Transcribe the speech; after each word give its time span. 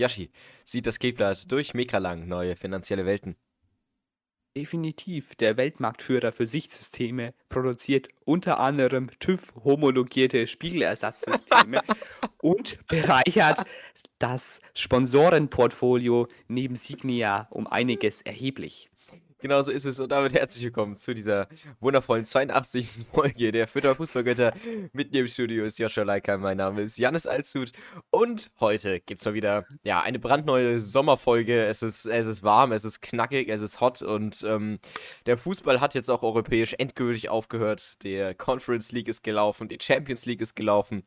Yashi, 0.00 0.30
sieht 0.64 0.86
das 0.86 0.98
Kleeblatt 0.98 1.52
durch 1.52 1.74
Mekra 1.74 2.16
neue 2.16 2.56
finanzielle 2.56 3.06
Welten? 3.06 3.36
Definitiv. 4.56 5.36
Der 5.36 5.56
Weltmarktführer 5.56 6.32
für 6.32 6.46
Sichtsysteme 6.46 7.34
produziert 7.48 8.08
unter 8.24 8.58
anderem 8.58 9.10
TÜV-homologierte 9.20 10.48
Spiegelersatzsysteme 10.48 11.82
und 12.42 12.84
bereichert 12.88 13.64
das 14.18 14.60
Sponsorenportfolio 14.74 16.26
neben 16.48 16.74
Signia 16.74 17.46
um 17.50 17.68
einiges 17.68 18.22
erheblich. 18.22 18.89
Genau 19.42 19.62
so 19.62 19.72
ist 19.72 19.86
es 19.86 19.98
und 19.98 20.12
damit 20.12 20.34
herzlich 20.34 20.64
willkommen 20.64 20.96
zu 20.96 21.14
dieser 21.14 21.48
wundervollen 21.80 22.26
82. 22.26 23.06
Folge 23.14 23.52
der 23.52 23.66
Fütter 23.68 23.94
Fußballgötter. 23.94 24.52
Mit 24.92 25.12
mir 25.12 25.22
im 25.22 25.28
Studio 25.28 25.64
ist 25.64 25.78
Joshua 25.78 26.04
Leica, 26.04 26.36
mein 26.36 26.58
Name 26.58 26.82
ist 26.82 26.98
Janis 26.98 27.26
Alshut 27.26 27.72
und 28.10 28.50
heute 28.60 29.00
gibt 29.00 29.18
es 29.18 29.24
mal 29.24 29.32
wieder 29.32 29.64
ja, 29.82 30.02
eine 30.02 30.18
brandneue 30.18 30.78
Sommerfolge. 30.78 31.64
Es 31.64 31.82
ist, 31.82 32.04
es 32.04 32.26
ist 32.26 32.42
warm, 32.42 32.72
es 32.72 32.84
ist 32.84 33.00
knackig, 33.00 33.48
es 33.48 33.62
ist 33.62 33.80
hot 33.80 34.02
und 34.02 34.44
ähm, 34.46 34.78
der 35.24 35.38
Fußball 35.38 35.80
hat 35.80 35.94
jetzt 35.94 36.10
auch 36.10 36.22
europäisch 36.22 36.74
endgültig 36.76 37.30
aufgehört. 37.30 38.02
Der 38.04 38.34
Conference 38.34 38.92
League 38.92 39.08
ist 39.08 39.24
gelaufen, 39.24 39.68
die 39.68 39.78
Champions 39.80 40.26
League 40.26 40.42
ist 40.42 40.54
gelaufen 40.54 41.02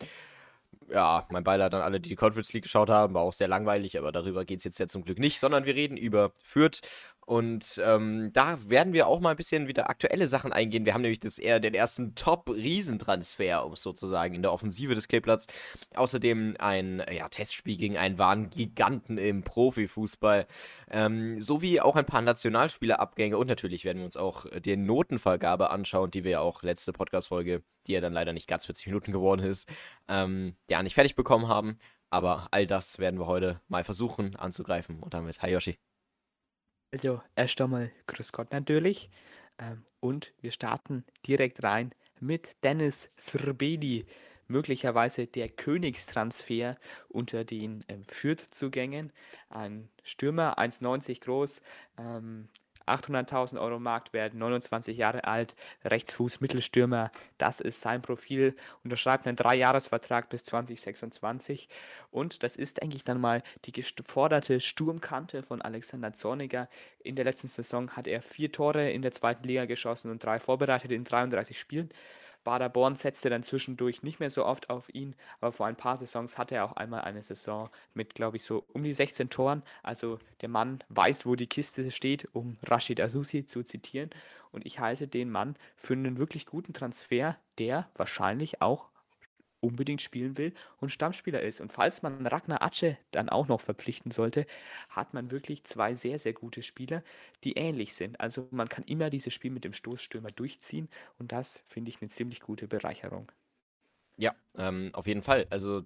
ja, 0.91 1.25
mein 1.29 1.43
Beileid 1.43 1.73
an 1.73 1.81
alle, 1.81 1.99
die 1.99 2.09
die 2.09 2.15
Conference 2.15 2.53
League 2.53 2.63
geschaut 2.63 2.89
haben, 2.89 3.13
war 3.13 3.21
auch 3.21 3.33
sehr 3.33 3.47
langweilig, 3.47 3.97
aber 3.97 4.11
darüber 4.11 4.45
geht 4.45 4.59
es 4.59 4.63
jetzt 4.63 4.79
ja 4.79 4.87
zum 4.87 5.03
Glück 5.03 5.19
nicht, 5.19 5.39
sondern 5.39 5.65
wir 5.65 5.75
reden 5.75 5.97
über 5.97 6.31
Fürth 6.41 6.81
und 7.25 7.81
ähm, 7.83 8.31
da 8.33 8.69
werden 8.69 8.93
wir 8.93 9.07
auch 9.07 9.19
mal 9.19 9.31
ein 9.31 9.37
bisschen 9.37 9.67
wieder 9.67 9.89
aktuelle 9.89 10.27
Sachen 10.27 10.51
eingehen. 10.51 10.85
Wir 10.85 10.93
haben 10.93 11.01
nämlich 11.01 11.19
das 11.19 11.39
eher 11.39 11.59
den 11.59 11.73
ersten 11.73 12.15
Top-Riesentransfer, 12.15 13.65
um 13.65 13.73
es 13.73 13.81
sozusagen, 13.81 14.35
in 14.35 14.41
der 14.41 14.51
Offensive 14.51 14.95
des 14.95 15.07
Kleeblatts. 15.07 15.47
Außerdem 15.95 16.55
ein 16.59 17.03
ja, 17.11 17.29
Testspiel 17.29 17.77
gegen 17.77 17.97
einen 17.97 18.17
wahren 18.17 18.49
Giganten 18.49 19.17
im 19.17 19.43
Profifußball. 19.43 20.47
Ähm, 20.91 21.39
sowie 21.39 21.79
auch 21.79 21.95
ein 21.95 22.05
paar 22.05 22.21
Nationalspielerabgänge 22.21 23.37
und 23.37 23.47
natürlich 23.47 23.85
werden 23.85 23.99
wir 23.99 24.05
uns 24.05 24.17
auch 24.17 24.45
die 24.59 24.75
Notenvergabe 24.75 25.69
anschauen, 25.69 26.11
die 26.11 26.23
wir 26.23 26.31
ja 26.31 26.39
auch 26.41 26.61
letzte 26.63 26.93
Podcast-Folge, 26.93 27.63
die 27.87 27.93
ja 27.93 28.01
dann 28.01 28.13
leider 28.13 28.33
nicht 28.33 28.47
ganz 28.47 28.65
40 28.65 28.87
Minuten 28.87 29.11
geworden 29.11 29.41
ist, 29.41 29.69
ähm, 30.07 30.55
ja, 30.69 30.83
nicht 30.83 30.95
fertig 30.95 31.15
bekommen 31.15 31.47
haben. 31.47 31.77
Aber 32.09 32.47
all 32.51 32.67
das 32.67 32.99
werden 32.99 33.19
wir 33.19 33.25
heute 33.25 33.59
mal 33.67 33.83
versuchen 33.83 34.35
anzugreifen. 34.35 34.99
Und 34.99 35.13
damit, 35.15 35.41
hi 35.41 35.51
Yoshi. 35.51 35.79
Also 36.93 37.23
erst 37.35 37.59
einmal 37.59 37.91
Grüß 38.05 38.31
Gott 38.31 38.51
natürlich. 38.51 39.09
Ähm, 39.57 39.83
und 39.99 40.31
wir 40.41 40.51
starten 40.51 41.03
direkt 41.25 41.63
rein 41.63 41.91
mit 42.19 42.55
Dennis 42.61 43.09
Srbedi. 43.17 44.05
Möglicherweise 44.47 45.25
der 45.25 45.49
Königstransfer 45.49 46.77
unter 47.09 47.45
den 47.45 47.83
ähm, 47.87 48.05
Fürth-Zugängen. 48.05 49.11
Ein 49.49 49.89
Stürmer, 50.03 50.59
1,90 50.59 51.21
groß, 51.21 51.61
ähm, 51.97 52.49
800.000 52.85 53.59
Euro 53.59 53.79
Marktwert, 53.79 54.33
29 54.33 54.97
Jahre 54.97 55.23
alt, 55.25 55.55
Rechtsfuß, 55.85 56.41
Mittelstürmer. 56.41 57.11
Das 57.37 57.59
ist 57.59 57.81
sein 57.81 58.01
Profil. 58.01 58.55
Unterschreibt 58.83 59.27
einen 59.27 59.37
Dreijahresvertrag 59.37 60.29
bis 60.29 60.43
2026. 60.43 61.69
Und 62.11 62.43
das 62.43 62.55
ist 62.55 62.81
eigentlich 62.81 63.03
dann 63.03 63.21
mal 63.21 63.43
die 63.65 63.71
geforderte 63.71 64.59
Sturmkante 64.59 65.43
von 65.43 65.61
Alexander 65.61 66.13
Zorniger. 66.13 66.69
In 67.03 67.15
der 67.15 67.25
letzten 67.25 67.47
Saison 67.47 67.91
hat 67.91 68.07
er 68.07 68.21
vier 68.21 68.51
Tore 68.51 68.91
in 68.91 69.01
der 69.01 69.11
zweiten 69.11 69.47
Liga 69.47 69.65
geschossen 69.65 70.11
und 70.11 70.23
drei 70.23 70.39
vorbereitet 70.39 70.91
in 70.91 71.03
33 71.03 71.59
Spielen. 71.59 71.89
Paderborn 72.43 72.95
setzte 72.95 73.29
dann 73.29 73.43
zwischendurch 73.43 74.03
nicht 74.03 74.19
mehr 74.19 74.29
so 74.29 74.45
oft 74.45 74.69
auf 74.69 74.93
ihn, 74.93 75.15
aber 75.39 75.51
vor 75.51 75.67
ein 75.67 75.75
paar 75.75 75.97
Saisons 75.97 76.37
hatte 76.37 76.55
er 76.55 76.65
auch 76.65 76.73
einmal 76.73 77.01
eine 77.01 77.23
Saison 77.23 77.69
mit, 77.93 78.15
glaube 78.15 78.37
ich, 78.37 78.43
so 78.43 78.65
um 78.73 78.83
die 78.83 78.93
16 78.93 79.29
Toren. 79.29 79.63
Also 79.81 80.19
der 80.41 80.49
Mann 80.49 80.83
weiß, 80.89 81.25
wo 81.25 81.35
die 81.35 81.47
Kiste 81.47 81.89
steht, 81.91 82.27
um 82.33 82.57
Rashid 82.63 83.01
Asusi 83.01 83.45
zu 83.45 83.63
zitieren. 83.63 84.09
Und 84.51 84.65
ich 84.65 84.79
halte 84.79 85.07
den 85.07 85.31
Mann 85.31 85.55
für 85.75 85.93
einen 85.93 86.17
wirklich 86.17 86.45
guten 86.45 86.73
Transfer, 86.73 87.37
der 87.57 87.89
wahrscheinlich 87.95 88.61
auch 88.61 88.89
unbedingt 89.63 90.01
spielen 90.01 90.37
will 90.37 90.53
und 90.79 90.89
Stammspieler 90.89 91.41
ist. 91.41 91.61
Und 91.61 91.71
falls 91.71 92.01
man 92.03 92.27
Ragnar 92.27 92.61
Atsche 92.61 92.97
dann 93.11 93.29
auch 93.29 93.47
noch 93.47 93.61
verpflichten 93.61 94.11
sollte, 94.11 94.45
hat 94.89 95.13
man 95.13 95.31
wirklich 95.31 95.63
zwei 95.63 95.95
sehr, 95.95 96.19
sehr 96.19 96.33
gute 96.33 96.61
Spieler, 96.61 97.03
die 97.43 97.53
ähnlich 97.53 97.95
sind. 97.95 98.19
Also 98.19 98.47
man 98.51 98.69
kann 98.69 98.83
immer 98.85 99.09
dieses 99.09 99.33
Spiel 99.33 99.51
mit 99.51 99.63
dem 99.63 99.73
Stoßstürmer 99.73 100.31
durchziehen 100.31 100.89
und 101.17 101.31
das 101.31 101.63
finde 101.67 101.89
ich 101.89 102.01
eine 102.01 102.09
ziemlich 102.09 102.41
gute 102.41 102.67
Bereicherung. 102.67 103.31
Ja, 104.17 104.35
ähm, 104.57 104.91
auf 104.93 105.07
jeden 105.07 105.23
Fall. 105.23 105.47
Also 105.49 105.83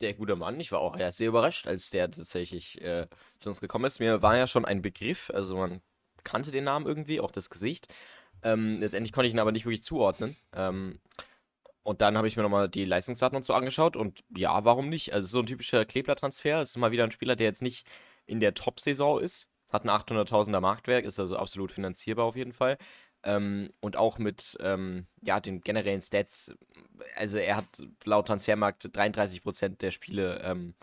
der 0.00 0.14
gute 0.14 0.36
Mann, 0.36 0.58
ich 0.60 0.72
war 0.72 0.80
auch 0.80 0.96
ja 0.96 1.10
sehr 1.10 1.28
überrascht, 1.28 1.66
als 1.66 1.90
der 1.90 2.10
tatsächlich 2.10 2.80
äh, 2.80 3.06
zu 3.40 3.50
uns 3.50 3.60
gekommen 3.60 3.84
ist. 3.84 4.00
Mir 4.00 4.22
war 4.22 4.36
ja 4.36 4.46
schon 4.46 4.64
ein 4.64 4.82
Begriff, 4.82 5.30
also 5.34 5.56
man 5.56 5.80
kannte 6.24 6.50
den 6.50 6.64
Namen 6.64 6.86
irgendwie, 6.86 7.20
auch 7.20 7.30
das 7.30 7.50
Gesicht. 7.50 7.88
Ähm, 8.42 8.78
letztendlich 8.80 9.12
konnte 9.12 9.26
ich 9.26 9.34
ihn 9.34 9.40
aber 9.40 9.52
nicht 9.52 9.64
wirklich 9.64 9.82
zuordnen. 9.82 10.36
Ähm, 10.52 11.00
und 11.82 12.00
dann 12.00 12.16
habe 12.16 12.28
ich 12.28 12.36
mir 12.36 12.42
nochmal 12.42 12.68
die 12.68 12.84
Leistungsdaten 12.84 13.36
und 13.36 13.44
so 13.44 13.54
angeschaut 13.54 13.96
und 13.96 14.22
ja, 14.36 14.64
warum 14.64 14.88
nicht? 14.88 15.14
Also 15.14 15.26
so 15.26 15.38
ein 15.40 15.46
typischer 15.46 15.84
Klebler-Transfer. 15.84 16.60
Es 16.60 16.70
ist 16.70 16.76
mal 16.76 16.90
wieder 16.90 17.04
ein 17.04 17.10
Spieler, 17.10 17.36
der 17.36 17.46
jetzt 17.46 17.62
nicht 17.62 17.86
in 18.26 18.40
der 18.40 18.54
Top-Saison 18.54 19.20
ist. 19.20 19.48
Hat 19.72 19.84
ein 19.84 19.90
800.000er 19.90 20.60
Marktwerk, 20.60 21.04
ist 21.04 21.18
also 21.20 21.36
absolut 21.36 21.72
finanzierbar 21.72 22.26
auf 22.26 22.36
jeden 22.36 22.52
Fall. 22.52 22.78
Ähm, 23.22 23.70
und 23.80 23.96
auch 23.96 24.18
mit 24.18 24.56
ähm, 24.60 25.06
ja, 25.22 25.40
den 25.40 25.60
generellen 25.62 26.00
Stats. 26.00 26.52
Also 27.16 27.38
er 27.38 27.56
hat 27.56 27.66
laut 28.04 28.26
Transfermarkt 28.26 28.86
33% 28.86 29.78
der 29.78 29.90
Spiele 29.90 30.40
ähm, 30.44 30.74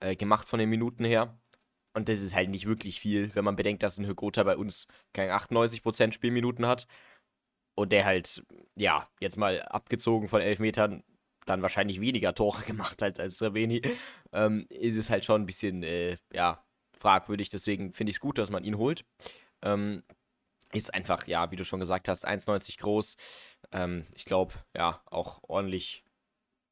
äh, 0.00 0.16
gemacht 0.16 0.48
von 0.48 0.58
den 0.58 0.68
Minuten 0.68 1.04
her. 1.04 1.36
Und 1.94 2.08
das 2.08 2.20
ist 2.20 2.34
halt 2.34 2.48
nicht 2.50 2.66
wirklich 2.66 3.00
viel, 3.00 3.34
wenn 3.34 3.44
man 3.44 3.56
bedenkt, 3.56 3.82
dass 3.82 3.98
ein 3.98 4.06
Hygota 4.06 4.42
bei 4.44 4.56
uns 4.56 4.86
keine 5.12 5.34
98% 5.34 6.12
Spielminuten 6.12 6.66
hat 6.66 6.86
und 7.74 7.92
der 7.92 8.04
halt, 8.04 8.42
ja, 8.76 9.08
jetzt 9.20 9.36
mal 9.36 9.62
abgezogen 9.62 10.28
von 10.28 10.40
elf 10.40 10.58
Metern 10.58 11.02
dann 11.46 11.62
wahrscheinlich 11.62 12.00
weniger 12.00 12.34
Tore 12.34 12.62
gemacht 12.66 13.02
hat 13.02 13.18
als 13.18 13.42
Raveni, 13.42 13.82
ähm, 14.32 14.66
ist 14.68 14.96
es 14.96 15.10
halt 15.10 15.24
schon 15.24 15.42
ein 15.42 15.46
bisschen, 15.46 15.82
äh, 15.82 16.16
ja, 16.32 16.64
fragwürdig. 16.98 17.50
Deswegen 17.50 17.92
finde 17.92 18.10
ich 18.10 18.16
es 18.16 18.20
gut, 18.20 18.38
dass 18.38 18.50
man 18.50 18.64
ihn 18.64 18.78
holt. 18.78 19.04
Ähm, 19.62 20.02
ist 20.72 20.94
einfach, 20.94 21.26
ja, 21.26 21.50
wie 21.50 21.56
du 21.56 21.64
schon 21.64 21.80
gesagt 21.80 22.08
hast, 22.08 22.26
1,90 22.26 22.78
groß. 22.78 23.16
Ähm, 23.72 24.06
ich 24.14 24.24
glaube, 24.24 24.54
ja, 24.74 25.02
auch 25.06 25.40
ordentlich, 25.42 26.04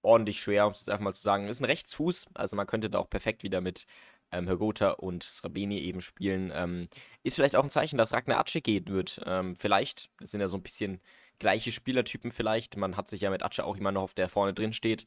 ordentlich 0.03 0.41
schwer, 0.41 0.67
um 0.67 0.73
es 0.73 0.89
einfach 0.89 1.05
mal 1.05 1.13
zu 1.13 1.23
sagen. 1.23 1.49
Ist 1.49 1.61
ein 1.61 1.67
Rechtsfuß, 1.67 2.29
also 2.35 2.57
man 2.57 2.67
könnte 2.67 2.91
da 2.91 2.99
auch 2.99 3.11
perfekt 3.11 3.43
wieder 3.43 3.61
mit 3.61 3.87
ähm, 4.33 4.47
Hergota 4.47 4.91
und 4.91 5.23
Srabeni 5.23 5.79
eben 5.79 6.01
spielen, 6.01 6.53
ähm, 6.55 6.89
ist 7.23 7.35
vielleicht 7.35 7.57
auch 7.57 7.65
ein 7.65 7.71
Zeichen, 7.71 7.99
dass 7.99 8.13
Ragnar 8.13 8.39
Atsche 8.39 8.61
gehen 8.61 8.89
wird. 8.89 9.21
Ähm, 9.25 9.57
vielleicht, 9.57 10.11
das 10.19 10.31
sind 10.31 10.41
ja 10.41 10.49
so 10.49 10.57
ein 10.57 10.63
bisschen 10.63 11.01
gleiche 11.39 11.73
Spielertypen 11.73 12.31
vielleicht. 12.31 12.77
Man 12.77 12.97
hat 12.97 13.09
sich 13.09 13.23
ja 13.23 13.31
mit 13.31 13.43
Atsche 13.43 13.65
auch 13.65 13.77
immer 13.77 13.93
noch 13.93 14.03
auf 14.03 14.15
der 14.15 14.29
vorne 14.29 14.55
drin 14.55 14.73
steht. 14.73 15.07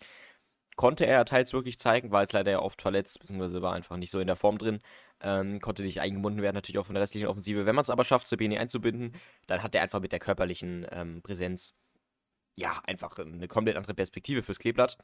Konnte 0.75 1.05
er 1.05 1.23
teils 1.25 1.53
wirklich 1.53 1.77
zeigen, 1.77 2.11
war 2.11 2.21
jetzt 2.21 2.33
leider 2.33 2.51
ja 2.51 2.59
oft 2.59 2.81
verletzt, 2.81 3.19
beziehungsweise 3.19 3.61
war 3.61 3.73
einfach 3.73 3.95
nicht 3.95 4.09
so 4.09 4.19
in 4.19 4.27
der 4.27 4.35
Form 4.35 4.57
drin. 4.57 4.79
Ähm, 5.21 5.61
konnte 5.61 5.83
nicht 5.83 6.01
eingebunden 6.01 6.41
werden, 6.41 6.55
natürlich 6.55 6.79
auch 6.79 6.85
von 6.87 6.95
der 6.95 7.03
restlichen 7.03 7.27
Offensive. 7.27 7.65
Wenn 7.65 7.75
man 7.75 7.83
es 7.83 7.91
aber 7.91 8.03
schafft, 8.03 8.27
Sabini 8.27 8.57
einzubinden, 8.57 9.13
dann 9.45 9.61
hat 9.61 9.75
er 9.75 9.83
einfach 9.83 10.01
mit 10.01 10.11
der 10.11 10.19
körperlichen 10.19 10.87
ähm, 10.91 11.21
Präsenz 11.21 11.75
ja 12.55 12.81
einfach 12.85 13.17
eine 13.17 13.47
komplett 13.47 13.77
andere 13.77 13.93
Perspektive 13.93 14.43
fürs 14.43 14.59
Kleeblatt. 14.59 14.97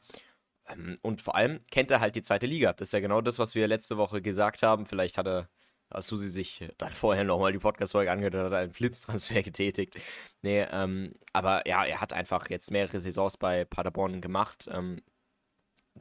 Ähm, 0.68 0.96
und 1.02 1.22
vor 1.22 1.34
allem 1.34 1.60
kennt 1.70 1.90
er 1.90 2.00
halt 2.00 2.16
die 2.16 2.22
zweite 2.22 2.46
Liga. 2.46 2.72
Das 2.72 2.88
ist 2.88 2.92
ja 2.92 3.00
genau 3.00 3.20
das, 3.20 3.38
was 3.38 3.54
wir 3.54 3.68
letzte 3.68 3.96
Woche 3.96 4.22
gesagt 4.22 4.62
haben. 4.62 4.86
Vielleicht 4.86 5.18
hat 5.18 5.26
er, 5.26 5.48
du 5.90 6.16
sie 6.16 6.28
sich 6.28 6.68
dann 6.78 6.92
vorher 6.92 7.24
nochmal 7.24 7.52
die 7.52 7.58
Podcast-Folge 7.58 8.10
angehört 8.10 8.34
hat 8.34 8.52
einen 8.52 8.72
Blitztransfer 8.72 9.42
getätigt. 9.42 9.96
Nee, 10.42 10.66
ähm, 10.70 11.14
aber 11.32 11.66
ja, 11.66 11.84
er 11.84 12.00
hat 12.00 12.12
einfach 12.12 12.48
jetzt 12.50 12.70
mehrere 12.70 13.00
Saisons 13.00 13.36
bei 13.36 13.64
Paderborn 13.64 14.20
gemacht. 14.20 14.68
Ähm, 14.72 15.02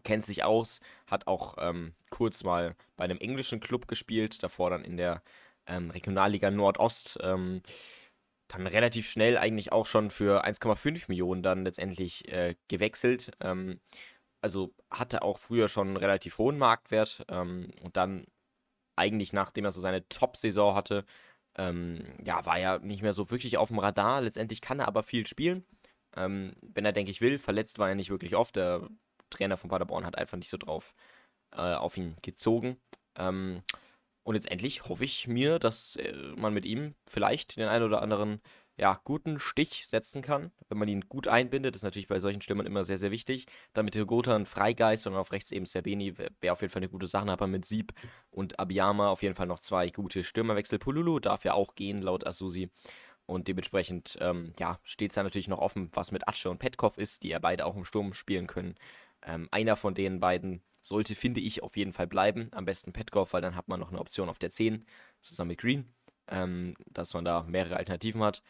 kennt 0.04 0.26
sich 0.26 0.44
aus, 0.44 0.80
hat 1.08 1.28
auch 1.28 1.56
ähm, 1.60 1.94
kurz 2.10 2.44
mal 2.44 2.76
bei 2.96 3.06
einem 3.06 3.18
englischen 3.18 3.60
Club 3.60 3.88
gespielt, 3.88 4.44
davor 4.44 4.70
dann 4.70 4.84
in 4.84 4.98
der 4.98 5.24
ähm, 5.68 5.90
Regionalliga 5.92 6.52
Nordost. 6.52 7.20
Ähm, 7.22 7.62
dann 8.50 8.66
relativ 8.68 9.08
schnell 9.10 9.38
eigentlich 9.38 9.72
auch 9.72 9.86
schon 9.86 10.10
für 10.10 10.44
1,5 10.46 11.06
Millionen 11.08 11.44
dann 11.44 11.66
letztendlich 11.66 12.28
äh, 12.32 12.56
gewechselt. 12.68 13.32
Ähm, 13.42 13.80
also 14.42 14.74
hatte 14.90 15.22
auch 15.22 15.38
früher 15.38 15.68
schon 15.70 15.90
einen 15.90 15.98
relativ 15.98 16.38
hohen 16.38 16.58
Marktwert 16.58 17.26
ähm, 17.30 17.72
und 17.84 17.98
dann 17.98 18.26
eigentlich 18.96 19.34
nachdem 19.34 19.66
er 19.66 19.72
so 19.72 19.82
seine 19.82 20.08
Top-Saison 20.10 20.76
hatte, 20.76 21.06
ähm, 21.58 22.06
ja, 22.24 22.46
war 22.46 22.58
er 22.58 22.80
nicht 22.80 23.02
mehr 23.02 23.14
so 23.14 23.32
wirklich 23.32 23.58
auf 23.58 23.70
dem 23.70 23.80
Radar. 23.80 24.22
Letztendlich 24.22 24.62
kann 24.62 24.80
er 24.80 24.88
aber 24.88 25.04
viel 25.04 25.26
spielen. 25.26 25.66
Ähm, 26.16 26.54
wenn 26.62 26.86
er, 26.86 26.92
denke 26.94 27.12
ich, 27.12 27.22
will. 27.22 27.40
Verletzt 27.40 27.80
war 27.80 27.90
er 27.90 27.96
nicht 27.96 28.10
wirklich 28.10 28.36
oft. 28.36 28.56
Der 28.56 28.88
Trainer 29.30 29.58
von 29.58 29.70
Paderborn 29.70 30.06
hat 30.06 30.18
einfach 30.18 30.38
nicht 30.38 30.50
so 30.50 30.58
drauf 30.58 30.96
äh, 31.52 31.74
auf 31.74 31.98
ihn 31.98 32.16
gezogen. 32.22 32.78
Ähm, 33.16 33.64
und 34.24 34.36
letztendlich 34.36 34.88
hoffe 34.88 35.06
ich 35.06 35.28
mir, 35.28 35.60
dass 35.60 35.96
äh, 35.96 36.14
man 36.36 36.54
mit 36.54 36.66
ihm 36.66 36.96
vielleicht 37.08 37.58
den 37.58 37.68
einen 37.68 37.86
oder 37.86 38.02
anderen 38.02 38.42
ja, 38.80 39.02
guten 39.04 39.40
Stich 39.40 39.88
setzen 39.88 40.22
kann, 40.22 40.52
wenn 40.70 40.78
man 40.78 40.88
ihn 40.88 41.02
gut 41.10 41.28
einbindet. 41.28 41.76
Ist 41.76 41.84
natürlich 41.84 42.08
bei 42.08 42.20
solchen 42.20 42.42
Stürmern 42.42 42.66
immer 42.66 42.86
sehr, 42.86 42.98
sehr 42.98 43.12
wichtig. 43.12 43.48
Damit 43.74 44.00
Gotha 44.08 44.36
ein 44.36 44.46
Freigeist 44.46 45.06
und 45.06 45.16
auf 45.16 45.34
rechts 45.34 45.52
eben 45.52 45.66
Serbeni 45.66 46.18
wäre 46.18 46.32
wär 46.40 46.54
auf 46.54 46.62
jeden 46.62 46.72
Fall 46.72 46.80
eine 46.80 46.90
gute 46.90 47.06
Sache. 47.06 47.26
Dann 47.26 47.34
hat 47.34 47.42
man 47.42 47.52
mit 47.52 47.66
Sieb 47.66 47.94
Und 48.32 48.58
Abiyama 48.58 49.10
auf 49.10 49.22
jeden 49.22 49.36
Fall 49.36 49.48
noch 49.48 49.60
zwei 49.60 49.90
gute 49.90 50.24
Stürmerwechsel. 50.24 50.80
Pululu 50.80 51.20
darf 51.20 51.44
ja 51.44 51.54
auch 51.54 51.76
gehen, 51.76 52.02
laut 52.02 52.26
Asusi. 52.26 52.70
Und 53.26 53.48
dementsprechend, 53.48 54.18
ähm, 54.22 54.54
ja, 54.58 54.80
steht 54.84 55.12
es 55.12 55.16
da 55.16 55.24
natürlich 55.24 55.50
noch 55.50 55.60
offen, 55.60 55.90
was 55.94 56.12
mit 56.12 56.28
Atsche 56.28 56.50
und 56.50 56.60
Petkov 56.60 56.98
ist, 56.98 57.24
die 57.24 57.30
ja 57.30 57.40
beide 57.40 57.66
auch 57.66 57.76
im 57.76 57.86
Sturm 57.86 58.14
spielen 58.14 58.48
können. 58.48 58.76
Ähm, 59.24 59.50
einer 59.52 59.76
von 59.76 59.94
den 59.94 60.20
beiden 60.20 60.64
sollte, 60.82 61.16
finde 61.16 61.42
ich, 61.42 61.62
auf 61.62 61.76
jeden 61.78 61.92
Fall 61.94 62.08
bleiben. 62.08 62.50
Am 62.54 62.66
besten 62.66 62.94
Petkov, 62.94 63.34
weil 63.34 63.42
dann 63.42 63.56
hat 63.56 63.68
man 63.68 63.80
noch 63.80 63.90
eine 63.90 64.00
Option 64.00 64.30
auf 64.30 64.40
der 64.40 64.52
10 64.52 64.86
zusammen 65.22 65.50
mit 65.50 65.60
Green, 65.60 65.94
ähm, 66.30 66.76
dass 66.88 67.14
man 67.14 67.26
da 67.26 67.44
mehrere 67.44 67.76
Alternativen 67.76 68.24
hat. 68.24 68.42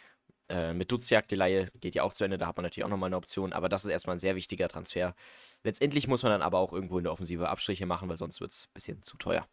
Äh, 0.49 0.73
mit 0.73 0.91
Duziak, 0.91 1.27
die 1.27 1.35
Laie 1.35 1.69
geht 1.79 1.93
ja 1.95 2.03
auch 2.03 2.13
zu 2.13 2.23
Ende, 2.23 2.39
da 2.39 2.47
hat 2.47 2.57
man 2.57 2.63
natürlich 2.63 2.83
auch 2.83 2.89
nochmal 2.89 3.09
eine 3.09 3.17
Option, 3.17 3.53
aber 3.53 3.69
das 3.69 3.85
ist 3.85 3.91
erstmal 3.91 4.15
ein 4.15 4.19
sehr 4.19 4.35
wichtiger 4.35 4.67
Transfer. 4.67 5.13
Letztendlich 5.63 6.07
muss 6.07 6.23
man 6.23 6.31
dann 6.31 6.41
aber 6.41 6.57
auch 6.57 6.73
irgendwo 6.73 6.97
in 6.97 7.03
der 7.03 7.13
Offensive 7.13 7.47
Abstriche 7.49 7.85
machen, 7.85 8.09
weil 8.09 8.17
sonst 8.17 8.41
wird 8.41 8.51
es 8.51 8.65
ein 8.65 8.73
bisschen 8.73 9.03
zu 9.03 9.17
teuer. 9.17 9.47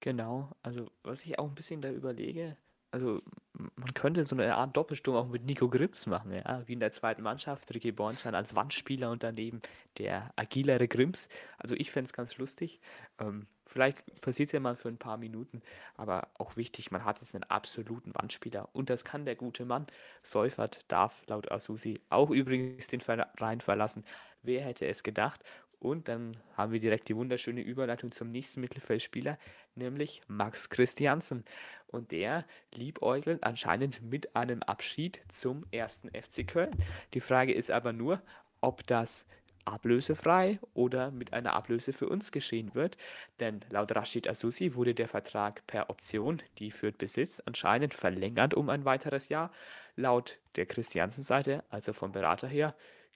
Genau, 0.00 0.50
also 0.62 0.90
was 1.02 1.22
ich 1.24 1.38
auch 1.38 1.46
ein 1.48 1.54
bisschen 1.54 1.80
da 1.82 1.90
überlege, 1.90 2.56
also 2.90 3.22
man 3.54 3.94
könnte 3.94 4.24
so 4.24 4.34
eine 4.34 4.56
Art 4.56 4.76
Doppelsturm 4.76 5.16
auch 5.16 5.28
mit 5.28 5.44
Nico 5.44 5.68
Grims 5.68 6.06
machen, 6.06 6.32
ja, 6.32 6.62
wie 6.66 6.72
in 6.72 6.80
der 6.80 6.92
zweiten 6.92 7.22
Mannschaft, 7.22 7.72
Ricky 7.72 7.92
Bornstein 7.92 8.34
als 8.34 8.54
Wandspieler 8.54 9.10
und 9.10 9.22
daneben 9.22 9.62
der 9.98 10.32
agilere 10.36 10.88
Grims. 10.88 11.28
Also 11.58 11.76
ich 11.76 11.90
fände 11.92 12.08
es 12.08 12.12
ganz 12.12 12.36
lustig. 12.36 12.80
Ähm, 13.20 13.46
vielleicht 13.66 14.20
passiert 14.20 14.48
es 14.48 14.52
ja 14.52 14.60
mal 14.60 14.74
für 14.74 14.88
ein 14.88 14.98
paar 14.98 15.18
Minuten, 15.18 15.62
aber 15.96 16.28
auch 16.38 16.56
wichtig, 16.56 16.90
man 16.90 17.04
hat 17.04 17.20
jetzt 17.20 17.34
einen 17.34 17.44
absoluten 17.44 18.12
Wandspieler 18.14 18.68
und 18.72 18.90
das 18.90 19.04
kann 19.04 19.24
der 19.24 19.36
gute 19.36 19.64
Mann. 19.64 19.86
Seufert 20.22 20.84
darf 20.88 21.22
laut 21.28 21.50
Asusi 21.52 22.00
auch 22.10 22.30
übrigens 22.30 22.88
den 22.88 23.00
Verein 23.00 23.60
verlassen. 23.60 24.04
Wer 24.42 24.62
hätte 24.62 24.86
es 24.86 25.02
gedacht? 25.02 25.42
Und 25.84 26.08
dann 26.08 26.38
haben 26.56 26.72
wir 26.72 26.80
direkt 26.80 27.10
die 27.10 27.16
wunderschöne 27.16 27.60
Überleitung 27.60 28.10
zum 28.10 28.30
nächsten 28.30 28.62
Mittelfeldspieler, 28.62 29.38
nämlich 29.74 30.22
Max 30.28 30.70
Christiansen. 30.70 31.44
Und 31.88 32.10
der 32.10 32.46
liebäugelt 32.72 33.44
anscheinend 33.44 34.00
mit 34.00 34.34
einem 34.34 34.62
Abschied 34.62 35.20
zum 35.28 35.66
ersten 35.72 36.08
FC 36.08 36.48
Köln. 36.48 36.74
Die 37.12 37.20
Frage 37.20 37.52
ist 37.52 37.70
aber 37.70 37.92
nur, 37.92 38.22
ob 38.62 38.86
das 38.86 39.26
ablösefrei 39.66 40.58
oder 40.72 41.10
mit 41.10 41.34
einer 41.34 41.52
Ablöse 41.52 41.92
für 41.92 42.08
uns 42.08 42.32
geschehen 42.32 42.74
wird. 42.74 42.96
Denn 43.38 43.60
laut 43.68 43.94
Rashid 43.94 44.26
Asusi 44.26 44.76
wurde 44.76 44.94
der 44.94 45.08
Vertrag 45.08 45.66
per 45.66 45.90
Option, 45.90 46.42
die 46.60 46.70
Fürth 46.70 46.96
besitzt, 46.96 47.46
anscheinend 47.46 47.92
verlängert 47.92 48.54
um 48.54 48.70
ein 48.70 48.86
weiteres 48.86 49.28
Jahr. 49.28 49.52
Laut 49.96 50.38
der 50.56 50.64
Christiansen-Seite, 50.64 51.62
also 51.68 51.92
vom 51.92 52.12
Berater 52.12 52.48
her, 52.48 52.74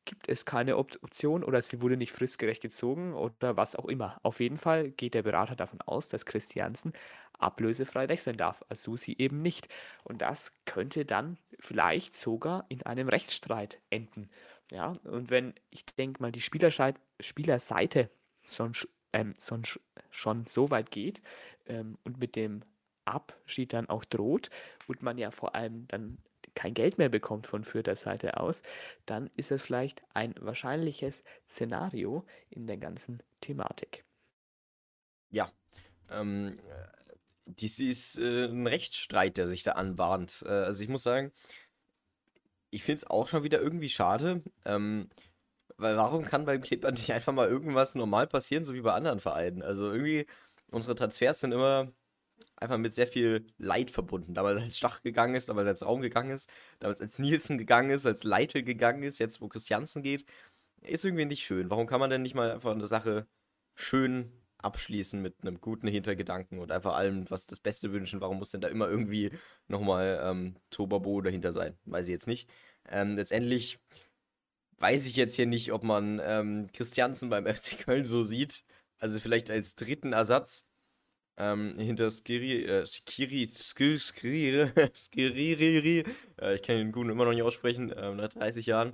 gibt 0.09 0.27
es 0.31 0.47
keine 0.47 0.79
Option 0.79 1.45
oder 1.45 1.61
sie 1.61 1.83
wurde 1.83 1.99
nicht 1.99 2.13
fristgerecht 2.13 2.63
gezogen 2.63 3.13
oder 3.13 3.59
was 3.59 3.77
auch 3.77 3.85
immer. 3.85 4.19
Auf 4.23 4.41
jeden 4.41 4.57
Fall 4.57 4.91
geht 4.91 5.13
der 5.13 5.23
Berater 5.23 5.55
davon 5.55 5.83
aus, 5.83 6.09
dass 6.09 6.25
Christiansen 6.25 6.95
ablösefrei 7.39 8.09
wechseln 8.09 8.39
darf, 8.39 8.65
Susi 8.71 9.15
eben 9.19 9.43
nicht. 9.43 9.69
Und 10.05 10.23
das 10.23 10.53
könnte 10.65 11.05
dann 11.05 11.37
vielleicht 11.61 12.15
sogar 12.15 12.65
in 12.71 12.83
einem 12.85 13.09
Rechtsstreit 13.09 13.81
enden. 13.91 14.31
Ja, 14.73 14.95
und 15.05 15.31
wenn 15.31 15.53
ich 15.69 15.85
denke 15.85 16.23
mal, 16.23 16.33
die 16.33 16.41
Spielerseite 16.41 18.11
schon, 18.47 18.73
ähm, 19.13 19.35
schon 20.11 20.47
so 20.47 20.71
weit 20.71 20.91
geht 20.91 21.21
ähm, 21.67 21.99
und 22.03 22.19
mit 22.19 22.35
dem 22.35 22.63
Abschied 23.05 23.75
dann 23.75 23.91
auch 23.91 24.07
droht 24.07 24.49
und 24.87 25.03
man 25.03 25.19
ja 25.19 25.31
vor 25.31 25.55
allem 25.55 25.87
dann 25.89 26.17
kein 26.59 26.75
Geld 26.75 26.99
mehr 26.99 27.09
bekommt 27.09 27.47
von 27.47 27.63
Fürther 27.63 27.95
Seite 27.95 28.41
aus, 28.41 28.63
dann 29.07 29.31
ist 29.37 29.53
es 29.53 29.63
vielleicht 29.63 30.03
ein 30.13 30.35
wahrscheinliches 30.41 31.23
Szenario 31.47 32.27
in 32.51 32.67
der 32.67 32.79
ganzen 32.79 33.23
Thematik. 33.41 34.05
Ja, 35.31 35.53
ähm, 36.11 36.59
dies 37.45 37.79
ist 37.79 38.19
äh, 38.19 38.47
ein 38.47 38.67
Rechtsstreit, 38.67 39.37
der 39.37 39.47
sich 39.47 39.63
da 39.63 39.73
anbahnt. 39.73 40.43
Äh, 40.47 40.49
also 40.49 40.83
ich 40.83 40.89
muss 40.89 41.05
sagen, 41.05 41.31
ich 42.71 42.83
finde 42.83 43.03
es 43.03 43.07
auch 43.09 43.29
schon 43.29 43.45
wieder 43.45 43.61
irgendwie 43.61 43.89
schade, 43.89 44.43
ähm, 44.65 45.09
weil 45.77 45.97
warum 45.97 46.25
kann 46.25 46.45
beim 46.45 46.61
Clipper 46.61 46.91
nicht 46.91 47.13
einfach 47.13 47.33
mal 47.33 47.49
irgendwas 47.49 47.95
normal 47.95 48.27
passieren, 48.27 48.65
so 48.65 48.75
wie 48.75 48.81
bei 48.81 48.95
anderen 48.95 49.21
Vereinen? 49.21 49.63
Also 49.63 49.93
irgendwie, 49.93 50.27
unsere 50.73 50.97
Transfers 50.97 51.39
sind 51.39 51.53
immer 51.53 51.93
einfach 52.61 52.79
mit 52.79 52.95
sehr 52.95 53.07
viel 53.07 53.47
Leid 53.59 53.91
verbunden. 53.91 54.35
Damals 54.35 54.63
als 54.63 54.79
Stach 54.79 55.03
gegangen 55.03 55.35
ist, 55.35 55.49
damals 55.49 55.69
als 55.69 55.87
Raum 55.87 56.01
gegangen 56.01 56.31
ist, 56.31 56.49
damals 56.81 57.01
als 57.01 57.19
Nielsen 57.19 57.59
gegangen 57.59 57.91
ist, 57.91 58.07
als 58.07 58.25
Leitl 58.25 58.63
gegangen 58.63 59.03
ist, 59.03 59.19
jetzt 59.19 59.41
wo 59.41 59.49
Christiansen 59.49 60.03
geht, 60.03 60.25
ist 60.83 61.05
irgendwie 61.05 61.25
nicht 61.25 61.45
schön. 61.45 61.71
Warum 61.71 61.87
kann 61.87 62.01
man 62.01 62.11
denn 62.11 62.23
nicht 62.23 62.35
mal 62.35 62.51
einfach 62.53 62.73
eine 62.73 62.87
Sache 62.87 63.27
schön 63.75 64.33
abschließen 64.59 65.23
mit 65.23 65.37
einem 65.43 65.61
guten 65.61 65.87
Hintergedanken 65.87 66.59
und 66.59 66.73
einfach 66.73 66.95
allem 66.95 67.31
was 67.31 67.47
das 67.47 67.61
Beste 67.61 67.93
wünschen? 67.93 68.21
Warum 68.21 68.39
muss 68.39 68.51
denn 68.51 68.61
da 68.61 68.69
immer 68.69 68.89
irgendwie 68.89 69.31
nochmal 69.69 70.21
ähm, 70.23 70.57
Tobabo 70.71 71.21
dahinter 71.21 71.53
sein? 71.53 71.79
Weiß 71.85 72.07
ich 72.07 72.13
jetzt 72.13 72.27
nicht. 72.27 72.49
Ähm, 72.89 73.17
letztendlich 73.17 73.79
weiß 74.79 75.07
ich 75.07 75.17
jetzt 75.17 75.35
hier 75.35 75.47
nicht, 75.47 75.73
ob 75.73 75.85
man 75.85 76.21
ähm, 76.23 76.69
Christiansen 76.73 77.31
beim 77.31 77.47
FC 77.55 77.79
Köln 77.79 78.05
so 78.05 78.23
sieht. 78.23 78.65
Also 78.99 79.21
vielleicht 79.21 79.51
als 79.51 79.77
dritten 79.77 80.13
Ersatz 80.13 80.68
ähm, 81.39 81.79
hinter 81.79 82.11
Skiri, 82.11 82.65
äh, 82.65 82.85
Skiri, 82.85 83.49
Skiri, 83.49 83.99
Skiri, 83.99 84.73
Skiri, 84.95 86.05
äh, 86.41 86.55
ich 86.57 86.63
kann 86.63 86.77
den 86.77 86.93
Guten 86.93 87.11
immer 87.11 87.25
noch 87.25 87.33
nicht 87.33 87.43
aussprechen, 87.43 87.93
äh, 87.93 88.15
nach 88.15 88.29
30 88.29 88.67
Jahren. 88.67 88.93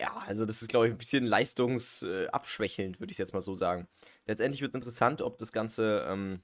Ja, 0.00 0.16
also 0.26 0.46
das 0.46 0.62
ist, 0.62 0.68
glaube 0.68 0.86
ich, 0.86 0.92
ein 0.92 0.98
bisschen 0.98 1.24
leistungsabschwächelnd, 1.24 3.00
würde 3.00 3.10
ich 3.10 3.18
jetzt 3.18 3.34
mal 3.34 3.42
so 3.42 3.56
sagen. 3.56 3.88
Letztendlich 4.26 4.62
wird 4.62 4.70
es 4.70 4.76
interessant, 4.76 5.20
ob 5.20 5.38
das 5.38 5.52
Ganze 5.52 6.06
ähm, 6.08 6.40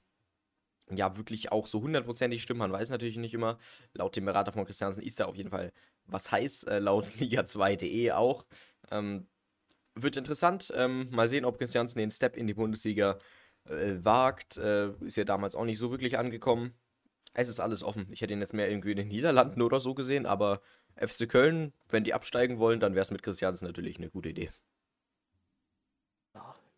ja 0.91 1.17
wirklich 1.17 1.51
auch 1.51 1.65
so 1.65 1.81
hundertprozentig 1.81 2.41
stimmt. 2.41 2.59
Man 2.59 2.71
weiß 2.71 2.89
natürlich 2.89 3.17
nicht 3.17 3.33
immer. 3.33 3.57
Laut 3.93 4.15
dem 4.15 4.25
Berater 4.25 4.51
von 4.51 4.65
Christiansen 4.65 5.01
ist 5.01 5.19
da 5.19 5.25
auf 5.25 5.35
jeden 5.35 5.49
Fall 5.49 5.71
was 6.05 6.31
heiß, 6.31 6.63
äh, 6.63 6.79
laut 6.79 7.05
Liga2.de 7.19 8.11
auch. 8.11 8.45
Ähm, 8.91 9.27
wird 9.95 10.17
interessant. 10.17 10.71
Ähm, 10.75 11.09
mal 11.11 11.29
sehen, 11.29 11.45
ob 11.45 11.57
Christiansen 11.57 11.97
den 11.97 12.11
Step 12.11 12.37
in 12.37 12.47
die 12.47 12.53
Bundesliga 12.53 13.11
äh, 13.13 13.17
wagt. 13.65 14.57
Äh, 14.57 14.91
ist 15.01 15.17
ja 15.17 15.23
damals 15.23 15.55
auch 15.55 15.65
nicht 15.65 15.77
so 15.77 15.91
wirklich 15.91 16.17
angekommen. 16.17 16.73
Es 17.33 17.49
ist 17.49 17.59
alles 17.59 17.83
offen. 17.83 18.07
Ich 18.11 18.21
hätte 18.21 18.33
ihn 18.33 18.39
jetzt 18.39 18.53
mehr 18.53 18.69
irgendwie 18.69 18.91
in 18.91 18.97
den 18.97 19.07
Niederlanden 19.09 19.61
oder 19.61 19.79
so 19.79 19.93
gesehen, 19.93 20.25
aber 20.25 20.61
FC 20.95 21.27
Köln, 21.27 21.73
wenn 21.89 22.03
die 22.03 22.13
absteigen 22.13 22.59
wollen, 22.59 22.79
dann 22.79 22.93
wäre 22.93 23.03
es 23.03 23.11
mit 23.11 23.23
Christiansen 23.23 23.65
natürlich 23.65 23.97
eine 23.97 24.09
gute 24.09 24.29
Idee. 24.29 24.51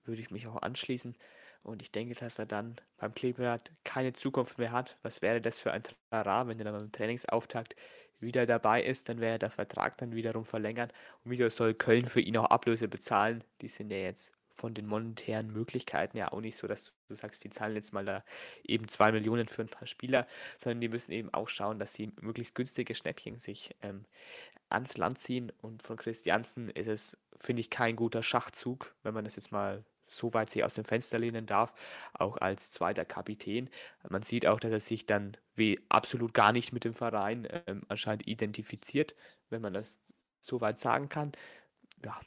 Würde 0.06 0.22
ich 0.22 0.32
mich 0.32 0.48
auch 0.48 0.62
anschließen. 0.62 1.16
Und 1.64 1.82
ich 1.82 1.92
denke, 1.92 2.16
dass 2.16 2.40
er 2.40 2.46
dann 2.46 2.78
beim 2.98 3.14
Kleeblatt 3.14 3.72
keine 3.84 4.14
Zukunft 4.14 4.58
mehr 4.58 4.72
hat. 4.72 4.98
Was 5.04 5.22
wäre 5.22 5.42
das 5.42 5.60
für 5.60 5.74
ein 5.74 5.84
Trara, 5.84 6.48
wenn 6.48 6.58
er 6.60 6.66
dann 6.66 6.78
beim 6.78 6.92
Trainingsauftakt 6.94 7.76
wieder 8.20 8.46
dabei 8.46 8.84
ist, 8.84 9.10
dann 9.10 9.20
wäre 9.20 9.38
der 9.38 9.50
Vertrag 9.52 9.98
dann 9.98 10.16
wiederum 10.16 10.46
verlängert 10.46 10.94
und 11.24 11.32
wieder 11.32 11.50
soll 11.50 11.74
Köln 11.74 12.08
für 12.08 12.22
ihn 12.22 12.38
auch 12.38 12.46
Ablöse 12.46 12.88
bezahlen. 12.88 13.44
Die 13.62 13.68
sind 13.68 13.92
ja 13.92 13.98
jetzt 13.98 14.32
von 14.58 14.74
den 14.74 14.88
monetären 14.88 15.54
Möglichkeiten 15.54 16.18
ja 16.18 16.32
auch 16.32 16.42
nicht 16.42 16.58
so, 16.58 16.68
dass 16.68 16.92
du 17.08 17.16
sagst, 17.16 17.44
die 17.44 17.50
zahlen 17.50 17.76
jetzt 17.76 17.94
mal 17.94 18.06
da 18.06 18.24
eben 18.64 18.88
zwei 18.88 19.12
Millionen 19.12 19.48
für 19.48 19.62
ein 19.62 19.70
paar 19.70 19.88
Spieler, 19.88 20.28
sondern 20.58 20.82
die 20.82 20.90
müssen 20.90 21.12
eben 21.12 21.34
auch 21.34 21.48
schauen, 21.48 21.80
dass 21.80 21.94
sie 21.94 22.12
möglichst 22.22 22.56
günstige 22.56 22.96
Schnäppchen 22.96 23.40
sich 23.40 23.76
ähm, 23.82 24.06
ans 24.70 24.98
Land 24.98 25.20
ziehen. 25.20 25.52
Und 25.62 25.84
von 25.84 25.98
Christiansen 25.98 26.70
ist 26.70 26.88
es, 26.88 27.18
finde 27.36 27.62
ich, 27.62 27.70
kein 27.70 27.96
guter 27.96 28.24
Schachzug, 28.24 28.96
wenn 29.04 29.14
man 29.14 29.26
das 29.26 29.36
jetzt 29.36 29.52
mal 29.52 29.84
so 30.10 30.34
weit 30.34 30.50
sich 30.50 30.64
aus 30.64 30.76
dem 30.76 30.86
Fenster 30.86 31.20
lehnen 31.20 31.46
darf, 31.46 31.74
auch 32.14 32.38
als 32.38 32.72
zweiter 32.72 33.06
Kapitän. 33.06 33.70
Man 34.10 34.22
sieht 34.22 34.46
auch, 34.48 34.60
dass 34.60 34.72
er 34.72 34.80
sich 34.80 35.06
dann 35.06 35.38
wie 35.56 35.80
absolut 35.90 36.34
gar 36.34 36.52
nicht 36.52 36.72
mit 36.72 36.86
dem 36.86 36.94
Verein 36.94 37.48
ähm, 37.68 37.84
anscheinend 37.90 38.28
identifiziert, 38.28 39.16
wenn 39.50 39.62
man 39.62 39.74
das 39.74 40.00
so 40.40 40.62
weit 40.62 40.80
sagen 40.80 41.10
kann. 41.10 41.34
Ja, 42.04 42.20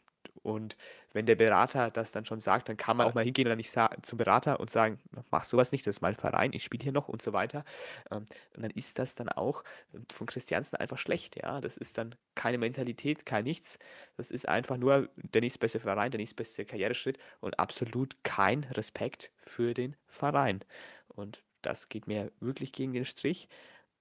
und 0.42 0.76
wenn 1.12 1.26
der 1.26 1.34
Berater 1.34 1.90
das 1.90 2.12
dann 2.12 2.24
schon 2.24 2.40
sagt, 2.40 2.68
dann 2.68 2.76
kann 2.76 2.96
man 2.96 3.06
auch 3.06 3.14
mal 3.14 3.24
hingehen 3.24 3.46
oder 3.46 3.56
nicht 3.56 3.74
zum 4.02 4.18
Berater 4.18 4.60
und 4.60 4.70
sagen, 4.70 4.98
mach 5.30 5.44
sowas 5.44 5.72
nicht, 5.72 5.86
das 5.86 5.96
ist 5.96 6.00
mein 6.00 6.14
Verein, 6.14 6.52
ich 6.52 6.64
spiele 6.64 6.82
hier 6.82 6.92
noch 6.92 7.08
und 7.08 7.20
so 7.20 7.32
weiter. 7.32 7.64
Ähm, 8.10 8.26
und 8.54 8.62
dann 8.62 8.70
ist 8.70 8.98
das 8.98 9.14
dann 9.14 9.28
auch 9.28 9.64
ähm, 9.92 10.06
von 10.12 10.26
Christiansen 10.26 10.76
einfach 10.76 10.98
schlecht, 10.98 11.36
ja. 11.36 11.60
Das 11.60 11.76
ist 11.76 11.98
dann 11.98 12.14
keine 12.34 12.58
Mentalität, 12.58 13.26
kein 13.26 13.44
nichts. 13.44 13.78
Das 14.16 14.30
ist 14.30 14.48
einfach 14.48 14.76
nur 14.76 15.08
der 15.16 15.40
nächstbeste 15.42 15.80
Verein, 15.80 16.10
der 16.10 16.18
nächstbeste 16.18 16.64
Karriereschritt 16.64 17.18
und 17.40 17.58
absolut 17.58 18.16
kein 18.22 18.64
Respekt 18.64 19.32
für 19.42 19.74
den 19.74 19.96
Verein. 20.06 20.60
Und 21.08 21.42
das 21.62 21.88
geht 21.88 22.06
mir 22.06 22.32
wirklich 22.40 22.72
gegen 22.72 22.92
den 22.92 23.04
Strich. 23.04 23.48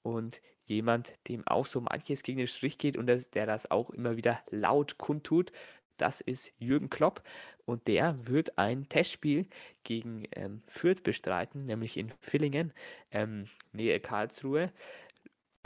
Und 0.01 0.41
jemand, 0.69 1.13
dem 1.27 1.45
auch 1.47 1.65
so 1.65 1.81
manches 1.81 2.23
gegen 2.23 2.37
den 2.37 2.47
Strich 2.47 2.77
geht 2.77 2.95
und 2.95 3.07
der 3.07 3.45
das 3.45 3.69
auch 3.71 3.89
immer 3.89 4.15
wieder 4.15 4.39
laut 4.51 4.97
kundtut, 4.97 5.51
das 6.01 6.21
ist 6.21 6.53
Jürgen 6.59 6.89
Klopp 6.89 7.21
und 7.65 7.87
der 7.87 8.27
wird 8.27 8.57
ein 8.57 8.89
Testspiel 8.89 9.45
gegen 9.83 10.27
ähm, 10.31 10.63
Fürth 10.67 11.03
bestreiten, 11.03 11.65
nämlich 11.65 11.97
in 11.97 12.11
Villingen, 12.19 12.73
ähm, 13.11 13.45
Nähe 13.73 13.99
Karlsruhe, 13.99 14.71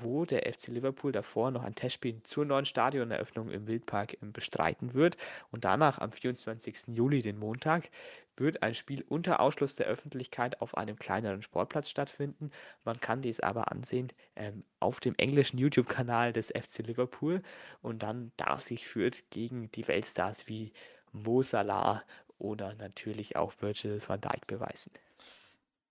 wo 0.03 0.25
der 0.25 0.51
FC 0.51 0.67
Liverpool 0.67 1.11
davor 1.11 1.51
noch 1.51 1.63
ein 1.63 1.75
Testspiel 1.75 2.21
zur 2.23 2.45
neuen 2.45 2.65
Stadioneröffnung 2.65 3.49
im 3.49 3.67
Wildpark 3.67 4.21
ähm, 4.21 4.31
bestreiten 4.31 4.93
wird. 4.93 5.17
Und 5.51 5.65
danach 5.65 5.99
am 5.99 6.11
24. 6.11 6.95
Juli, 6.95 7.21
den 7.21 7.37
Montag, 7.37 7.89
wird 8.35 8.63
ein 8.63 8.73
Spiel 8.73 9.05
unter 9.07 9.39
Ausschluss 9.39 9.75
der 9.75 9.85
Öffentlichkeit 9.87 10.61
auf 10.61 10.75
einem 10.75 10.97
kleineren 10.97 11.43
Sportplatz 11.43 11.89
stattfinden. 11.89 12.51
Man 12.83 12.99
kann 12.99 13.21
dies 13.21 13.39
aber 13.39 13.71
ansehen 13.71 14.11
ähm, 14.35 14.63
auf 14.79 14.99
dem 14.99 15.13
englischen 15.17 15.57
YouTube-Kanal 15.57 16.33
des 16.33 16.47
FC 16.47 16.79
Liverpool. 16.79 17.41
Und 17.81 18.03
dann 18.03 18.31
darf 18.37 18.61
sich 18.61 18.87
Fürth 18.87 19.23
gegen 19.29 19.71
die 19.71 19.87
Weltstars 19.87 20.47
wie 20.47 20.73
Mo 21.11 21.43
Salah 21.43 22.03
oder 22.39 22.73
natürlich 22.75 23.35
auch 23.35 23.53
Virgil 23.59 24.01
van 24.05 24.19
Dijk 24.19 24.47
beweisen. 24.47 24.91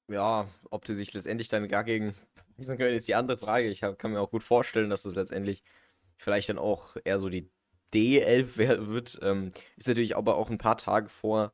Ja, 0.08 0.48
ob 0.70 0.84
die 0.84 0.94
sich 0.94 1.12
letztendlich 1.14 1.48
dann 1.48 1.68
gar 1.68 1.84
gegen 1.84 2.14
beweisen 2.56 2.78
können, 2.78 2.94
ist 2.94 3.08
die 3.08 3.14
andere 3.14 3.38
Frage. 3.38 3.68
Ich 3.68 3.82
hab, 3.82 3.98
kann 3.98 4.12
mir 4.12 4.20
auch 4.20 4.30
gut 4.30 4.42
vorstellen, 4.42 4.90
dass 4.90 5.02
das 5.02 5.14
letztendlich 5.14 5.62
vielleicht 6.16 6.48
dann 6.48 6.58
auch 6.58 6.96
eher 7.04 7.18
so 7.18 7.28
die 7.28 7.50
D11 7.92 8.56
wird. 8.88 9.18
Ähm, 9.22 9.52
ist 9.76 9.88
natürlich 9.88 10.16
aber 10.16 10.36
auch 10.36 10.50
ein 10.50 10.58
paar 10.58 10.76
Tage 10.76 11.08
vor 11.08 11.52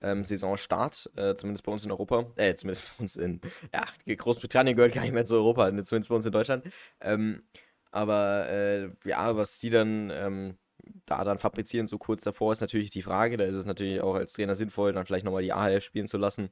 ähm, 0.00 0.24
Saisonstart, 0.24 1.10
äh, 1.16 1.34
zumindest 1.34 1.64
bei 1.64 1.72
uns 1.72 1.84
in 1.84 1.90
Europa, 1.90 2.26
äh, 2.36 2.54
zumindest 2.54 2.84
bei 2.98 3.02
uns 3.02 3.16
in, 3.16 3.40
ja, 3.72 3.84
Großbritannien 4.14 4.76
gehört 4.76 4.94
gar 4.94 5.02
nicht 5.02 5.14
mehr 5.14 5.24
zu 5.24 5.36
Europa, 5.36 5.70
ne, 5.70 5.84
zumindest 5.84 6.10
bei 6.10 6.16
uns 6.16 6.26
in 6.26 6.32
Deutschland. 6.32 6.64
Ähm, 7.00 7.42
aber 7.90 8.48
äh, 8.48 8.90
ja, 9.04 9.36
was 9.36 9.58
die 9.58 9.70
dann 9.70 10.10
ähm, 10.14 10.58
da 11.06 11.24
dann 11.24 11.38
fabrizieren, 11.38 11.86
so 11.88 11.98
kurz 11.98 12.22
davor, 12.22 12.52
ist 12.52 12.60
natürlich 12.60 12.90
die 12.90 13.02
Frage. 13.02 13.36
Da 13.36 13.44
ist 13.44 13.56
es 13.56 13.64
natürlich 13.64 14.00
auch 14.02 14.14
als 14.14 14.32
Trainer 14.32 14.54
sinnvoll, 14.54 14.92
dann 14.92 15.06
vielleicht 15.06 15.24
nochmal 15.24 15.42
die 15.42 15.52
AHF 15.52 15.82
spielen 15.82 16.06
zu 16.06 16.18
lassen. 16.18 16.50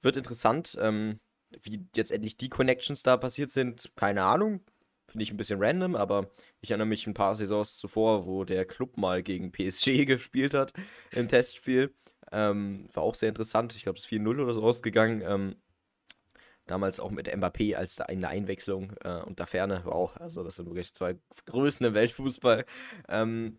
Wird 0.00 0.16
interessant, 0.16 0.76
ähm, 0.80 1.20
wie 1.62 1.86
jetzt 1.94 2.12
endlich 2.12 2.36
die 2.36 2.48
Connections 2.48 3.02
da 3.02 3.16
passiert 3.16 3.50
sind. 3.50 3.90
Keine 3.96 4.24
Ahnung. 4.24 4.60
Finde 5.06 5.22
ich 5.22 5.30
ein 5.30 5.38
bisschen 5.38 5.62
random, 5.62 5.96
aber 5.96 6.30
ich 6.60 6.70
erinnere 6.70 6.86
mich 6.86 7.06
ein 7.06 7.14
paar 7.14 7.34
Saisons 7.34 7.78
zuvor, 7.78 8.26
wo 8.26 8.44
der 8.44 8.66
Club 8.66 8.98
mal 8.98 9.22
gegen 9.22 9.52
PSG 9.52 10.04
gespielt 10.04 10.54
hat 10.54 10.72
im 11.12 11.28
Testspiel. 11.28 11.94
Ähm, 12.30 12.88
war 12.92 13.02
auch 13.02 13.14
sehr 13.14 13.30
interessant. 13.30 13.74
Ich 13.74 13.84
glaube, 13.84 13.98
es 13.98 14.04
ist 14.04 14.10
4-0 14.10 14.42
oder 14.42 14.52
so 14.52 14.62
ausgegangen. 14.62 15.22
Ähm, 15.22 15.56
damals 16.66 17.00
auch 17.00 17.10
mit 17.10 17.28
Mbappé 17.28 17.74
als 17.74 17.96
da 17.96 18.04
eine 18.04 18.28
Einwechslung 18.28 18.92
äh, 19.02 19.22
und 19.22 19.40
da 19.40 19.46
Ferne 19.46 19.82
war 19.84 19.94
auch. 19.94 20.16
Also, 20.18 20.44
das 20.44 20.56
sind 20.56 20.66
wirklich 20.66 20.92
zwei 20.92 21.16
Größen 21.46 21.86
im 21.86 21.94
Weltfußball. 21.94 22.66
Ähm, 23.08 23.58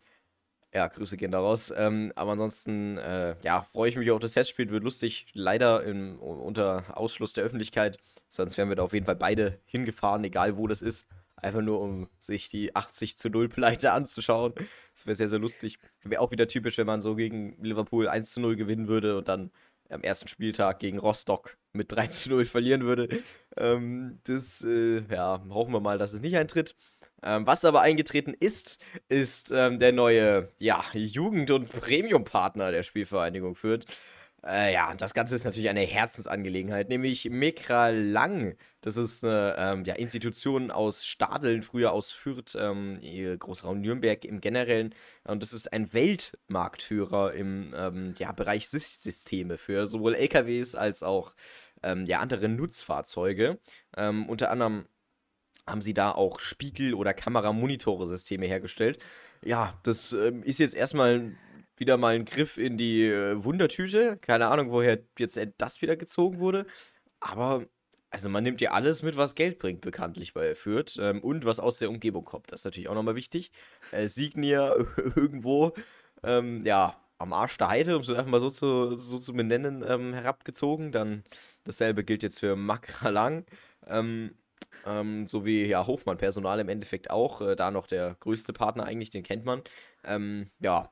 ja, 0.74 0.88
Grüße 0.88 1.18
gehen 1.18 1.32
da 1.32 1.40
raus. 1.40 1.74
Ähm, 1.76 2.12
aber 2.16 2.34
ansonsten, 2.34 2.98
äh, 2.98 3.36
ja, 3.42 3.64
freue 3.64 3.90
ich 3.90 3.98
mich 3.98 4.12
auf 4.12 4.20
das 4.20 4.34
Testspiel. 4.34 4.70
Wird 4.70 4.84
lustig. 4.84 5.28
Leider 5.34 5.84
im, 5.84 6.20
unter 6.20 6.84
Ausschluss 6.96 7.34
der 7.34 7.44
Öffentlichkeit. 7.44 7.98
Sonst 8.28 8.58
wären 8.58 8.70
wir 8.70 8.76
da 8.76 8.84
auf 8.84 8.94
jeden 8.94 9.06
Fall 9.06 9.16
beide 9.16 9.60
hingefahren, 9.66 10.24
egal 10.24 10.58
wo 10.58 10.68
das 10.68 10.82
ist. 10.82 11.08
Einfach 11.36 11.62
nur, 11.62 11.80
um 11.80 12.10
sich 12.20 12.50
die 12.50 12.76
80 12.76 13.18
zu 13.18 13.30
0 13.30 13.50
Pleite 13.50 13.92
anzuschauen. 13.94 14.54
Das 14.94 15.08
wäre 15.08 15.16
sehr, 15.16 15.30
sehr 15.30 15.40
lustig. 15.40 15.80
Wäre 16.04 16.22
auch 16.22 16.32
wieder 16.32 16.48
typisch, 16.48 16.78
wenn 16.78 16.88
man 16.88 17.02
so 17.02 17.16
gegen 17.16 17.56
Liverpool 17.64 18.08
1 18.08 18.34
zu 18.34 18.42
0 18.42 18.56
gewinnen 18.56 18.88
würde 18.88 19.18
und 19.18 19.28
dann 19.28 19.52
am 19.90 20.02
ersten 20.02 20.28
Spieltag 20.28 20.80
gegen 20.80 21.00
Rostock 21.00 21.58
mit 21.74 21.92
3 21.92 22.08
zu 22.08 22.30
0 22.30 22.46
verlieren 22.46 22.84
würde. 22.84 23.10
Ähm, 23.58 24.20
das, 24.24 24.64
äh, 24.64 25.02
ja, 25.12 25.44
hoffen 25.50 25.74
wir 25.74 25.80
mal, 25.80 25.98
dass 25.98 26.14
es 26.14 26.22
nicht 26.22 26.38
eintritt. 26.38 26.76
Ähm, 27.22 27.46
was 27.46 27.66
aber 27.66 27.82
eingetreten 27.82 28.34
ist, 28.40 28.80
ist 29.10 29.52
ähm, 29.52 29.80
der 29.80 29.92
neue 29.92 30.50
ja, 30.58 30.84
Jugend- 30.94 31.52
und 31.52 31.70
Premium-Partner 31.70 32.72
der 32.72 32.84
Spielvereinigung 32.84 33.56
Fürth. 33.56 33.86
Äh, 34.46 34.74
ja, 34.74 34.94
das 34.96 35.14
Ganze 35.14 35.36
ist 35.36 35.44
natürlich 35.44 35.70
eine 35.70 35.82
Herzensangelegenheit, 35.82 36.90
nämlich 36.90 37.30
Mekra 37.30 37.90
Lang. 37.90 38.56
Das 38.82 38.96
ist 38.96 39.24
eine 39.24 39.56
ähm, 39.58 39.84
ja, 39.84 39.96
Institution 39.96 40.72
aus 40.72 41.06
Stadeln, 41.06 41.62
früher 41.62 41.92
aus 41.92 42.12
Fürth, 42.12 42.56
ähm, 42.56 43.00
Großraum 43.38 43.82
Nürnberg 43.82 44.24
im 44.24 44.40
Generellen. 44.40 44.96
Und 45.26 45.44
das 45.44 45.52
ist 45.52 45.74
ein 45.74 45.92
Weltmarktführer 45.94 47.34
im 47.34 47.74
ähm, 47.76 48.14
ja, 48.18 48.32
Bereich 48.32 48.70
SIS-Systeme 48.70 49.58
für 49.58 49.88
sowohl 49.88 50.16
LKWs 50.16 50.76
als 50.76 51.04
auch 51.04 51.34
ähm, 51.84 52.06
ja, 52.06 52.20
andere 52.20 52.48
Nutzfahrzeuge. 52.48 53.60
Ähm, 53.98 54.30
unter 54.30 54.52
anderem 54.52 54.86
haben 55.68 55.82
sie 55.82 55.94
da 55.94 56.12
auch 56.12 56.40
Spiegel- 56.40 56.94
oder 56.94 57.14
Kameramonitore-Systeme 57.14 58.46
hergestellt. 58.46 59.00
Ja, 59.44 59.80
das 59.84 60.14
ähm, 60.14 60.44
ist 60.44 60.60
jetzt 60.60 60.76
erstmal 60.76 61.36
wieder 61.80 61.98
mal 61.98 62.16
ein 62.16 62.26
Griff 62.26 62.58
in 62.58 62.78
die 62.78 63.06
äh, 63.06 63.44
Wundertüte. 63.44 64.18
Keine 64.18 64.48
Ahnung, 64.48 64.72
woher 64.72 65.00
jetzt 65.18 65.40
das 65.58 65.82
wieder 65.82 65.96
gezogen 65.96 66.40
wurde. 66.40 66.66
Aber, 67.20 67.66
also 68.10 68.30
man 68.30 68.44
nimmt 68.44 68.62
ja 68.62 68.72
alles 68.72 69.04
mit, 69.04 69.18
was 69.18 69.36
Geld 69.36 69.60
bringt, 69.60 69.82
bekanntlich 69.82 70.34
bei 70.34 70.56
Fürth. 70.56 70.98
Ähm, 71.00 71.22
und 71.24 71.46
was 71.46 71.60
aus 71.60 71.80
der 71.80 71.90
Umgebung 71.90 72.26
kommt. 72.26 72.52
Das 72.52 72.62
ist 72.62 72.66
natürlich 72.66 72.90
auch 72.90 72.96
nochmal 72.96 73.16
wichtig. 73.16 73.52
Äh, 73.92 74.08
Signia 74.08 74.74
irgendwo, 75.16 75.74
ähm, 76.24 76.66
ja, 76.66 76.96
am 77.18 77.34
Arsch 77.34 77.58
der 77.58 77.70
Heide, 77.70 77.96
um 77.96 78.02
es 78.02 78.10
einfach 78.10 78.28
mal 78.28 78.40
so 78.40 78.50
zu, 78.50 78.98
so 78.98 79.20
zu 79.20 79.34
benennen, 79.34 79.84
ähm, 79.88 80.14
herabgezogen. 80.14 80.92
Dann 80.92 81.24
dasselbe 81.66 82.04
gilt 82.04 82.24
jetzt 82.24 82.40
für 82.40 82.56
Makralang. 82.56 83.46
Ähm, 83.88 84.36
ähm, 84.86 85.28
so 85.28 85.46
wie 85.46 85.66
ja, 85.66 85.86
Hofmann 85.88 86.18
Personal 86.18 86.60
im 86.60 86.70
Endeffekt 86.70 87.10
auch. 87.10 87.42
Äh, 87.42 87.56
da 87.56 87.72
noch 87.72 87.88
der 87.88 88.16
größte 88.20 88.54
Partner 88.54 88.86
eigentlich, 88.86 89.10
den 89.10 89.24
kennt 89.24 89.46
man. 89.46 89.62
Ähm, 90.04 90.50
ja, 90.60 90.92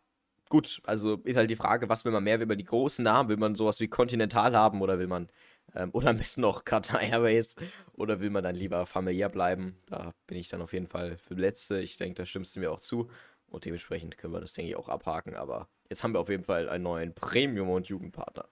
gut, 0.50 0.82
also 0.84 1.16
ist 1.24 1.36
halt 1.36 1.50
die 1.50 1.56
Frage, 1.56 1.90
was 1.90 2.06
will 2.06 2.12
man 2.12 2.24
mehr? 2.24 2.40
Will 2.40 2.48
man 2.48 2.58
die 2.58 2.64
großen 2.64 3.04
Namen? 3.04 3.30
Will 3.30 3.38
man 3.38 3.56
sowas 3.56 3.80
wie 3.80 3.88
Continental 3.88 4.56
haben 4.56 4.82
oder 4.82 5.00
will 5.00 5.08
man, 5.08 5.30
ähm, 5.76 5.90
oder 5.94 6.10
am 6.10 6.18
besten 6.18 6.42
noch 6.42 6.66
Qatar 6.66 7.02
Airways 7.02 7.56
oder 7.94 8.20
will 8.20 8.30
man 8.30 8.44
dann 8.44 8.56
lieber 8.56 8.86
familiär 8.86 9.30
bleiben? 9.30 9.78
Da 9.90 10.14
bin 10.28 10.38
ich 10.38 10.50
dann 10.50 10.62
auf 10.62 10.74
jeden 10.74 10.88
Fall 10.88 11.18
für 11.18 11.36
Letzte. 11.36 11.80
Ich 11.80 11.98
denke, 11.98 12.16
da 12.16 12.26
stimmst 12.26 12.56
du 12.56 12.60
mir 12.60 12.72
auch 12.72 12.80
zu 12.80 13.10
und 13.48 13.66
dementsprechend 13.66 14.18
können 14.18 14.34
wir 14.34 14.42
das, 14.42 14.54
denke 14.54 14.72
ich, 14.72 14.76
auch 14.76 14.90
abhaken. 14.90 15.36
Aber 15.36 15.68
jetzt 15.90 16.04
haben 16.04 16.14
wir 16.14 16.20
auf 16.20 16.30
jeden 16.30 16.44
Fall 16.44 16.70
einen 16.70 16.84
neuen 16.84 17.14
Premium- 17.14 17.70
und 17.70 17.88
Jugendpartner. 17.88 18.48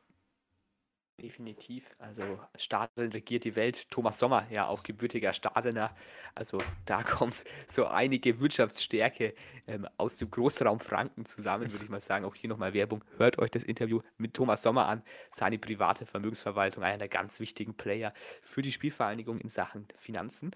Definitiv. 1.22 1.96
Also 1.98 2.42
Stadeln 2.58 3.14
regiert 3.14 3.46
die 3.46 3.56
Welt. 3.56 3.90
Thomas 3.90 4.20
Sommer, 4.20 4.46
ja 4.52 4.68
auch 4.68 4.84
gebürtiger 4.84 5.32
Stadelner. 5.32 5.96
Also 6.36 6.58
da 6.86 7.04
kommt 7.04 7.46
so 7.70 7.86
einige 7.86 8.42
Wirtschaftsstärke 8.42 9.34
ähm, 9.66 9.88
aus 9.98 10.18
dem 10.18 10.30
Großraum 10.30 10.80
Franken 10.80 11.24
zusammen, 11.24 11.72
würde 11.72 11.86
ich 11.86 11.90
mal 11.90 12.02
sagen. 12.02 12.26
Auch 12.26 12.36
hier 12.36 12.50
nochmal 12.50 12.74
Werbung. 12.74 13.02
Hört 13.18 13.40
euch 13.40 13.50
das 13.50 13.64
Interview 13.64 14.02
mit 14.18 14.34
Thomas 14.34 14.62
Sommer 14.62 14.88
an. 14.88 15.04
Seine 15.32 15.58
private 15.58 16.06
Vermögensverwaltung, 16.06 16.84
einer 16.84 16.98
der 16.98 17.08
ganz 17.08 17.40
wichtigen 17.40 17.76
Player 17.76 18.14
für 18.42 18.62
die 18.62 18.74
Spielvereinigung 18.74 19.40
in 19.40 19.48
Sachen 19.48 19.88
Finanzen. 19.96 20.52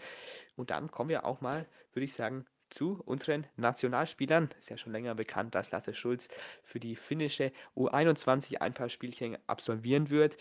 Und 0.57 0.71
dann 0.71 0.91
kommen 0.91 1.09
wir 1.09 1.23
auch 1.23 1.39
mal, 1.39 1.67
würde 1.93 2.03
ich 2.03 2.13
sagen, 2.13 2.45
zu 2.69 3.01
unseren 3.05 3.47
Nationalspielern. 3.57 4.49
Ist 4.59 4.69
ja 4.69 4.77
schon 4.77 4.91
länger 4.91 5.15
bekannt, 5.15 5.55
dass 5.55 5.71
Lasse 5.71 5.93
Schulz 5.93 6.29
für 6.63 6.79
die 6.79 6.95
finnische 6.95 7.51
U21 7.75 8.57
ein 8.57 8.73
paar 8.73 8.89
Spielchen 8.89 9.37
absolvieren 9.47 10.09
wird. 10.09 10.37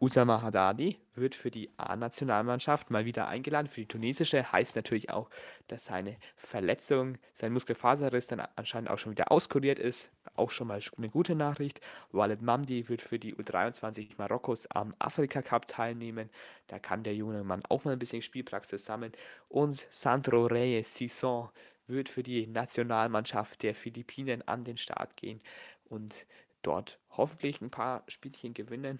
Usama 0.00 0.42
Haddadi 0.42 0.98
wird 1.16 1.34
für 1.34 1.50
die 1.50 1.70
A-Nationalmannschaft 1.76 2.90
mal 2.90 3.04
wieder 3.04 3.26
eingeladen. 3.26 3.66
Für 3.66 3.80
die 3.80 3.88
tunesische 3.88 4.52
heißt 4.52 4.76
natürlich 4.76 5.10
auch, 5.10 5.28
dass 5.66 5.86
seine 5.86 6.16
Verletzung, 6.36 7.18
sein 7.32 7.52
Muskelfaserriss 7.52 8.28
dann 8.28 8.40
anscheinend 8.54 8.90
auch 8.90 8.98
schon 8.98 9.10
wieder 9.12 9.32
auskuriert 9.32 9.80
ist. 9.80 10.10
Auch 10.36 10.52
schon 10.52 10.68
mal 10.68 10.80
eine 10.96 11.08
gute 11.08 11.34
Nachricht. 11.34 11.80
Walid 12.12 12.42
Mamdi 12.42 12.88
wird 12.88 13.02
für 13.02 13.18
die 13.18 13.34
U23 13.34 14.10
Marokkos 14.18 14.66
am 14.70 14.94
Afrika 15.00 15.42
Cup 15.42 15.66
teilnehmen. 15.66 16.30
Da 16.68 16.78
kann 16.78 17.02
der 17.02 17.16
junge 17.16 17.42
Mann 17.42 17.62
auch 17.68 17.84
mal 17.84 17.92
ein 17.92 17.98
bisschen 17.98 18.22
Spielpraxis 18.22 18.84
sammeln. 18.84 19.12
Und 19.48 19.88
Sandro 19.90 20.46
Reyes 20.46 20.94
Sison 20.94 21.48
wird 21.88 22.08
für 22.08 22.22
die 22.22 22.46
Nationalmannschaft 22.46 23.62
der 23.62 23.74
Philippinen 23.74 24.46
an 24.46 24.62
den 24.62 24.76
Start 24.76 25.16
gehen 25.16 25.40
und 25.86 26.26
dort 26.62 26.98
hoffentlich 27.16 27.60
ein 27.60 27.70
paar 27.70 28.04
Spielchen 28.08 28.54
gewinnen. 28.54 28.98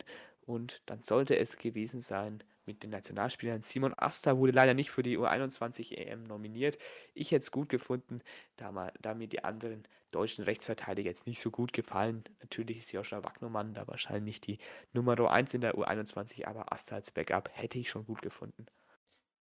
Und 0.49 0.81
dann 0.87 1.03
sollte 1.03 1.37
es 1.37 1.59
gewesen 1.59 2.01
sein 2.01 2.43
mit 2.65 2.83
den 2.83 2.89
Nationalspielern. 2.89 3.63
Simon 3.63 3.93
Asta 3.99 4.39
wurde 4.39 4.53
leider 4.53 4.73
nicht 4.73 4.91
für 4.91 5.03
die 5.03 5.19
U21 5.19 5.95
EM 5.95 6.23
nominiert. 6.23 6.79
Ich 7.13 7.33
hätte 7.33 7.43
es 7.43 7.51
gut 7.51 7.69
gefunden, 7.69 8.23
da, 8.57 8.73
mal, 8.73 8.91
da 8.99 9.13
mir 9.13 9.27
die 9.27 9.45
anderen 9.45 9.87
deutschen 10.11 10.45
Rechtsverteidiger 10.45 11.11
jetzt 11.11 11.27
nicht 11.27 11.41
so 11.41 11.51
gut 11.51 11.75
gefallen. 11.75 12.25
Natürlich 12.41 12.79
ist 12.79 12.93
Joshua 12.93 13.23
Wagnermann 13.23 13.75
da 13.75 13.87
wahrscheinlich 13.89 14.41
die 14.41 14.57
Nummer 14.95 15.19
1 15.31 15.53
in 15.53 15.61
der 15.61 15.75
U21, 15.75 16.47
aber 16.47 16.73
Asta 16.73 16.95
als 16.95 17.11
Backup 17.11 17.51
hätte 17.53 17.79
ich 17.79 17.91
schon 17.91 18.07
gut 18.07 18.23
gefunden. 18.23 18.65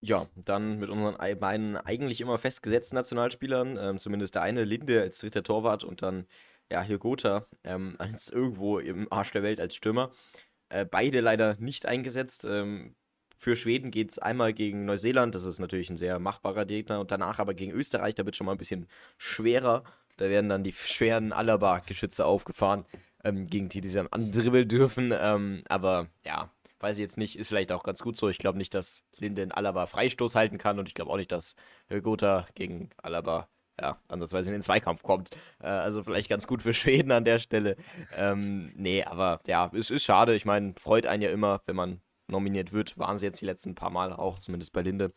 Ja, 0.01 0.31
dann 0.35 0.79
mit 0.79 0.89
unseren 0.89 1.17
beiden 1.39 1.77
eigentlich 1.77 2.23
immer 2.23 2.39
festgesetzten 2.39 2.97
Nationalspielern, 2.97 3.77
ähm, 3.79 3.99
zumindest 3.99 4.35
der 4.35 4.43
eine, 4.43 4.65
Linde 4.65 5.03
als 5.03 5.19
dritter 5.19 5.43
Torwart 5.43 5.85
und 5.85 6.01
dann 6.01 6.27
ja, 6.71 6.83
hier 6.83 6.99
Gotha 6.99 7.47
ähm, 7.65 7.95
als 7.99 8.29
irgendwo 8.29 8.79
im 8.79 9.11
Arsch 9.13 9.33
der 9.33 9.43
Welt 9.43 9.61
als 9.61 9.75
Stürmer. 9.75 10.11
Äh, 10.69 10.85
beide 10.85 11.21
leider 11.21 11.57
nicht 11.59 11.87
eingesetzt. 11.87 12.45
Ähm, 12.45 12.95
für 13.39 13.57
Schweden 13.57 13.91
geht 13.91 14.11
es 14.11 14.19
einmal 14.19 14.53
gegen 14.53 14.87
Neuseeland, 14.87 15.35
das 15.35 15.45
ist 15.45 15.59
natürlich 15.59 15.91
ein 15.91 15.97
sehr 15.97 16.19
machbarer 16.19 16.65
Gegner, 16.65 17.01
und 17.01 17.11
danach 17.11 17.39
aber 17.39 17.55
gegen 17.55 17.73
Österreich, 17.73 18.15
da 18.15 18.25
wird 18.25 18.35
schon 18.35 18.47
mal 18.47 18.53
ein 18.53 18.59
bisschen 18.59 18.87
schwerer. 19.19 19.85
Da 20.17 20.31
werden 20.31 20.49
dann 20.49 20.65
die 20.65 20.73
schweren 20.73 21.33
Alaba-Geschütze 21.33 22.25
aufgefahren, 22.25 22.85
ähm, 23.25 23.47
gegen 23.47 23.69
die, 23.69 23.81
die 23.81 23.89
sie 23.89 23.97
dann 23.97 24.09
andribbeln 24.09 24.69
dürfen. 24.69 25.13
Ähm, 25.15 25.63
aber 25.69 26.09
ja, 26.25 26.51
weiß 26.81 26.97
ich 26.97 27.03
jetzt 27.03 27.19
nicht, 27.19 27.39
ist 27.39 27.49
vielleicht 27.49 27.73
auch 27.73 27.83
ganz 27.83 28.03
gut 28.03 28.17
so. 28.17 28.29
Ich 28.29 28.39
glaube 28.39 28.59
nicht, 28.59 28.75
dass 28.75 29.03
Linde 29.17 29.43
in 29.43 29.53
Alaba 29.53 29.87
Freistoß 29.87 30.35
halten 30.35 30.59
kann 30.59 30.79
und 30.79 30.89
ich 30.89 30.95
glaube 30.95 31.11
auch 31.11 31.17
nicht, 31.17 31.33
dass 31.33 31.55
Gotha 32.03 32.47
gegen 32.55 32.91
Alaba 33.03 33.49
ja, 33.81 33.99
ansatzweise 34.09 34.49
in 34.49 34.55
den 34.55 34.63
Zweikampf 34.63 35.03
kommt. 35.03 35.31
Äh, 35.61 35.67
also 35.67 36.03
vielleicht 36.03 36.29
ganz 36.29 36.47
gut 36.47 36.63
für 36.63 36.73
Schweden 36.73 37.13
an 37.13 37.25
der 37.25 37.39
Stelle. 37.39 37.77
Ähm, 38.15 38.73
nee, 38.75 39.05
aber 39.05 39.41
ja, 39.47 39.71
es 39.75 39.91
ist 39.91 40.05
schade. 40.05 40.35
Ich 40.35 40.45
meine, 40.45 40.75
freut 40.79 41.07
einen 41.07 41.23
ja 41.23 41.31
immer, 41.31 41.61
wenn 41.67 41.77
man 41.77 42.01
nominiert 42.29 42.73
wird. 42.73 42.99
Waren 42.99 43.19
sie 43.19 43.27
jetzt 43.27 43.41
die 43.41 43.47
letzten 43.47 43.75
paar 43.75 43.91
Mal 43.91 44.13
auch, 44.13 44.39
zumindest 44.39 44.73
bei 44.73 44.83
Linde. 44.83 45.13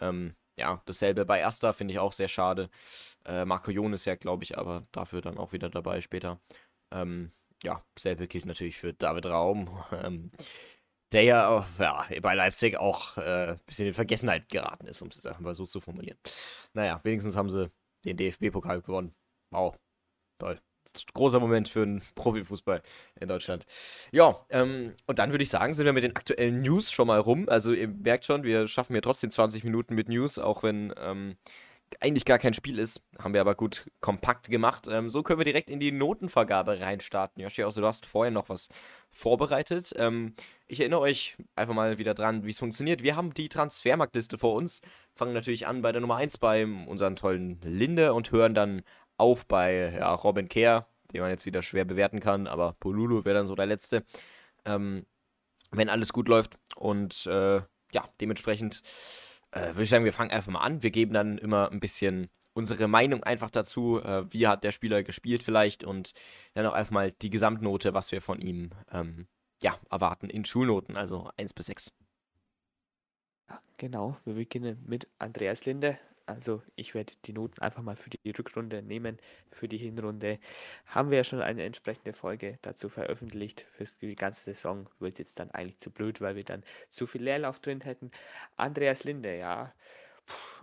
Ähm, 0.00 0.34
ja, 0.58 0.82
dasselbe 0.86 1.24
bei 1.26 1.40
Erster 1.40 1.72
finde 1.72 1.92
ich 1.92 1.98
auch 1.98 2.12
sehr 2.12 2.28
schade. 2.28 2.70
Äh, 3.24 3.44
Marco 3.44 3.70
Jon 3.70 3.92
ist 3.92 4.06
ja, 4.06 4.14
glaube 4.14 4.44
ich, 4.44 4.56
aber 4.56 4.86
dafür 4.92 5.20
dann 5.20 5.38
auch 5.38 5.52
wieder 5.52 5.68
dabei 5.68 6.00
später. 6.00 6.40
Ähm, 6.92 7.32
ja, 7.62 7.82
dasselbe 7.94 8.28
gilt 8.28 8.46
natürlich 8.46 8.76
für 8.76 8.94
David 8.94 9.26
Raum. 9.26 9.84
Ähm, 9.92 10.30
der 11.12 11.22
ja, 11.22 11.66
ja, 11.78 12.04
bei 12.20 12.34
Leipzig 12.34 12.76
auch 12.78 13.16
äh, 13.16 13.52
ein 13.52 13.60
bisschen 13.64 13.86
in 13.86 13.94
Vergessenheit 13.94 14.48
geraten 14.48 14.86
ist, 14.86 15.00
um 15.02 15.08
es 15.08 15.22
mal 15.38 15.54
so 15.54 15.64
zu 15.64 15.80
formulieren. 15.80 16.18
Naja, 16.74 17.00
wenigstens 17.04 17.36
haben 17.36 17.48
sie 17.48 17.70
den 18.06 18.16
DFB-Pokal 18.16 18.82
gewonnen. 18.82 19.14
Wow, 19.50 19.76
toll. 20.38 20.60
Großer 21.14 21.40
Moment 21.40 21.68
für 21.68 21.84
den 21.84 22.00
Profifußball 22.14 22.80
in 23.20 23.28
Deutschland. 23.28 23.66
Ja, 24.12 24.46
ähm, 24.50 24.94
und 25.06 25.18
dann 25.18 25.32
würde 25.32 25.42
ich 25.42 25.50
sagen, 25.50 25.74
sind 25.74 25.84
wir 25.84 25.92
mit 25.92 26.04
den 26.04 26.14
aktuellen 26.14 26.62
News 26.62 26.92
schon 26.92 27.08
mal 27.08 27.18
rum. 27.18 27.48
Also 27.48 27.72
ihr 27.72 27.88
merkt 27.88 28.24
schon, 28.24 28.44
wir 28.44 28.68
schaffen 28.68 28.92
hier 28.94 29.02
trotzdem 29.02 29.30
20 29.30 29.64
Minuten 29.64 29.94
mit 29.94 30.08
News, 30.08 30.38
auch 30.38 30.62
wenn 30.62 30.94
ähm, 30.98 31.36
eigentlich 32.00 32.24
gar 32.24 32.38
kein 32.38 32.54
Spiel 32.54 32.78
ist. 32.78 33.02
Haben 33.18 33.34
wir 33.34 33.40
aber 33.40 33.54
gut 33.54 33.90
kompakt 34.00 34.48
gemacht. 34.48 34.86
Ähm, 34.88 35.10
so 35.10 35.22
können 35.22 35.40
wir 35.40 35.44
direkt 35.44 35.70
in 35.70 35.80
die 35.80 35.92
Notenvergabe 35.92 36.80
reinstarten. 36.80 37.42
Joshi, 37.42 37.62
also 37.62 37.80
du 37.80 37.86
hast 37.86 38.06
vorher 38.06 38.30
noch 38.30 38.48
was 38.48 38.68
vorbereitet. 39.10 39.92
Ähm, 39.96 40.34
ich 40.68 40.80
erinnere 40.80 41.00
euch 41.00 41.36
einfach 41.54 41.74
mal 41.74 41.98
wieder 41.98 42.14
dran, 42.14 42.44
wie 42.44 42.50
es 42.50 42.58
funktioniert. 42.58 43.02
Wir 43.02 43.16
haben 43.16 43.34
die 43.34 43.48
Transfermarktliste 43.48 44.38
vor 44.38 44.54
uns, 44.54 44.80
fangen 45.14 45.32
natürlich 45.32 45.66
an 45.66 45.82
bei 45.82 45.92
der 45.92 46.00
Nummer 46.00 46.16
1 46.16 46.38
bei 46.38 46.64
unserem 46.64 47.16
tollen 47.16 47.60
Linde 47.62 48.14
und 48.14 48.32
hören 48.32 48.54
dann 48.54 48.82
auf 49.16 49.46
bei 49.46 49.94
ja, 49.96 50.12
Robin 50.12 50.48
Kehr, 50.48 50.86
den 51.12 51.20
man 51.20 51.30
jetzt 51.30 51.46
wieder 51.46 51.62
schwer 51.62 51.84
bewerten 51.84 52.20
kann, 52.20 52.46
aber 52.46 52.74
Polulu 52.80 53.24
wäre 53.24 53.36
dann 53.36 53.46
so 53.46 53.54
der 53.54 53.66
letzte. 53.66 54.04
Ähm, 54.64 55.06
wenn 55.70 55.88
alles 55.88 56.12
gut 56.12 56.28
läuft 56.28 56.58
und 56.76 57.26
äh, 57.26 57.56
ja, 57.92 58.08
dementsprechend 58.20 58.82
äh, 59.52 59.68
würde 59.68 59.84
ich 59.84 59.90
sagen, 59.90 60.04
wir 60.04 60.12
fangen 60.12 60.30
einfach 60.30 60.52
mal 60.52 60.60
an. 60.60 60.82
Wir 60.82 60.90
geben 60.90 61.12
dann 61.12 61.38
immer 61.38 61.70
ein 61.70 61.80
bisschen 61.80 62.28
unsere 62.52 62.88
Meinung 62.88 63.22
einfach 63.22 63.50
dazu, 63.50 64.00
äh, 64.02 64.24
wie 64.32 64.46
hat 64.46 64.64
der 64.64 64.72
Spieler 64.72 65.02
gespielt 65.02 65.42
vielleicht 65.42 65.84
und 65.84 66.14
dann 66.54 66.66
auch 66.66 66.72
einfach 66.72 66.92
mal 66.92 67.12
die 67.12 67.30
Gesamtnote, 67.30 67.94
was 67.94 68.12
wir 68.12 68.20
von 68.20 68.40
ihm 68.40 68.70
ähm, 68.90 69.26
ja, 69.62 69.78
erwarten 69.90 70.28
in 70.28 70.44
Schulnoten, 70.44 70.96
also 70.96 71.30
1 71.36 71.54
bis 71.54 71.66
6. 71.66 71.92
Genau, 73.78 74.16
wir 74.24 74.34
beginnen 74.34 74.82
mit 74.86 75.08
Andreas 75.18 75.64
Linde. 75.66 75.98
Also 76.24 76.62
ich 76.74 76.94
werde 76.94 77.12
die 77.24 77.32
Noten 77.32 77.60
einfach 77.60 77.82
mal 77.82 77.94
für 77.94 78.10
die 78.10 78.30
Rückrunde 78.30 78.82
nehmen. 78.82 79.18
Für 79.52 79.68
die 79.68 79.78
Hinrunde 79.78 80.40
haben 80.86 81.10
wir 81.10 81.18
ja 81.18 81.24
schon 81.24 81.40
eine 81.40 81.62
entsprechende 81.62 82.12
Folge 82.12 82.58
dazu 82.62 82.88
veröffentlicht. 82.88 83.64
Für 83.70 83.84
die 84.06 84.16
ganze 84.16 84.42
Saison 84.42 84.88
wird 84.98 85.12
es 85.12 85.18
jetzt 85.18 85.38
dann 85.38 85.52
eigentlich 85.52 85.78
zu 85.78 85.90
blöd, 85.90 86.20
weil 86.20 86.34
wir 86.34 86.42
dann 86.42 86.64
zu 86.88 87.06
viel 87.06 87.22
Leerlauf 87.22 87.60
drin 87.60 87.80
hätten. 87.80 88.10
Andreas 88.56 89.04
Linde, 89.04 89.38
ja. 89.38 89.72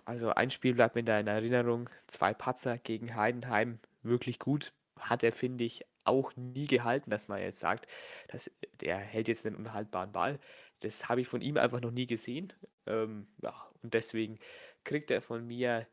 Also 0.03 0.31
ein 0.31 0.49
Spiel 0.49 0.73
bleibt 0.73 0.95
mir 0.95 1.03
da 1.03 1.17
in 1.17 1.27
Erinnerung. 1.27 1.89
Zwei 2.07 2.33
Patzer 2.33 2.77
gegen 2.77 3.15
Heidenheim, 3.15 3.79
wirklich 4.01 4.39
gut. 4.39 4.73
Hat 4.99 5.23
er, 5.23 5.31
finde 5.31 5.63
ich, 5.63 5.85
auch 6.05 6.35
nie 6.35 6.65
gehalten, 6.65 7.09
dass 7.09 7.27
man 7.27 7.41
jetzt 7.41 7.59
sagt, 7.59 7.87
dass 8.29 8.51
der 8.81 8.97
hält 8.97 9.27
jetzt 9.27 9.45
einen 9.45 9.55
unhaltbaren 9.55 10.11
Ball. 10.11 10.39
Das 10.81 11.09
habe 11.09 11.21
ich 11.21 11.27
von 11.27 11.41
ihm 11.41 11.57
einfach 11.57 11.81
noch 11.81 11.91
nie 11.91 12.07
gesehen. 12.07 12.53
Ähm, 12.85 13.27
ja, 13.41 13.53
und 13.81 13.93
deswegen 13.93 14.39
kriegt 14.83 15.11
er 15.11 15.21
von 15.21 15.45
mir 15.45 15.87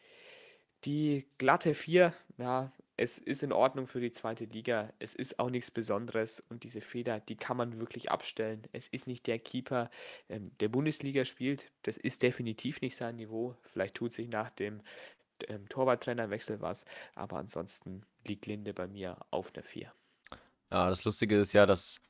die 0.85 1.26
glatte 1.38 1.75
4. 1.75 2.14
Ja, 2.38 2.73
es 2.97 3.19
ist 3.19 3.43
in 3.43 3.52
Ordnung 3.52 3.87
für 3.87 4.00
die 4.00 4.12
zweite 4.12 4.45
Liga. 4.45 4.93
Es 4.99 5.14
ist 5.14 5.38
auch 5.38 5.49
nichts 5.49 5.71
Besonderes 5.71 6.40
und 6.50 6.64
diese 6.64 6.81
Fehler, 6.81 7.21
die 7.21 7.37
kann 7.37 7.57
man 7.57 7.79
wirklich 7.79 8.11
abstellen. 8.11 8.62
Es 8.73 8.88
ist 8.88 9.07
nicht 9.07 9.26
der 9.26 9.38
Keeper, 9.38 9.90
ähm, 10.29 10.50
der 10.61 10.69
Bundesliga 10.69 11.25
spielt. 11.25 11.73
Das 11.83 11.97
ist 11.97 12.23
definitiv 12.23 12.83
nicht 12.83 12.97
sein 12.97 13.17
Niveau. 13.17 13.56
Vielleicht 13.63 13.95
tut 13.95 14.13
sich 14.13 14.28
nach 14.28 14.50
dem 14.50 14.82
ähm, 15.49 15.69
Torwarttrainerwechsel 15.69 16.61
was, 16.61 16.84
aber 17.15 17.39
ansonsten 17.39 18.04
liegt 18.26 18.47
Linde 18.47 18.75
bei 18.75 18.87
mir 18.87 19.17
auf 19.30 19.50
der 19.50 19.63
4. 19.63 19.93
Ja, 20.73 20.89
das 20.89 21.04
Lustige 21.04 21.37
ist 21.41 21.52
ja, 21.52 21.67
dass 21.67 22.00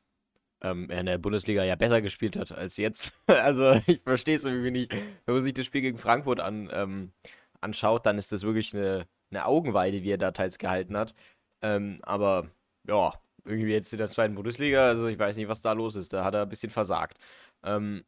ähm, 0.62 0.90
er 0.90 1.00
in 1.00 1.06
der 1.06 1.18
Bundesliga 1.18 1.64
ja 1.64 1.76
besser 1.76 2.02
gespielt 2.02 2.36
hat 2.36 2.52
als 2.52 2.76
jetzt. 2.76 3.18
also 3.26 3.72
ich 3.86 4.02
verstehe 4.02 4.36
es 4.36 4.44
irgendwie 4.44 4.70
nicht. 4.70 4.94
Wenn 5.24 5.34
man 5.34 5.44
sich 5.44 5.54
das 5.54 5.66
Spiel 5.66 5.80
gegen 5.80 5.98
Frankfurt 5.98 6.40
an, 6.40 6.68
ähm, 6.72 7.12
anschaut, 7.60 8.06
dann 8.06 8.18
ist 8.18 8.32
das 8.32 8.42
wirklich 8.42 8.74
eine, 8.74 9.06
eine 9.30 9.46
Augenweide, 9.46 10.02
wie 10.02 10.10
er 10.10 10.18
da 10.18 10.32
teils 10.32 10.58
gehalten 10.58 10.96
hat. 10.96 11.14
Ähm, 11.62 12.00
aber 12.02 12.50
ja, 12.86 13.14
irgendwie 13.44 13.72
jetzt 13.72 13.92
in 13.92 13.98
der 13.98 14.08
zweiten 14.08 14.34
Bundesliga, 14.34 14.88
also 14.88 15.06
ich 15.06 15.18
weiß 15.18 15.36
nicht, 15.36 15.48
was 15.48 15.62
da 15.62 15.72
los 15.72 15.96
ist. 15.96 16.12
Da 16.12 16.24
hat 16.24 16.34
er 16.34 16.42
ein 16.42 16.48
bisschen 16.48 16.70
versagt. 16.70 17.18
Ähm, 17.64 18.04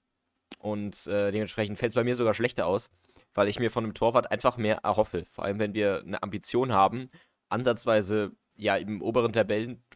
und 0.59 1.07
äh, 1.07 1.31
dementsprechend 1.31 1.79
fällt 1.79 1.93
es 1.93 1.97
bei 1.97 2.05
mir 2.05 2.17
sogar 2.17 2.35
schlechter 2.35 2.67
aus, 2.67 2.91
weil 3.35 3.49
ich 3.49 3.59
mir 3.59 3.71
von 3.71 3.85
einem 3.85 3.95
Torwart 3.95 4.31
einfach 4.31 4.57
mehr 4.57 4.79
erhoffe. 4.79 5.25
Vor 5.25 5.45
allem, 5.45 5.59
wenn 5.59 5.75
wir 5.75 6.03
eine 6.07 6.23
Ambition 6.23 6.73
haben, 6.73 7.11
ansatzweise 7.49 8.33
ja 8.57 8.77
im 8.77 9.03
oberen 9.03 9.33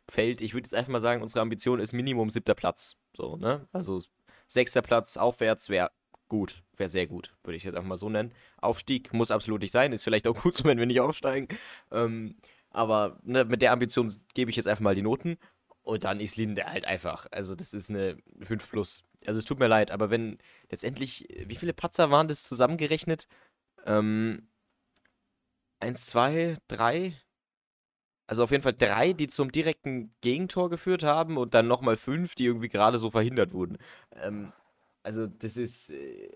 Tabellenfeld, 0.07 0.41
ich 0.41 0.55
würde 0.55 0.67
jetzt 0.67 0.75
einfach 0.75 0.93
mal 0.93 1.01
sagen, 1.01 1.23
unsere 1.23 1.41
Ambition 1.41 1.81
ist 1.81 1.93
Minimum 1.93 2.31
siebter 2.31 2.55
Platz. 2.55 2.97
So, 3.17 3.37
ne? 3.37 3.67
Also 3.73 4.03
sechster 4.47 4.83
Platz 4.83 5.17
aufwärts 5.17 5.69
wäre 5.69 5.91
gut, 6.29 6.63
wäre 6.77 6.89
sehr 6.89 7.07
gut, 7.07 7.35
würde 7.45 7.57
ich 7.57 7.65
jetzt 7.65 7.75
einfach 7.75 7.89
mal 7.89 7.99
so 7.99 8.09
nennen. 8.09 8.33
Aufstieg 8.59 9.13
muss 9.13 9.31
absolut 9.31 9.63
nicht 9.63 9.73
sein, 9.73 9.93
ist 9.93 10.05
vielleicht 10.05 10.27
auch 10.27 10.35
gut 10.43 10.55
so, 10.55 10.65
wenn 10.65 10.79
wir 10.79 10.87
nicht 10.87 11.01
aufsteigen. 11.01 11.49
Ähm, 11.91 12.37
aber 12.71 13.19
ne, 13.23 13.45
mit 13.45 13.63
der 13.63 13.73
Ambition 13.73 14.13
gebe 14.35 14.51
ich 14.51 14.57
jetzt 14.57 14.69
einfach 14.69 14.83
mal 14.83 14.95
die 14.95 15.03
Noten. 15.03 15.39
Und 15.83 16.03
dann 16.03 16.19
ist 16.19 16.37
Linde 16.37 16.65
halt 16.65 16.85
einfach. 16.85 17.29
Also, 17.31 17.55
das 17.55 17.73
ist 17.73 17.91
eine 17.91 18.17
5 18.43 18.69
plus. 18.69 19.05
Also, 19.25 19.39
es 19.39 19.45
tut 19.45 19.61
mir 19.61 19.69
leid, 19.69 19.93
aber 19.93 20.11
wenn 20.11 20.39
letztendlich, 20.69 21.29
wie 21.47 21.55
viele 21.55 21.73
Patzer 21.73 22.11
waren 22.11 22.27
das 22.27 22.43
zusammengerechnet? 22.43 23.29
Ähm, 23.87 24.49
eins, 25.79 26.07
zwei, 26.07 26.59
drei, 26.67 27.15
also 28.27 28.43
auf 28.43 28.51
jeden 28.51 28.63
Fall 28.63 28.75
drei, 28.75 29.13
die 29.13 29.29
zum 29.29 29.53
direkten 29.53 30.13
Gegentor 30.21 30.71
geführt 30.71 31.03
haben 31.03 31.37
und 31.37 31.55
dann 31.55 31.69
nochmal 31.69 31.97
fünf, 31.97 32.35
die 32.35 32.47
irgendwie 32.47 32.69
gerade 32.69 32.99
so 32.99 33.11
verhindert 33.11 33.53
wurden. 33.53 33.79
Ähm, 34.13 34.53
also 35.03 35.27
das 35.27 35.57
ist. 35.57 35.91
Äh, 35.91 36.31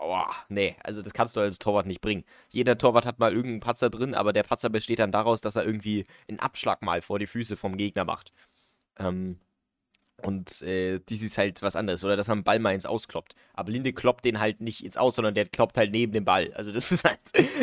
oh, 0.00 0.24
nee, 0.48 0.76
also 0.82 1.02
das 1.02 1.12
kannst 1.12 1.36
du 1.36 1.40
als 1.40 1.58
Torwart 1.58 1.86
nicht 1.86 2.00
bringen. 2.00 2.24
Jeder 2.48 2.78
Torwart 2.78 3.06
hat 3.06 3.18
mal 3.18 3.32
irgendeinen 3.32 3.60
Patzer 3.60 3.90
drin, 3.90 4.14
aber 4.14 4.32
der 4.32 4.44
Patzer 4.44 4.70
besteht 4.70 4.98
dann 4.98 5.12
daraus, 5.12 5.40
dass 5.40 5.56
er 5.56 5.64
irgendwie 5.66 6.06
einen 6.28 6.40
Abschlag 6.40 6.82
mal 6.82 7.02
vor 7.02 7.18
die 7.18 7.26
Füße 7.26 7.56
vom 7.56 7.76
Gegner 7.76 8.04
macht. 8.04 8.32
Ähm, 8.98 9.38
und 10.22 10.62
äh, 10.62 11.00
dies 11.08 11.22
ist 11.22 11.38
halt 11.38 11.60
was 11.60 11.76
anderes. 11.76 12.04
Oder 12.04 12.16
dass 12.16 12.28
er 12.28 12.32
einen 12.32 12.44
Ball 12.44 12.58
mal 12.58 12.74
ins 12.74 12.86
Auskloppt. 12.86 13.34
Aber 13.52 13.70
Linde 13.70 13.92
kloppt 13.92 14.24
den 14.24 14.40
halt 14.40 14.60
nicht 14.60 14.84
ins 14.84 14.96
Aus, 14.96 15.16
sondern 15.16 15.34
der 15.34 15.46
kloppt 15.46 15.76
halt 15.76 15.90
neben 15.90 16.12
dem 16.12 16.24
Ball. 16.24 16.52
Also 16.54 16.72
das 16.72 16.92
ist 16.92 17.04
halt, 17.04 17.18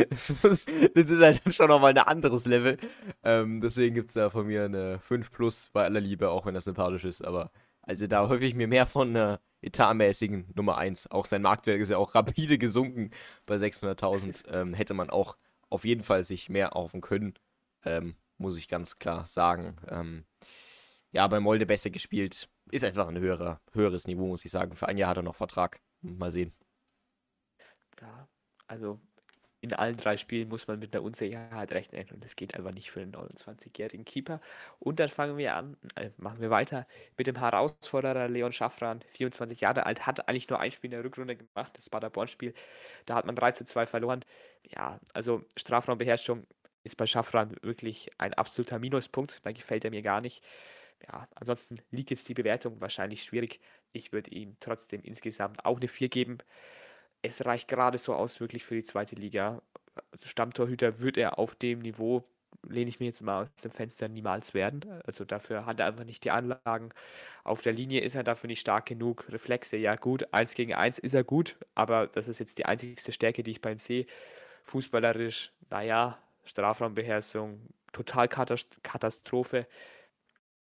das, 0.10 0.34
muss, 0.44 0.62
das 0.94 1.10
ist 1.10 1.22
halt 1.22 1.42
schon 1.54 1.70
nochmal 1.70 1.92
ein 1.92 1.98
anderes 1.98 2.46
Level. 2.46 2.78
Ähm, 3.24 3.62
deswegen 3.62 3.96
gibt 3.96 4.10
es 4.10 4.16
da 4.16 4.30
von 4.30 4.48
mir 4.48 4.66
eine 4.66 5.00
5 5.00 5.32
plus 5.32 5.70
bei 5.74 5.84
aller 5.84 6.02
Liebe, 6.02 6.30
auch 6.30 6.46
wenn 6.46 6.54
das 6.54 6.66
sympathisch 6.66 7.06
ist. 7.06 7.24
Aber 7.26 7.52
also 7.82 8.06
da 8.08 8.28
hoffe 8.28 8.46
ich 8.46 8.54
mir 8.54 8.68
mehr 8.68 8.86
von 8.86 9.10
einer 9.10 9.40
etatmäßigen 9.62 10.52
Nummer 10.56 10.78
1. 10.78 11.10
Auch 11.10 11.26
sein 11.26 11.42
Marktwert 11.42 11.80
ist 11.80 11.90
ja 11.90 11.98
auch 11.98 12.14
rapide 12.16 12.58
gesunken 12.58 13.12
bei 13.46 13.56
600.000. 13.56 14.48
Ähm, 14.50 14.74
hätte 14.74 14.94
man 14.94 15.10
auch 15.10 15.38
auf 15.70 15.86
jeden 15.86 16.04
Fall 16.04 16.24
sich 16.24 16.50
mehr 16.50 16.68
erhoffen 16.70 17.02
können. 17.02 17.34
Ähm, 17.86 18.16
muss 18.38 18.58
ich 18.58 18.68
ganz 18.68 19.00
klar 19.00 19.26
sagen. 19.26 19.78
Ähm, 19.90 20.26
ja, 21.12 21.28
bei 21.28 21.40
Molde 21.40 21.66
besser 21.66 21.90
gespielt. 21.90 22.50
Ist 22.72 22.84
einfach 22.84 23.08
ein 23.08 23.20
höherer, 23.20 23.62
höheres 23.74 24.08
Niveau, 24.08 24.28
muss 24.28 24.46
ich 24.46 24.52
sagen. 24.52 24.76
Für 24.76 24.88
ein 24.88 24.98
Jahr 24.98 25.10
hat 25.10 25.18
er 25.18 25.24
noch 25.24 25.36
Vertrag. 25.36 25.82
Mal 26.02 26.32
sehen. 26.32 26.54
Ja, 28.00 28.28
also 28.68 29.00
in 29.62 29.74
allen 29.74 29.96
drei 29.96 30.18
Spielen 30.18 30.50
muss 30.50 30.68
man 30.68 30.80
mit 30.80 30.94
einer 30.94 31.04
Unsicherheit 31.04 31.72
rechnen 31.72 32.08
und 32.12 32.24
das 32.24 32.36
geht 32.36 32.56
einfach 32.56 32.72
nicht 32.72 32.90
für 32.90 33.02
einen 33.02 33.14
29-jährigen 33.14 34.06
Keeper. 34.06 34.42
Und 34.80 35.00
dann 35.00 35.10
fangen 35.10 35.38
wir 35.38 35.56
an, 35.56 35.78
äh, 35.96 36.10
machen 36.18 36.42
wir 36.42 36.50
weiter 36.50 36.88
mit 37.16 37.28
dem 37.28 37.38
Herausforderer 37.38 38.28
Leon 38.28 38.54
Schaffran, 38.54 39.04
24 39.10 39.62
Jahre 39.62 39.86
alt, 39.86 40.08
hat 40.08 40.28
eigentlich 40.28 40.50
nur 40.50 40.60
ein 40.60 40.72
Spiel 40.72 40.88
in 40.88 40.98
der 40.98 41.04
Rückrunde 41.04 41.36
gemacht, 41.36 41.74
das 41.76 41.92
Paderborn-Spiel. 41.92 42.56
Da 43.06 43.14
hat 43.14 43.26
man 43.26 43.36
3 43.36 43.52
zu 43.52 43.66
2 43.66 43.86
verloren. 43.86 44.26
Ja, 44.64 45.00
also 45.14 45.44
Strafraumbeherrschung 45.56 46.48
ist 46.84 46.98
bei 46.98 47.06
Schaffran 47.06 47.56
wirklich 47.62 48.10
ein 48.18 48.34
absoluter 48.34 48.80
Minuspunkt, 48.80 49.46
da 49.46 49.52
gefällt 49.52 49.86
er 49.86 49.92
mir 49.92 50.02
gar 50.02 50.22
nicht 50.22 50.44
ja, 51.08 51.28
ansonsten 51.36 51.78
liegt 51.92 52.12
jetzt 52.12 52.28
die 52.30 52.34
Bewertung 52.34 52.82
wahrscheinlich 52.82 53.24
schwierig. 53.24 53.60
Ich 53.94 54.14
würde 54.14 54.32
ihm 54.32 54.56
trotzdem 54.60 55.02
insgesamt 55.04 55.66
auch 55.66 55.78
eine 55.78 55.88
4 55.88 56.10
geben. 56.10 56.38
Es 57.22 57.46
reicht 57.46 57.68
gerade 57.68 57.98
so 57.98 58.14
aus 58.14 58.40
wirklich 58.40 58.64
für 58.66 58.76
die 58.76 58.84
zweite 58.84 59.16
Liga. 59.16 59.62
Stammtorhüter 60.24 61.00
wird 61.00 61.18
er 61.18 61.40
auf 61.40 61.56
dem 61.56 61.80
Niveau 61.80 62.24
lehne 62.68 62.90
ich 62.90 63.00
mir 63.00 63.08
jetzt 63.08 63.22
mal 63.22 63.44
aus 63.44 63.64
dem 63.64 63.72
Fenster 63.72 64.08
niemals 64.08 64.54
werden. 64.54 64.86
Also 65.06 65.26
dafür 65.26 65.66
hat 65.66 65.80
er 65.80 65.88
einfach 65.88 66.04
nicht 66.04 66.24
die 66.24 66.32
Anlagen. 66.32 66.90
Auf 67.44 67.62
der 67.62 67.74
Linie 67.74 68.02
ist 68.02 68.16
er 68.16 68.24
dafür 68.24 68.48
nicht 68.48 68.60
stark 68.60 68.86
genug. 68.86 69.26
Reflexe, 69.30 69.78
ja 69.78 69.96
gut, 69.96 70.34
eins 70.34 70.54
gegen 70.54 70.74
eins 70.74 71.00
ist 71.00 71.14
er 71.14 71.24
gut, 71.24 71.58
aber 71.76 72.08
das 72.08 72.28
ist 72.28 72.40
jetzt 72.40 72.58
die 72.58 72.66
einzigste 72.66 73.12
Stärke, 73.12 73.44
die 73.44 73.52
ich 73.52 73.62
beim 73.62 73.80
sehe. 73.80 74.06
Fußballerisch, 74.66 75.52
naja, 75.70 76.18
Strafraumbeherrschung, 76.46 77.62
total 77.92 78.28
Katastrophe. 78.28 79.68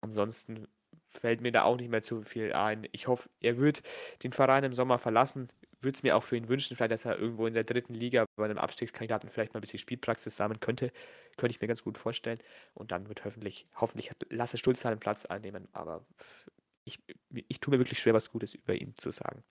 Ansonsten 0.01 0.67
fällt 1.07 1.41
mir 1.41 1.51
da 1.51 1.63
auch 1.63 1.77
nicht 1.77 1.89
mehr 1.89 2.01
zu 2.01 2.23
viel 2.23 2.53
ein. 2.53 2.87
Ich 2.91 3.07
hoffe, 3.07 3.29
er 3.39 3.57
wird 3.57 3.83
den 4.23 4.31
Verein 4.31 4.63
im 4.63 4.73
Sommer 4.73 4.97
verlassen. 4.97 5.49
Würde 5.81 5.95
es 5.95 6.03
mir 6.03 6.15
auch 6.15 6.23
für 6.23 6.37
ihn 6.37 6.47
wünschen, 6.47 6.77
vielleicht, 6.77 6.91
dass 6.91 7.05
er 7.05 7.17
irgendwo 7.17 7.47
in 7.47 7.53
der 7.53 7.63
dritten 7.63 7.93
Liga 7.93 8.25
bei 8.35 8.45
einem 8.45 8.59
Abstiegskandidaten 8.59 9.29
vielleicht 9.29 9.53
mal 9.53 9.59
ein 9.59 9.61
bisschen 9.61 9.79
Spielpraxis 9.79 10.35
sammeln 10.35 10.59
könnte. 10.59 10.91
Könnte 11.37 11.55
ich 11.55 11.61
mir 11.61 11.67
ganz 11.67 11.83
gut 11.83 11.97
vorstellen. 11.97 12.39
Und 12.73 12.91
dann 12.91 13.07
wird 13.07 13.25
hoffentlich, 13.25 13.65
hoffentlich 13.75 14.11
Lasse 14.29 14.57
Stulz 14.57 14.81
seinen 14.81 14.99
Platz 14.99 15.25
einnehmen. 15.25 15.67
Aber 15.73 16.05
ich, 16.83 16.99
ich 17.47 17.59
tue 17.59 17.71
mir 17.73 17.79
wirklich 17.79 17.99
schwer, 17.99 18.13
was 18.13 18.29
Gutes 18.29 18.53
über 18.53 18.75
ihn 18.75 18.93
zu 18.97 19.11
sagen. 19.11 19.43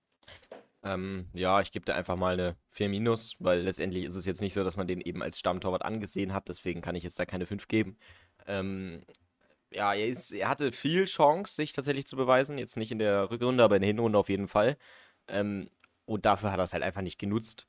Ähm, 0.82 1.28
ja, 1.34 1.60
ich 1.60 1.72
gebe 1.72 1.84
da 1.84 1.94
einfach 1.94 2.16
mal 2.16 2.34
eine 2.34 2.56
4 2.68 2.88
minus, 2.88 3.36
weil 3.38 3.60
letztendlich 3.60 4.04
ist 4.04 4.16
es 4.16 4.24
jetzt 4.24 4.40
nicht 4.40 4.54
so, 4.54 4.64
dass 4.64 4.76
man 4.76 4.86
den 4.86 5.00
eben 5.00 5.22
als 5.22 5.38
Stammtorwart 5.38 5.84
angesehen 5.84 6.32
hat, 6.32 6.48
deswegen 6.48 6.80
kann 6.80 6.94
ich 6.94 7.04
jetzt 7.04 7.18
da 7.18 7.26
keine 7.26 7.44
5 7.44 7.68
geben. 7.68 7.98
Ähm, 8.46 9.02
ja, 9.72 9.94
er, 9.94 10.08
ist, 10.08 10.32
er 10.32 10.48
hatte 10.48 10.72
viel 10.72 11.04
Chance, 11.06 11.54
sich 11.54 11.72
tatsächlich 11.72 12.06
zu 12.06 12.16
beweisen. 12.16 12.58
Jetzt 12.58 12.76
nicht 12.76 12.92
in 12.92 12.98
der 12.98 13.30
Rückrunde, 13.30 13.62
aber 13.64 13.76
in 13.76 13.82
der 13.82 13.88
Hinrunde 13.88 14.18
auf 14.18 14.28
jeden 14.28 14.48
Fall. 14.48 14.76
Ähm, 15.28 15.70
und 16.06 16.26
dafür 16.26 16.52
hat 16.52 16.58
er 16.58 16.64
es 16.64 16.72
halt 16.72 16.82
einfach 16.82 17.02
nicht 17.02 17.18
genutzt, 17.18 17.68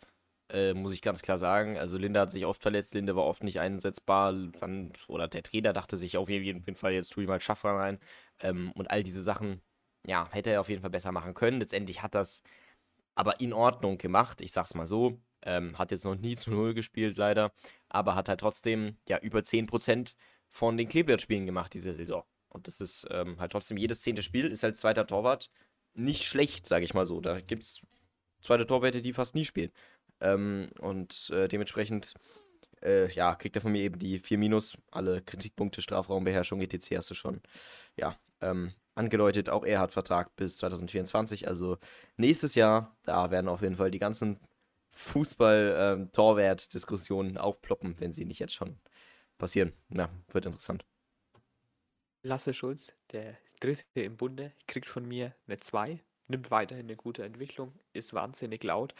äh, 0.49 0.73
muss 0.73 0.93
ich 0.93 1.01
ganz 1.01 1.21
klar 1.21 1.37
sagen. 1.37 1.77
Also 1.77 1.97
Linde 1.97 2.19
hat 2.19 2.31
sich 2.31 2.45
oft 2.45 2.61
verletzt, 2.61 2.93
Linde 2.93 3.15
war 3.15 3.25
oft 3.25 3.43
nicht 3.43 3.59
einsetzbar. 3.59 4.33
Dann, 4.33 4.93
oder 5.07 5.27
der 5.27 5.43
Trainer 5.43 5.73
dachte 5.73 5.97
sich 5.97 6.17
auf 6.17 6.29
jeden 6.29 6.75
Fall, 6.75 6.93
jetzt 6.93 7.09
tue 7.11 7.23
ich 7.23 7.29
mal 7.29 7.39
Schaffner 7.39 7.71
rein. 7.73 7.99
Ähm, 8.39 8.71
und 8.73 8.89
all 8.91 9.03
diese 9.03 9.21
Sachen, 9.21 9.61
ja, 10.07 10.27
hätte 10.31 10.51
er 10.51 10.61
auf 10.61 10.69
jeden 10.69 10.81
Fall 10.81 10.89
besser 10.89 11.11
machen 11.11 11.33
können. 11.33 11.59
Letztendlich 11.59 12.01
hat 12.01 12.15
das 12.15 12.41
aber 13.15 13.39
in 13.41 13.53
Ordnung 13.53 13.97
gemacht, 13.97 14.41
ich 14.41 14.51
sag's 14.51 14.73
mal 14.73 14.85
so. 14.85 15.19
Ähm, 15.43 15.77
hat 15.77 15.91
jetzt 15.91 16.05
noch 16.05 16.15
nie 16.15 16.35
zu 16.35 16.51
Null 16.51 16.73
gespielt, 16.73 17.17
leider. 17.17 17.51
Aber 17.89 18.15
hat 18.15 18.29
halt 18.29 18.39
trotzdem 18.39 18.97
ja 19.09 19.19
über 19.19 19.43
10% 19.43 20.15
von 20.51 20.77
den 20.77 20.87
Kleeblatt-Spielen 20.87 21.47
gemacht 21.47 21.73
diese 21.73 21.93
Saison. 21.93 22.23
Und 22.49 22.67
das 22.67 22.81
ist 22.81 23.07
ähm, 23.09 23.39
halt 23.39 23.53
trotzdem 23.53 23.77
jedes 23.77 24.01
zehnte 24.01 24.21
Spiel 24.21 24.45
ist 24.45 24.63
als 24.63 24.81
zweiter 24.81 25.07
Torwart 25.07 25.49
nicht 25.93 26.25
schlecht, 26.25 26.67
sage 26.67 26.85
ich 26.85 26.93
mal 26.93 27.05
so. 27.05 27.21
Da 27.21 27.39
gibt 27.39 27.63
es 27.63 27.81
zweite 28.41 28.67
Torwärter, 28.67 29.01
die 29.01 29.13
fast 29.13 29.33
nie 29.33 29.45
spielen. 29.45 29.71
Ähm, 30.19 30.69
und 30.79 31.31
äh, 31.33 31.47
dementsprechend, 31.47 32.13
äh, 32.81 33.11
ja, 33.13 33.35
kriegt 33.35 33.55
er 33.55 33.61
von 33.61 33.71
mir 33.71 33.83
eben 33.83 33.99
die 33.99 34.19
4 34.19 34.37
Minus. 34.37 34.77
Alle 34.91 35.21
Kritikpunkte, 35.21 35.81
Strafraumbeherrschung, 35.81 36.59
etc. 36.61 36.97
hast 36.97 37.09
du 37.09 37.13
schon, 37.13 37.41
ja, 37.95 38.17
ähm, 38.41 38.73
angedeutet. 38.95 39.47
Auch 39.49 39.63
er 39.63 39.79
hat 39.79 39.93
Vertrag 39.93 40.35
bis 40.35 40.57
2024. 40.57 41.47
Also 41.47 41.77
nächstes 42.17 42.55
Jahr, 42.55 42.97
da 43.05 43.31
werden 43.31 43.47
auf 43.47 43.61
jeden 43.61 43.77
Fall 43.77 43.91
die 43.91 43.99
ganzen 43.99 44.41
Fußball-Torwert-Diskussionen 44.91 47.29
ähm, 47.31 47.37
aufploppen, 47.37 47.95
wenn 47.99 48.11
sie 48.11 48.25
nicht 48.25 48.39
jetzt 48.39 48.53
schon 48.53 48.77
passieren. 49.41 49.73
Ja, 49.89 50.09
wird 50.29 50.45
interessant. 50.45 50.85
Lasse 52.23 52.53
Schulz, 52.53 52.93
der 53.11 53.37
dritte 53.59 53.83
im 53.95 54.15
Bunde, 54.15 54.53
kriegt 54.67 54.87
von 54.87 55.05
mir 55.05 55.35
eine 55.47 55.57
2, 55.57 55.99
nimmt 56.27 56.51
weiterhin 56.51 56.85
eine 56.85 56.95
gute 56.95 57.23
Entwicklung, 57.23 57.73
ist 57.91 58.13
wahnsinnig 58.13 58.63
laut 58.63 58.93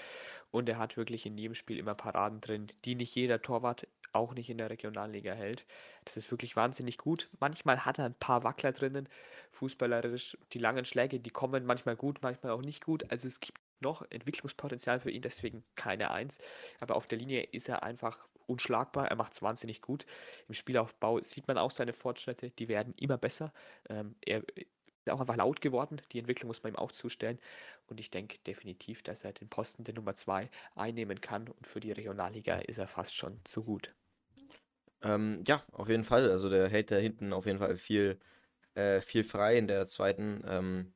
und 0.50 0.68
er 0.68 0.80
hat 0.80 0.98
wirklich 0.98 1.28
in 1.28 1.38
jedem 1.38 1.54
Spiel 1.54 1.78
immer 1.78 1.94
Paraden 1.94 2.42
drin, 2.42 2.72
die 2.84 2.96
nicht 2.96 3.14
jeder 3.14 3.42
Torwart, 3.42 3.88
auch 4.14 4.34
nicht 4.34 4.50
in 4.50 4.58
der 4.58 4.70
Regionalliga 4.72 5.34
hält. 5.34 5.66
Das 6.04 6.18
ist 6.18 6.32
wirklich 6.32 6.56
wahnsinnig 6.56 6.98
gut. 6.98 7.30
Manchmal 7.40 7.86
hat 7.86 8.00
er 8.00 8.06
ein 8.06 8.16
paar 8.16 8.44
Wackler 8.44 8.74
drinnen, 8.74 9.08
fußballerisch. 9.52 10.38
Die 10.52 10.60
langen 10.60 10.84
Schläge, 10.84 11.20
die 11.20 11.30
kommen 11.30 11.66
manchmal 11.66 11.96
gut, 11.96 12.20
manchmal 12.22 12.52
auch 12.52 12.62
nicht 12.62 12.84
gut. 12.84 13.10
Also 13.10 13.28
es 13.28 13.40
gibt 13.40 13.62
noch 13.80 14.06
Entwicklungspotenzial 14.10 15.00
für 15.00 15.12
ihn, 15.12 15.22
deswegen 15.22 15.64
keine 15.76 16.12
Eins. 16.12 16.40
Aber 16.80 16.96
auf 16.96 17.08
der 17.08 17.20
Linie 17.20 17.44
ist 17.44 17.70
er 17.70 17.84
einfach 17.84 18.28
unschlagbar. 18.52 19.08
Er 19.08 19.16
macht 19.16 19.34
es 19.34 19.42
wahnsinnig 19.42 19.82
gut. 19.82 20.06
Im 20.48 20.54
Spielaufbau 20.54 21.22
sieht 21.22 21.48
man 21.48 21.58
auch 21.58 21.72
seine 21.72 21.94
Fortschritte, 21.94 22.52
die 22.52 22.68
werden 22.68 22.94
immer 22.98 23.18
besser. 23.18 23.54
Ähm, 23.90 24.16
er 24.22 24.44
ist 24.56 25.10
auch 25.10 25.20
einfach 25.20 25.36
laut 25.36 25.62
geworden. 25.62 26.02
Die 26.12 26.20
Entwicklung 26.20 26.48
muss 26.48 26.64
man 26.64 26.74
ihm 26.74 26.78
auch 26.78 26.92
zustellen. 26.92 27.40
Und 27.88 28.00
ich 28.00 28.12
denke 28.12 28.38
definitiv, 28.46 29.04
dass 29.04 29.24
er 29.24 29.34
den 29.34 29.50
Posten 29.50 29.84
der 29.84 29.96
Nummer 29.96 30.16
2 30.16 30.50
einnehmen 30.76 31.22
kann. 31.22 31.48
Und 31.48 31.68
für 31.68 31.80
die 31.80 31.92
Regionalliga 31.92 32.60
ist 32.60 32.78
er 32.78 32.88
fast 32.88 33.16
schon 33.16 33.40
zu 33.44 33.64
gut. 33.64 33.94
Ähm, 35.02 35.44
ja, 35.48 35.64
auf 35.72 35.90
jeden 35.90 36.04
Fall. 36.04 36.30
Also 36.30 36.50
der 36.50 36.70
hält 36.70 36.92
da 36.92 36.98
hinten 36.98 37.34
auf 37.34 37.46
jeden 37.46 37.60
Fall 37.60 37.76
viel, 37.76 38.20
äh, 38.76 39.02
viel 39.02 39.24
frei 39.24 39.58
in 39.58 39.68
der 39.68 39.88
zweiten. 39.88 40.44
Ähm, 40.46 40.94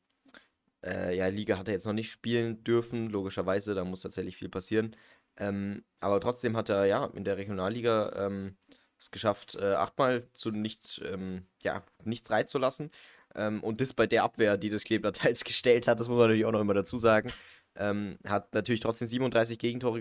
äh, 0.86 1.18
ja, 1.18 1.28
Liga 1.28 1.58
hat 1.58 1.68
er 1.68 1.74
jetzt 1.74 1.86
noch 1.86 1.94
nicht 1.94 2.12
spielen 2.12 2.64
dürfen, 2.64 3.10
logischerweise, 3.10 3.74
da 3.74 3.84
muss 3.84 4.02
tatsächlich 4.02 4.38
viel 4.38 4.50
passieren. 4.50 4.96
Ähm, 5.38 5.84
aber 6.00 6.20
trotzdem 6.22 6.56
hat 6.56 6.70
er 6.70 6.86
ja 6.86 7.06
in 7.14 7.24
der 7.24 7.38
Regionalliga 7.38 8.12
ähm, 8.28 8.58
es 9.00 9.12
geschafft, 9.12 9.56
äh, 9.56 9.74
achtmal 9.74 10.28
zu 10.34 10.52
nichts, 10.52 11.02
ähm, 11.04 11.46
ja, 11.64 11.84
nichts 12.04 12.30
reinzulassen. 12.30 12.92
Ähm, 13.36 13.64
und 13.64 13.82
das 13.82 13.94
bei 13.94 14.08
der 14.08 14.24
Abwehr, 14.24 14.58
die 14.58 14.70
das 14.70 14.84
Klebler 14.84 15.14
teils 15.14 15.44
gestellt 15.44 15.88
hat, 15.88 16.00
das 16.00 16.08
muss 16.08 16.18
man 16.18 16.28
natürlich 16.28 16.46
auch 16.46 16.52
noch 16.52 16.62
immer 16.62 16.74
dazu 16.74 16.98
sagen. 16.98 17.32
Ähm, 17.78 18.18
hat 18.26 18.54
natürlich 18.54 18.80
trotzdem 18.80 19.08
37 19.08 19.60
Gegentore 19.60 20.00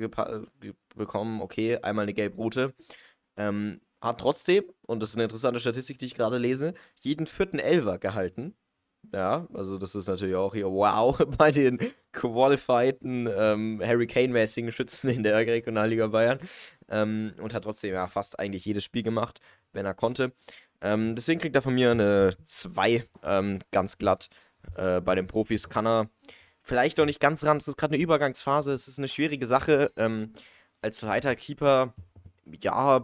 bekommen. 0.94 1.40
Okay, 1.40 1.78
einmal 1.78 2.04
eine 2.04 2.14
gelb-rote. 2.14 2.72
Ähm, 3.36 3.80
hat 4.00 4.20
trotzdem, 4.20 4.64
und 4.86 5.00
das 5.00 5.10
ist 5.10 5.16
eine 5.16 5.24
interessante 5.24 5.60
Statistik, 5.60 5.98
die 5.98 6.06
ich 6.06 6.14
gerade 6.14 6.38
lese, 6.38 6.74
jeden 7.00 7.26
vierten 7.26 7.58
Elver 7.58 7.98
gehalten. 7.98 8.54
Ja, 9.12 9.46
also 9.52 9.78
das 9.78 9.94
ist 9.94 10.08
natürlich 10.08 10.34
auch 10.34 10.54
hier 10.54 10.66
wow 10.66 11.16
bei 11.38 11.50
den 11.50 11.78
qualifieden 12.12 13.28
ähm, 13.36 13.80
Harry 13.84 14.06
Kane-mäßigen 14.06 14.72
Schützen 14.72 15.08
in 15.10 15.22
der 15.22 15.36
Regionalliga 15.36 16.08
Bayern. 16.08 16.38
Ähm, 16.88 17.34
und 17.40 17.54
hat 17.54 17.64
trotzdem 17.64 17.94
ja 17.94 18.06
fast 18.06 18.38
eigentlich 18.38 18.64
jedes 18.64 18.84
Spiel 18.84 19.02
gemacht, 19.02 19.40
wenn 19.72 19.86
er 19.86 19.94
konnte. 19.94 20.32
Ähm, 20.80 21.16
deswegen 21.16 21.40
kriegt 21.40 21.56
er 21.56 21.62
von 21.62 21.74
mir 21.74 21.92
eine 21.92 22.34
2 22.44 23.06
ähm, 23.22 23.58
ganz 23.70 23.98
glatt. 23.98 24.28
Äh, 24.76 25.00
bei 25.00 25.14
den 25.14 25.26
Profis 25.26 25.68
kann 25.68 25.86
er 25.86 26.10
vielleicht 26.60 26.98
noch 26.98 27.06
nicht 27.06 27.20
ganz 27.20 27.44
ran. 27.44 27.56
Es 27.56 27.68
ist 27.68 27.76
gerade 27.76 27.94
eine 27.94 28.02
Übergangsphase, 28.02 28.72
es 28.72 28.88
ist 28.88 28.98
eine 28.98 29.08
schwierige 29.08 29.46
Sache. 29.46 29.92
Ähm, 29.96 30.32
als 30.82 30.98
zweiter 30.98 31.34
Keeper, 31.36 31.94
ja, 32.44 33.02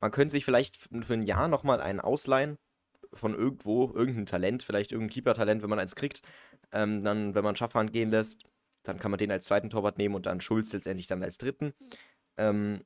man 0.00 0.10
könnte 0.10 0.32
sich 0.32 0.44
vielleicht 0.44 0.76
für 0.76 1.14
ein 1.14 1.22
Jahr 1.22 1.48
nochmal 1.48 1.80
einen 1.80 2.00
ausleihen 2.00 2.58
von 3.14 3.34
irgendwo, 3.34 3.92
irgendein 3.94 4.26
Talent, 4.26 4.62
vielleicht 4.62 4.92
irgendein 4.92 5.14
Keeper-Talent, 5.14 5.62
wenn 5.62 5.70
man 5.70 5.78
eins 5.78 5.94
kriegt. 5.94 6.22
Ähm, 6.72 7.02
dann, 7.02 7.34
wenn 7.34 7.44
man 7.44 7.56
Schaffhand 7.56 7.92
gehen 7.92 8.10
lässt, 8.10 8.42
dann 8.82 8.98
kann 8.98 9.10
man 9.10 9.18
den 9.18 9.30
als 9.30 9.44
zweiten 9.46 9.70
Torwart 9.70 9.98
nehmen 9.98 10.14
und 10.14 10.26
dann 10.26 10.40
Schulz 10.40 10.72
letztendlich 10.72 11.06
dann 11.06 11.22
als 11.22 11.38
dritten 11.38 11.74
ähm, 12.36 12.82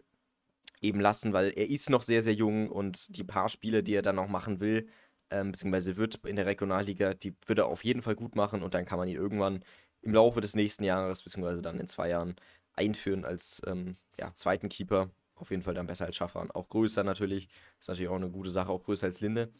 eben 0.80 1.00
lassen, 1.00 1.32
weil 1.32 1.52
er 1.56 1.68
ist 1.68 1.90
noch 1.90 2.02
sehr, 2.02 2.22
sehr 2.22 2.34
jung 2.34 2.70
und 2.70 3.16
die 3.16 3.24
paar 3.24 3.48
Spiele, 3.48 3.82
die 3.82 3.94
er 3.94 4.02
dann 4.02 4.16
noch 4.16 4.28
machen 4.28 4.60
will, 4.60 4.88
ähm, 5.30 5.52
beziehungsweise 5.52 5.96
wird 5.96 6.16
in 6.26 6.36
der 6.36 6.46
Regionalliga, 6.46 7.14
die 7.14 7.34
wird 7.46 7.58
er 7.58 7.66
auf 7.66 7.84
jeden 7.84 8.02
Fall 8.02 8.16
gut 8.16 8.36
machen 8.36 8.62
und 8.62 8.74
dann 8.74 8.84
kann 8.84 8.98
man 8.98 9.08
ihn 9.08 9.16
irgendwann 9.16 9.64
im 10.02 10.12
Laufe 10.14 10.40
des 10.40 10.54
nächsten 10.54 10.84
Jahres, 10.84 11.22
beziehungsweise 11.22 11.62
dann 11.62 11.80
in 11.80 11.88
zwei 11.88 12.10
Jahren 12.10 12.36
einführen 12.74 13.24
als 13.24 13.62
ähm, 13.66 13.96
ja, 14.18 14.32
zweiten 14.34 14.68
Keeper. 14.68 15.10
Auf 15.34 15.50
jeden 15.50 15.62
Fall 15.62 15.74
dann 15.74 15.86
besser 15.86 16.06
als 16.06 16.16
Schaffern. 16.16 16.50
Auch 16.50 16.68
größer 16.68 17.04
natürlich. 17.04 17.48
Ist 17.78 17.88
natürlich 17.88 18.08
auch 18.08 18.16
eine 18.16 18.30
gute 18.30 18.50
Sache, 18.50 18.70
auch 18.70 18.82
größer 18.82 19.06
als 19.08 19.20
Linde. 19.20 19.52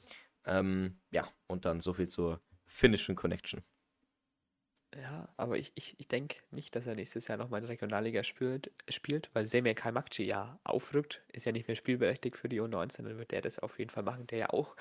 Ähm, 0.47 1.01
ja, 1.11 1.29
und 1.47 1.65
dann 1.65 1.81
so 1.81 1.93
viel 1.93 2.09
zur 2.09 2.41
finnischen 2.67 3.17
Connection. 3.17 3.63
Ja, 4.95 5.29
aber 5.37 5.59
ich, 5.59 5.73
ich, 5.75 5.99
ich 5.99 6.09
denke 6.09 6.39
nicht, 6.51 6.75
dass 6.75 6.87
er 6.87 6.95
nächstes 6.95 7.29
Jahr 7.29 7.37
nochmal 7.37 7.61
in 7.61 7.67
der 7.67 7.73
Regionalliga 7.73 8.25
spielt, 8.25 8.73
spielt 8.89 9.29
weil 9.35 9.47
Semir 9.47 9.75
Kaimakci 9.75 10.25
ja 10.25 10.59
aufrückt, 10.65 11.23
ist 11.33 11.45
ja 11.45 11.53
nicht 11.53 11.69
mehr 11.69 11.77
spielberechtigt 11.77 12.37
für 12.37 12.49
die 12.49 12.61
U19, 12.61 13.03
dann 13.03 13.19
wird 13.19 13.31
der 13.33 13.43
das 13.43 13.59
auf 13.59 13.79
jeden 13.79 13.91
Fall 13.91 14.05
machen, 14.05 14.27
der 14.29 14.39
ja 14.39 14.51
auch 14.51 14.75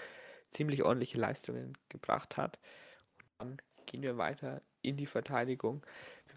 ziemlich 0.51 0.83
ordentliche 0.83 1.17
Leistungen 1.17 1.77
gebracht 1.89 2.37
hat. 2.37 2.59
Und 3.39 3.39
dann 3.39 3.57
gehen 3.87 4.03
wir 4.03 4.17
weiter 4.17 4.61
in 4.87 4.97
die 4.97 5.05
Verteidigung. 5.05 5.85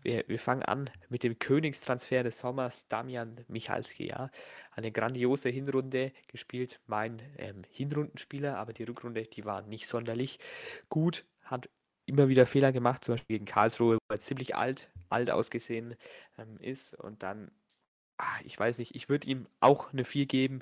Wir, 0.02 0.24
wir 0.28 0.38
fangen 0.38 0.62
an 0.62 0.90
mit 1.08 1.22
dem 1.22 1.38
Königstransfer 1.38 2.22
des 2.22 2.38
Sommers, 2.38 2.88
Damian 2.88 3.44
Michalski. 3.48 4.08
Ja. 4.08 4.30
Eine 4.72 4.92
grandiose 4.92 5.48
Hinrunde 5.48 6.12
gespielt, 6.28 6.80
mein 6.86 7.20
ähm, 7.36 7.62
Hinrundenspieler, 7.70 8.56
aber 8.58 8.72
die 8.72 8.84
Rückrunde, 8.84 9.22
die 9.22 9.44
war 9.44 9.62
nicht 9.62 9.86
sonderlich 9.86 10.38
gut. 10.88 11.24
Hat 11.42 11.68
immer 12.06 12.28
wieder 12.28 12.46
Fehler 12.46 12.72
gemacht, 12.72 13.04
zum 13.04 13.14
Beispiel 13.14 13.36
gegen 13.36 13.46
Karlsruhe, 13.46 13.96
wo 13.96 14.14
er 14.14 14.20
ziemlich 14.20 14.56
alt, 14.56 14.90
alt 15.10 15.30
ausgesehen 15.30 15.94
ähm, 16.38 16.56
ist. 16.58 16.94
Und 16.94 17.22
dann, 17.22 17.50
ach, 18.16 18.40
ich 18.44 18.58
weiß 18.58 18.78
nicht, 18.78 18.94
ich 18.94 19.08
würde 19.08 19.28
ihm 19.28 19.46
auch 19.60 19.92
eine 19.92 20.04
4 20.04 20.26
geben, 20.26 20.60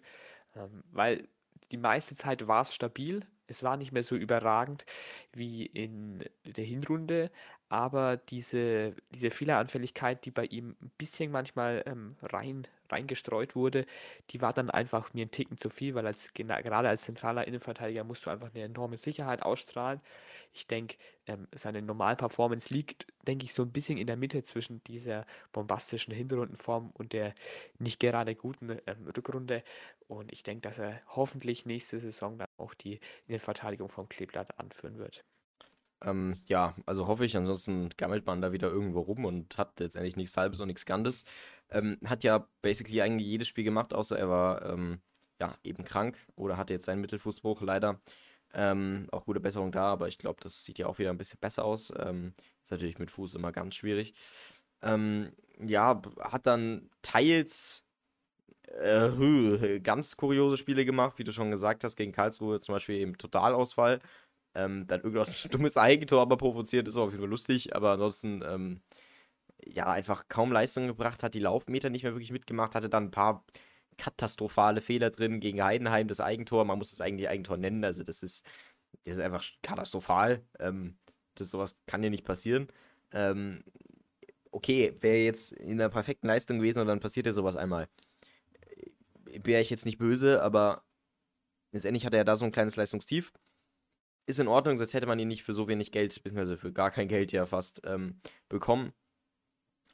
ähm, 0.54 0.82
weil 0.90 1.28
die 1.70 1.76
meiste 1.76 2.14
Zeit 2.14 2.46
war 2.46 2.62
es 2.62 2.74
stabil. 2.74 3.26
es 3.48 3.62
war 3.62 3.76
nicht 3.76 3.92
mehr 3.92 4.02
so 4.02 4.16
überragend 4.16 4.84
wie 5.32 5.66
in 5.66 6.24
der 6.44 6.64
Hinrunde, 6.64 7.30
aber 7.68 8.16
diese, 8.16 8.94
diese 9.10 9.30
Fehleranfälligkeit, 9.30 10.24
die 10.24 10.30
bei 10.30 10.44
ihm 10.44 10.76
ein 10.80 10.90
bisschen 10.98 11.32
manchmal 11.32 11.82
ähm, 11.86 12.16
rein, 12.22 12.66
reingestreut 12.90 13.56
wurde, 13.56 13.86
die 14.30 14.40
war 14.40 14.52
dann 14.52 14.70
einfach 14.70 15.12
mir 15.14 15.26
ein 15.26 15.30
Ticken 15.32 15.58
zu 15.58 15.70
viel, 15.70 15.94
weil 15.94 16.06
als, 16.06 16.32
gerade 16.34 16.88
als 16.88 17.02
zentraler 17.02 17.46
Innenverteidiger 17.46 18.04
musst 18.04 18.26
du 18.26 18.30
einfach 18.30 18.54
eine 18.54 18.64
enorme 18.64 18.98
Sicherheit 18.98 19.42
ausstrahlen. 19.42 20.00
Ich 20.52 20.66
denke, 20.68 20.96
ähm, 21.26 21.48
seine 21.52 21.82
Normalperformance 21.82 22.72
liegt, 22.72 23.06
denke 23.26 23.44
ich, 23.44 23.54
so 23.54 23.62
ein 23.62 23.72
bisschen 23.72 23.98
in 23.98 24.06
der 24.06 24.16
Mitte 24.16 24.42
zwischen 24.42 24.82
dieser 24.84 25.26
bombastischen 25.52 26.14
Hinrundenform 26.14 26.90
und 26.94 27.12
der 27.12 27.34
nicht 27.78 28.00
gerade 28.00 28.34
guten 28.34 28.78
ähm, 28.86 29.08
Rückrunde. 29.16 29.62
Und 30.08 30.32
ich 30.32 30.42
denke, 30.44 30.68
dass 30.68 30.78
er 30.78 31.00
hoffentlich 31.08 31.66
nächste 31.66 31.98
Saison 32.00 32.38
dann 32.38 32.48
auch 32.58 32.74
die 32.74 33.00
Innenverteidigung 33.26 33.88
vom 33.88 34.08
Kleeblatt 34.08 34.58
anführen 34.58 34.98
wird. 34.98 35.24
Ähm, 36.04 36.34
ja, 36.48 36.74
also 36.84 37.06
hoffe 37.06 37.24
ich, 37.24 37.36
ansonsten 37.36 37.88
gammelt 37.96 38.26
man 38.26 38.40
da 38.42 38.52
wieder 38.52 38.68
irgendwo 38.70 39.00
rum 39.00 39.24
und 39.24 39.56
hat 39.58 39.80
letztendlich 39.80 40.16
nichts 40.16 40.36
Halbes 40.36 40.60
und 40.60 40.68
nichts 40.68 40.84
Ganzes. 40.86 41.24
Ähm, 41.70 41.98
hat 42.04 42.22
ja 42.24 42.46
basically 42.62 43.00
eigentlich 43.02 43.26
jedes 43.26 43.48
Spiel 43.48 43.64
gemacht, 43.64 43.94
außer 43.94 44.18
er 44.18 44.28
war 44.28 44.64
ähm, 44.66 45.00
ja 45.40 45.54
eben 45.64 45.84
krank 45.84 46.18
oder 46.36 46.56
hatte 46.56 46.74
jetzt 46.74 46.84
seinen 46.86 47.00
Mittelfußbruch 47.00 47.62
leider. 47.62 48.00
Ähm, 48.54 49.08
auch 49.10 49.24
gute 49.24 49.40
Besserung 49.40 49.72
da, 49.72 49.92
aber 49.92 50.08
ich 50.08 50.18
glaube, 50.18 50.40
das 50.42 50.64
sieht 50.64 50.78
ja 50.78 50.86
auch 50.86 50.98
wieder 50.98 51.10
ein 51.10 51.18
bisschen 51.18 51.40
besser 51.40 51.64
aus. 51.64 51.92
Ähm, 51.98 52.32
ist 52.62 52.70
natürlich 52.70 52.98
mit 52.98 53.10
Fuß 53.10 53.34
immer 53.34 53.52
ganz 53.52 53.74
schwierig. 53.74 54.14
Ähm, 54.82 55.32
ja, 55.60 56.00
hat 56.20 56.46
dann 56.46 56.90
teils 57.02 57.84
äh, 58.68 59.80
ganz 59.80 60.16
kuriose 60.16 60.56
Spiele 60.56 60.84
gemacht, 60.84 61.18
wie 61.18 61.24
du 61.24 61.32
schon 61.32 61.50
gesagt 61.50 61.84
hast, 61.84 61.96
gegen 61.96 62.12
Karlsruhe 62.12 62.60
zum 62.60 62.74
Beispiel 62.74 62.96
eben 62.96 63.16
Totalausfall. 63.18 64.00
Ähm, 64.56 64.86
dann 64.86 65.02
irgendwas 65.02 65.42
dummes 65.50 65.76
Eigentor 65.76 66.22
aber 66.22 66.38
provoziert, 66.38 66.88
ist 66.88 66.96
auf 66.96 67.10
jeden 67.10 67.22
Fall 67.22 67.30
lustig, 67.30 67.76
aber 67.76 67.92
ansonsten, 67.92 68.42
ähm, 68.42 68.80
ja, 69.64 69.86
einfach 69.86 70.28
kaum 70.28 70.50
Leistung 70.50 70.86
gebracht, 70.86 71.22
hat 71.22 71.34
die 71.34 71.40
Laufmeter 71.40 71.90
nicht 71.90 72.04
mehr 72.04 72.14
wirklich 72.14 72.32
mitgemacht, 72.32 72.74
hatte 72.74 72.88
dann 72.88 73.04
ein 73.04 73.10
paar 73.10 73.44
katastrophale 73.98 74.80
Fehler 74.80 75.10
drin 75.10 75.40
gegen 75.40 75.62
Heidenheim, 75.62 76.08
das 76.08 76.20
Eigentor, 76.20 76.64
man 76.64 76.78
muss 76.78 76.90
das 76.90 77.02
eigentlich 77.02 77.28
Eigentor 77.28 77.58
nennen, 77.58 77.84
also 77.84 78.02
das 78.02 78.22
ist, 78.22 78.46
das 79.04 79.16
ist 79.16 79.22
einfach 79.22 79.44
katastrophal, 79.62 80.42
ähm, 80.58 80.96
das 81.34 81.50
sowas 81.50 81.76
kann 81.86 82.02
ja 82.02 82.08
nicht 82.10 82.24
passieren. 82.24 82.68
Ähm, 83.12 83.62
okay, 84.52 84.96
wäre 85.00 85.18
jetzt 85.18 85.52
in 85.52 85.76
der 85.78 85.90
perfekten 85.90 86.28
Leistung 86.28 86.58
gewesen 86.58 86.80
und 86.80 86.86
dann 86.86 87.00
passiert 87.00 87.26
ja 87.26 87.32
sowas 87.32 87.56
einmal. 87.56 87.88
Wäre 89.24 89.60
ich 89.60 89.68
jetzt 89.70 89.84
nicht 89.84 89.98
böse, 89.98 90.42
aber 90.42 90.82
letztendlich 91.72 92.06
hat 92.06 92.14
er 92.14 92.24
da 92.24 92.36
so 92.36 92.46
ein 92.46 92.52
kleines 92.52 92.76
Leistungstief 92.76 93.32
ist 94.26 94.38
in 94.38 94.48
Ordnung, 94.48 94.76
sonst 94.76 94.94
hätte 94.94 95.06
man 95.06 95.18
ihn 95.18 95.28
nicht 95.28 95.42
für 95.44 95.54
so 95.54 95.68
wenig 95.68 95.92
Geld, 95.92 96.22
beziehungsweise 96.22 96.56
für 96.56 96.72
gar 96.72 96.90
kein 96.90 97.08
Geld 97.08 97.32
ja 97.32 97.46
fast 97.46 97.82
ähm, 97.84 98.18
bekommen. 98.48 98.92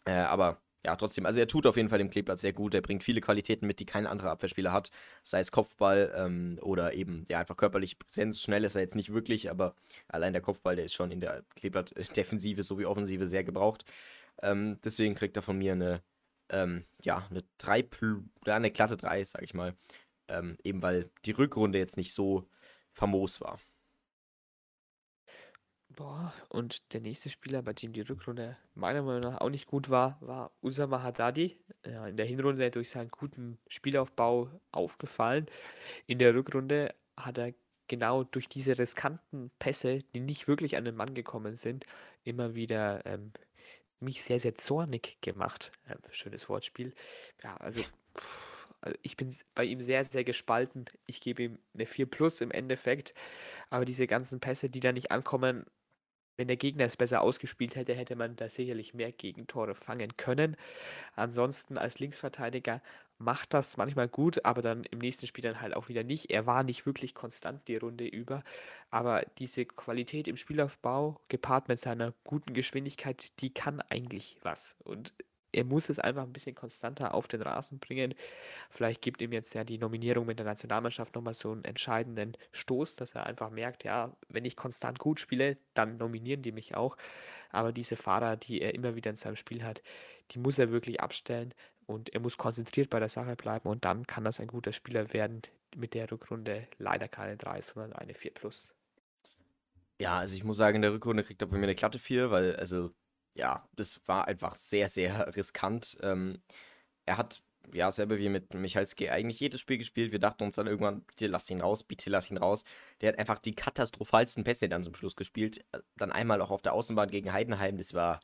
Äh, 0.04 0.12
aber 0.12 0.62
ja, 0.84 0.96
trotzdem, 0.96 1.26
also 1.26 1.38
er 1.38 1.46
tut 1.46 1.64
auf 1.66 1.76
jeden 1.76 1.88
Fall 1.88 1.98
dem 1.98 2.10
Kleeblatt 2.10 2.40
sehr 2.40 2.52
gut. 2.52 2.74
Er 2.74 2.80
bringt 2.80 3.04
viele 3.04 3.20
Qualitäten 3.20 3.66
mit, 3.66 3.78
die 3.78 3.84
kein 3.84 4.06
anderer 4.06 4.32
Abwehrspieler 4.32 4.72
hat. 4.72 4.90
Sei 5.22 5.38
es 5.38 5.52
Kopfball 5.52 6.12
ähm, 6.16 6.58
oder 6.60 6.94
eben, 6.94 7.24
ja, 7.28 7.38
einfach 7.38 7.56
körperliche 7.56 7.96
Präsenz. 7.96 8.40
Schnell 8.40 8.64
ist 8.64 8.74
er 8.74 8.82
jetzt 8.82 8.96
nicht 8.96 9.12
wirklich, 9.12 9.48
aber 9.48 9.76
allein 10.08 10.32
der 10.32 10.42
Kopfball, 10.42 10.74
der 10.74 10.86
ist 10.86 10.94
schon 10.94 11.12
in 11.12 11.20
der 11.20 11.44
Kleeblatt-Defensive 11.54 12.64
sowie 12.64 12.86
Offensive 12.86 13.26
sehr 13.26 13.44
gebraucht. 13.44 13.84
Ähm, 14.42 14.78
deswegen 14.84 15.14
kriegt 15.14 15.36
er 15.36 15.42
von 15.42 15.56
mir 15.58 15.72
eine, 15.72 16.02
ähm, 16.48 16.84
ja, 17.02 17.28
eine 17.30 17.44
3, 17.58 17.88
eine 18.46 18.70
glatte 18.72 18.96
3, 18.96 19.22
sag 19.24 19.42
ich 19.42 19.54
mal. 19.54 19.74
Ähm, 20.26 20.56
eben 20.64 20.82
weil 20.82 21.10
die 21.26 21.32
Rückrunde 21.32 21.78
jetzt 21.78 21.96
nicht 21.96 22.12
so 22.12 22.48
famos 22.92 23.40
war. 23.40 23.60
Boah, 25.96 26.32
und 26.48 26.92
der 26.94 27.00
nächste 27.00 27.28
Spieler, 27.28 27.60
bei 27.62 27.72
dem 27.72 27.92
die 27.92 28.00
Rückrunde 28.00 28.56
meiner 28.74 29.02
Meinung 29.02 29.20
nach 29.20 29.40
auch 29.40 29.50
nicht 29.50 29.66
gut 29.66 29.90
war, 29.90 30.16
war 30.20 30.50
Usama 30.62 31.02
Haddadi. 31.02 31.58
Ja, 31.84 32.06
in 32.06 32.16
der 32.16 32.26
Hinrunde 32.26 32.70
durch 32.70 32.90
seinen 32.90 33.10
guten 33.10 33.58
Spielaufbau 33.68 34.48
aufgefallen. 34.70 35.46
In 36.06 36.18
der 36.18 36.34
Rückrunde 36.34 36.94
hat 37.16 37.38
er 37.38 37.52
genau 37.88 38.24
durch 38.24 38.48
diese 38.48 38.78
riskanten 38.78 39.50
Pässe, 39.58 39.98
die 40.14 40.20
nicht 40.20 40.48
wirklich 40.48 40.76
an 40.76 40.84
den 40.84 40.94
Mann 40.94 41.14
gekommen 41.14 41.56
sind, 41.56 41.84
immer 42.24 42.54
wieder 42.54 43.04
ähm, 43.04 43.32
mich 44.00 44.22
sehr, 44.22 44.40
sehr 44.40 44.54
zornig 44.54 45.18
gemacht. 45.20 45.72
Ähm, 45.88 45.98
schönes 46.10 46.48
Wortspiel. 46.48 46.94
Ja, 47.42 47.56
also, 47.58 47.82
pff, 48.16 48.68
also 48.80 48.96
ich 49.02 49.16
bin 49.16 49.34
bei 49.54 49.64
ihm 49.64 49.80
sehr, 49.80 50.04
sehr 50.04 50.24
gespalten. 50.24 50.86
Ich 51.06 51.20
gebe 51.20 51.42
ihm 51.42 51.58
eine 51.74 51.86
4 51.86 52.06
Plus 52.06 52.40
im 52.40 52.50
Endeffekt. 52.50 53.14
Aber 53.68 53.84
diese 53.84 54.06
ganzen 54.06 54.40
Pässe, 54.40 54.70
die 54.70 54.80
da 54.80 54.92
nicht 54.92 55.10
ankommen, 55.10 55.66
wenn 56.36 56.48
der 56.48 56.56
Gegner 56.56 56.84
es 56.84 56.96
besser 56.96 57.20
ausgespielt 57.22 57.76
hätte, 57.76 57.94
hätte 57.94 58.16
man 58.16 58.36
da 58.36 58.48
sicherlich 58.48 58.94
mehr 58.94 59.12
Gegentore 59.12 59.74
fangen 59.74 60.16
können. 60.16 60.56
Ansonsten 61.14 61.78
als 61.78 61.98
Linksverteidiger 61.98 62.80
macht 63.18 63.54
das 63.54 63.76
manchmal 63.76 64.08
gut, 64.08 64.44
aber 64.44 64.62
dann 64.62 64.84
im 64.84 64.98
nächsten 64.98 65.26
Spiel 65.26 65.42
dann 65.42 65.60
halt 65.60 65.74
auch 65.74 65.88
wieder 65.88 66.02
nicht. 66.02 66.30
Er 66.30 66.46
war 66.46 66.62
nicht 66.62 66.86
wirklich 66.86 67.14
konstant 67.14 67.66
die 67.68 67.76
Runde 67.76 68.06
über, 68.06 68.42
aber 68.90 69.24
diese 69.38 69.64
Qualität 69.64 70.28
im 70.28 70.36
Spielaufbau 70.36 71.20
gepaart 71.28 71.68
mit 71.68 71.80
seiner 71.80 72.12
guten 72.24 72.54
Geschwindigkeit, 72.54 73.40
die 73.40 73.54
kann 73.54 73.80
eigentlich 73.88 74.38
was. 74.42 74.76
Und 74.84 75.12
er 75.52 75.64
muss 75.64 75.88
es 75.88 75.98
einfach 75.98 76.22
ein 76.22 76.32
bisschen 76.32 76.54
konstanter 76.54 77.14
auf 77.14 77.28
den 77.28 77.42
Rasen 77.42 77.78
bringen. 77.78 78.14
Vielleicht 78.70 79.02
gibt 79.02 79.20
ihm 79.20 79.32
jetzt 79.32 79.54
ja 79.54 79.64
die 79.64 79.78
Nominierung 79.78 80.26
mit 80.26 80.38
der 80.38 80.46
Nationalmannschaft 80.46 81.14
nochmal 81.14 81.34
so 81.34 81.52
einen 81.52 81.64
entscheidenden 81.64 82.36
Stoß, 82.52 82.96
dass 82.96 83.14
er 83.14 83.26
einfach 83.26 83.50
merkt, 83.50 83.84
ja, 83.84 84.16
wenn 84.28 84.44
ich 84.44 84.56
konstant 84.56 84.98
gut 84.98 85.20
spiele, 85.20 85.58
dann 85.74 85.98
nominieren 85.98 86.42
die 86.42 86.52
mich 86.52 86.74
auch. 86.74 86.96
Aber 87.50 87.72
diese 87.72 87.96
Fahrer, 87.96 88.36
die 88.36 88.62
er 88.62 88.74
immer 88.74 88.96
wieder 88.96 89.10
in 89.10 89.16
seinem 89.16 89.36
Spiel 89.36 89.62
hat, 89.62 89.82
die 90.30 90.38
muss 90.38 90.58
er 90.58 90.70
wirklich 90.70 91.00
abstellen 91.00 91.52
und 91.86 92.14
er 92.14 92.20
muss 92.20 92.38
konzentriert 92.38 92.90
bei 92.90 92.98
der 92.98 93.08
Sache 93.08 93.36
bleiben 93.36 93.68
und 93.68 93.84
dann 93.84 94.06
kann 94.06 94.24
das 94.24 94.40
ein 94.40 94.46
guter 94.46 94.72
Spieler 94.72 95.12
werden. 95.12 95.42
Mit 95.74 95.94
der 95.94 96.10
Rückrunde 96.10 96.68
leider 96.76 97.08
keine 97.08 97.38
3, 97.38 97.62
sondern 97.62 97.94
eine 97.94 98.12
4 98.12 98.34
plus. 98.34 98.74
Ja, 99.98 100.18
also 100.18 100.36
ich 100.36 100.44
muss 100.44 100.58
sagen, 100.58 100.76
in 100.76 100.82
der 100.82 100.92
Rückrunde 100.92 101.22
kriegt 101.24 101.40
er 101.40 101.48
bei 101.48 101.56
mir 101.56 101.64
eine 101.64 101.74
glatte 101.74 101.98
4, 101.98 102.30
weil 102.30 102.56
also 102.56 102.92
ja, 103.34 103.66
das 103.76 104.00
war 104.06 104.28
einfach 104.28 104.54
sehr, 104.54 104.88
sehr 104.88 105.34
riskant. 105.36 105.98
Ähm, 106.02 106.42
er 107.06 107.16
hat, 107.16 107.42
ja, 107.72 107.90
selber 107.90 108.18
wie 108.18 108.28
mit 108.28 108.54
Michalski 108.54 109.08
eigentlich 109.08 109.40
jedes 109.40 109.60
Spiel 109.60 109.78
gespielt. 109.78 110.12
Wir 110.12 110.18
dachten 110.18 110.44
uns 110.44 110.56
dann 110.56 110.66
irgendwann, 110.66 111.02
bitte 111.02 111.26
lass 111.28 111.50
ihn 111.50 111.60
raus, 111.60 111.82
bitte 111.82 112.10
lass 112.10 112.30
ihn 112.30 112.36
raus. 112.38 112.64
Der 113.00 113.10
hat 113.10 113.18
einfach 113.18 113.38
die 113.38 113.54
katastrophalsten 113.54 114.44
Pässe 114.44 114.68
dann 114.68 114.82
zum 114.82 114.94
Schluss 114.94 115.16
gespielt. 115.16 115.64
Dann 115.96 116.12
einmal 116.12 116.40
auch 116.42 116.50
auf 116.50 116.62
der 116.62 116.74
Außenbahn 116.74 117.10
gegen 117.10 117.32
Heidenheim. 117.32 117.78
Das 117.78 117.94
war, 117.94 118.20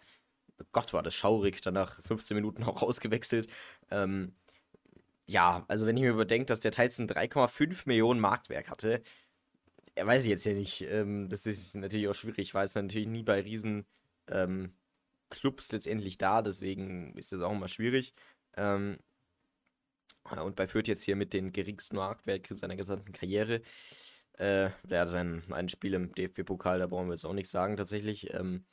Gott, 0.72 0.92
war 0.92 1.02
das 1.02 1.14
schaurig. 1.14 1.60
Danach 1.62 2.02
15 2.02 2.34
Minuten 2.36 2.64
auch 2.64 2.82
ausgewechselt. 2.82 3.48
Ähm, 3.90 4.34
ja, 5.26 5.64
also 5.68 5.86
wenn 5.86 5.96
ich 5.96 6.02
mir 6.02 6.10
überdenke, 6.10 6.46
dass 6.46 6.60
der 6.60 6.72
teils 6.72 6.98
ein 6.98 7.08
3,5 7.08 7.82
Millionen 7.86 8.20
Marktwerk 8.20 8.70
hatte, 8.70 9.02
er 9.94 10.06
weiß 10.06 10.24
ich 10.24 10.30
jetzt 10.30 10.46
ja 10.46 10.54
nicht. 10.54 10.82
Ähm, 10.82 11.28
das 11.28 11.46
ist 11.46 11.74
natürlich 11.76 12.08
auch 12.08 12.14
schwierig. 12.14 12.38
Ich 12.38 12.54
weiß 12.54 12.74
natürlich 12.76 13.08
nie 13.08 13.22
bei 13.22 13.40
Riesen 13.42 13.86
ähm, 14.28 14.72
Clubs 15.30 15.70
letztendlich 15.72 16.18
da, 16.18 16.42
deswegen 16.42 17.16
ist 17.16 17.32
das 17.32 17.40
auch 17.42 17.52
immer 17.52 17.68
schwierig. 17.68 18.14
Ähm, 18.56 18.98
und 20.30 20.56
bei 20.56 20.66
Fürth 20.68 20.88
jetzt 20.88 21.02
hier 21.02 21.16
mit 21.16 21.32
den 21.32 21.52
geringsten 21.52 21.96
Marktwerten 21.96 22.56
seiner 22.56 22.76
gesamten 22.76 23.12
Karriere. 23.12 23.62
Äh, 24.34 24.70
der 24.84 25.00
hat 25.00 25.08
sein 25.08 25.42
ein 25.50 25.68
Spiel 25.68 25.94
im 25.94 26.14
DFB-Pokal, 26.14 26.78
da 26.78 26.86
brauchen 26.86 27.08
wir 27.08 27.14
jetzt 27.14 27.24
auch 27.24 27.32
nichts 27.32 27.50
sagen 27.50 27.76
tatsächlich. 27.76 28.32
Ähm, 28.34 28.64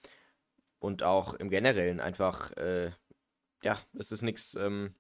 und 0.80 1.04
auch 1.04 1.34
im 1.34 1.50
Generellen 1.50 2.00
einfach, 2.00 2.52
äh, 2.58 2.92
ja, 3.64 3.80
es 3.98 4.12
ist 4.12 4.22
nichts 4.22 4.56
ähm, 4.56 4.94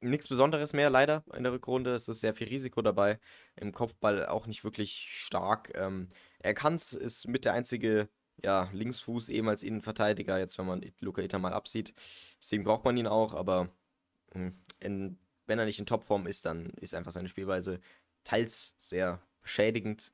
Besonderes 0.00 0.72
mehr, 0.72 0.90
leider 0.90 1.24
in 1.34 1.42
der 1.42 1.52
Rückrunde. 1.52 1.94
Es 1.94 2.08
ist 2.08 2.20
sehr 2.20 2.34
viel 2.34 2.48
Risiko 2.48 2.82
dabei. 2.82 3.18
Im 3.56 3.72
Kopfball 3.72 4.26
auch 4.26 4.46
nicht 4.46 4.64
wirklich 4.64 5.08
stark. 5.10 5.72
Ähm, 5.74 6.08
er 6.38 6.54
kann 6.54 6.76
es, 6.76 6.92
ist 6.92 7.26
mit 7.28 7.44
der 7.44 7.54
einzige 7.54 8.08
ja, 8.42 8.68
Linksfuß 8.72 9.28
eben 9.28 9.48
als 9.48 9.62
Innenverteidiger, 9.62 10.38
jetzt 10.38 10.58
wenn 10.58 10.66
man 10.66 10.84
Luca 11.00 11.22
Ita 11.22 11.38
mal 11.38 11.52
absieht. 11.52 11.94
Deswegen 12.40 12.64
braucht 12.64 12.84
man 12.84 12.96
ihn 12.96 13.06
auch, 13.06 13.34
aber 13.34 13.70
hm, 14.32 14.54
in, 14.80 15.18
wenn 15.46 15.58
er 15.58 15.64
nicht 15.64 15.78
in 15.78 15.86
Topform 15.86 16.26
ist, 16.26 16.46
dann 16.46 16.70
ist 16.70 16.94
einfach 16.94 17.12
seine 17.12 17.28
Spielweise 17.28 17.80
teils 18.24 18.74
sehr 18.78 19.20
beschädigend 19.42 20.10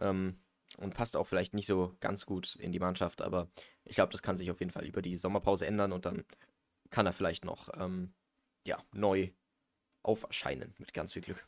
ähm, 0.00 0.38
und 0.78 0.94
passt 0.94 1.16
auch 1.16 1.26
vielleicht 1.26 1.54
nicht 1.54 1.66
so 1.66 1.96
ganz 2.00 2.26
gut 2.26 2.56
in 2.56 2.72
die 2.72 2.80
Mannschaft, 2.80 3.22
aber 3.22 3.48
ich 3.84 3.94
glaube, 3.94 4.12
das 4.12 4.22
kann 4.22 4.36
sich 4.36 4.50
auf 4.50 4.60
jeden 4.60 4.72
Fall 4.72 4.84
über 4.84 5.02
die 5.02 5.16
Sommerpause 5.16 5.66
ändern 5.66 5.92
und 5.92 6.04
dann 6.04 6.24
kann 6.90 7.06
er 7.06 7.12
vielleicht 7.12 7.44
noch 7.44 7.68
ähm, 7.78 8.12
ja, 8.66 8.78
neu 8.92 9.30
auferscheinen 10.02 10.74
mit 10.78 10.92
ganz 10.92 11.12
viel 11.12 11.22
Glück. 11.22 11.46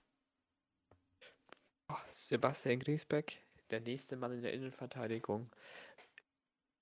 Sebastian 2.14 2.78
Griesbeck, 2.78 3.42
der 3.70 3.80
nächste 3.80 4.16
Mann 4.16 4.32
in 4.32 4.42
der 4.42 4.52
Innenverteidigung, 4.52 5.50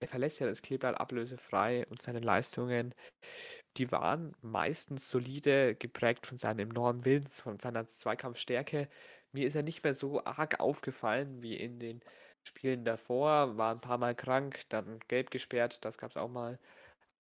er 0.03 0.09
verlässt 0.09 0.41
ja 0.41 0.47
das 0.47 0.63
Kleeblatt 0.63 1.01
ablösefrei 1.01 1.87
und 1.89 2.03
seine 2.03 2.21
Leistungen, 2.21 2.95
die 3.77 3.93
waren 3.93 4.35
meistens 4.43 5.09
solide, 5.11 5.75
geprägt 5.77 6.27
von 6.27 6.39
seinem 6.39 6.71
enormen 6.71 7.05
Willen, 7.05 7.27
von 7.29 7.59
seiner 7.61 7.87
Zweikampfstärke. 7.87 8.89
mir 9.33 9.47
ist 9.47 9.57
er 9.57 9.63
nicht 9.63 9.85
mehr 9.85 9.95
so 9.95 10.25
arg 10.25 10.61
aufgefallen 10.61 11.43
wie 11.43 11.57
in 11.57 11.79
den 11.81 12.01
Spielen 12.45 12.85
davor. 12.85 13.57
War 13.59 13.73
ein 13.75 13.81
paar 13.81 13.99
Mal 13.99 14.15
krank, 14.15 14.63
dann 14.71 15.01
gelb 15.09 15.31
gesperrt, 15.31 15.85
das 15.85 15.99
gab 15.99 16.11
es 16.11 16.17
auch 16.17 16.29
mal. 16.29 16.59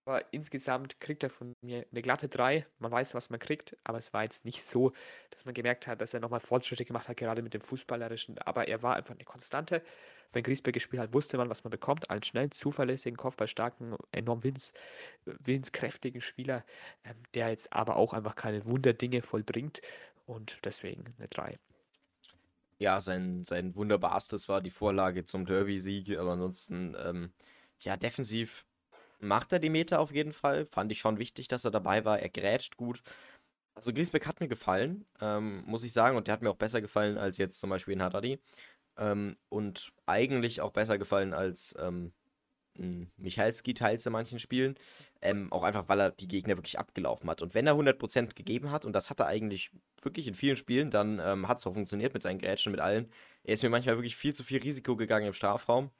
Aber 0.04 0.32
insgesamt 0.32 1.00
kriegt 1.00 1.22
er 1.22 1.30
von 1.30 1.54
mir 1.60 1.86
eine 1.90 2.02
glatte 2.02 2.28
3. 2.28 2.66
Man 2.80 2.90
weiß, 2.90 3.14
was 3.14 3.30
man 3.30 3.38
kriegt, 3.38 3.76
aber 3.84 3.98
es 3.98 4.12
war 4.12 4.24
jetzt 4.24 4.44
nicht 4.44 4.66
so, 4.66 4.92
dass 5.30 5.44
man 5.44 5.54
gemerkt 5.54 5.86
hat, 5.86 6.00
dass 6.00 6.12
er 6.12 6.18
nochmal 6.18 6.40
Fortschritte 6.40 6.84
gemacht 6.84 7.08
hat, 7.08 7.16
gerade 7.16 7.40
mit 7.40 7.54
dem 7.54 7.60
Fußballerischen. 7.60 8.38
Aber 8.38 8.66
er 8.66 8.82
war 8.82 8.96
einfach 8.96 9.14
eine 9.14 9.24
Konstante. 9.24 9.82
Wenn 10.32 10.42
Griesbeck 10.42 10.74
gespielt 10.74 11.00
hat, 11.00 11.12
wusste 11.12 11.36
man, 11.36 11.50
was 11.50 11.62
man 11.62 11.70
bekommt. 11.70 12.10
Einen 12.10 12.22
schnell, 12.24 12.50
zuverlässigen, 12.50 13.16
kopfballstarken, 13.16 13.96
enorm 14.10 14.42
willens, 14.42 14.72
willenskräftigen 15.24 16.20
Spieler, 16.20 16.64
ähm, 17.04 17.16
der 17.34 17.50
jetzt 17.50 17.72
aber 17.72 17.96
auch 17.96 18.12
einfach 18.12 18.34
keine 18.34 18.64
Wunderdinge 18.64 19.22
vollbringt. 19.22 19.82
Und 20.26 20.58
deswegen 20.64 21.04
eine 21.18 21.28
3. 21.28 21.58
Ja, 22.78 23.00
sein, 23.00 23.44
sein 23.44 23.76
wunderbarstes 23.76 24.48
war 24.48 24.60
die 24.60 24.70
Vorlage 24.70 25.24
zum 25.24 25.46
Derby-Sieg, 25.46 26.18
aber 26.18 26.32
ansonsten, 26.32 26.96
ähm, 26.98 27.32
ja, 27.78 27.96
defensiv 27.96 28.66
macht 29.22 29.52
er 29.52 29.58
die 29.58 29.70
Meter 29.70 30.00
auf 30.00 30.12
jeden 30.12 30.32
Fall. 30.32 30.66
Fand 30.66 30.92
ich 30.92 30.98
schon 30.98 31.18
wichtig, 31.18 31.48
dass 31.48 31.64
er 31.64 31.70
dabei 31.70 32.04
war. 32.04 32.18
Er 32.18 32.28
grätscht 32.28 32.76
gut. 32.76 33.02
Also 33.74 33.92
Griesbeck 33.92 34.26
hat 34.26 34.40
mir 34.40 34.48
gefallen, 34.48 35.06
ähm, 35.20 35.62
muss 35.64 35.82
ich 35.82 35.92
sagen, 35.94 36.16
und 36.16 36.26
der 36.26 36.34
hat 36.34 36.42
mir 36.42 36.50
auch 36.50 36.56
besser 36.56 36.82
gefallen 36.82 37.16
als 37.16 37.38
jetzt 37.38 37.58
zum 37.58 37.70
Beispiel 37.70 37.94
in 37.94 38.02
Haddadi. 38.02 38.38
Ähm, 38.98 39.36
und 39.48 39.92
eigentlich 40.04 40.60
auch 40.60 40.72
besser 40.72 40.98
gefallen 40.98 41.32
als 41.32 41.74
ähm, 41.78 42.12
Michalski 43.16 43.74
teils 43.74 44.06
in 44.06 44.12
manchen 44.12 44.38
Spielen. 44.38 44.76
Ähm, 45.20 45.52
auch 45.52 45.62
einfach, 45.62 45.88
weil 45.88 46.00
er 46.00 46.10
die 46.10 46.28
Gegner 46.28 46.56
wirklich 46.56 46.78
abgelaufen 46.78 47.28
hat. 47.30 47.42
Und 47.42 47.54
wenn 47.54 47.66
er 47.66 47.74
100% 47.74 48.34
gegeben 48.34 48.70
hat, 48.70 48.84
und 48.84 48.92
das 48.92 49.10
hat 49.10 49.20
er 49.20 49.26
eigentlich 49.26 49.70
wirklich 50.02 50.26
in 50.26 50.34
vielen 50.34 50.56
Spielen, 50.56 50.90
dann 50.90 51.20
ähm, 51.22 51.48
hat 51.48 51.58
es 51.58 51.66
auch 51.66 51.74
funktioniert 51.74 52.14
mit 52.14 52.22
seinen 52.22 52.38
Grätschen, 52.38 52.72
mit 52.72 52.80
allen. 52.80 53.10
Er 53.44 53.54
ist 53.54 53.62
mir 53.62 53.70
manchmal 53.70 53.96
wirklich 53.96 54.16
viel 54.16 54.34
zu 54.34 54.42
viel 54.44 54.60
Risiko 54.60 54.96
gegangen 54.96 55.26
im 55.26 55.32
Strafraum. 55.32 55.90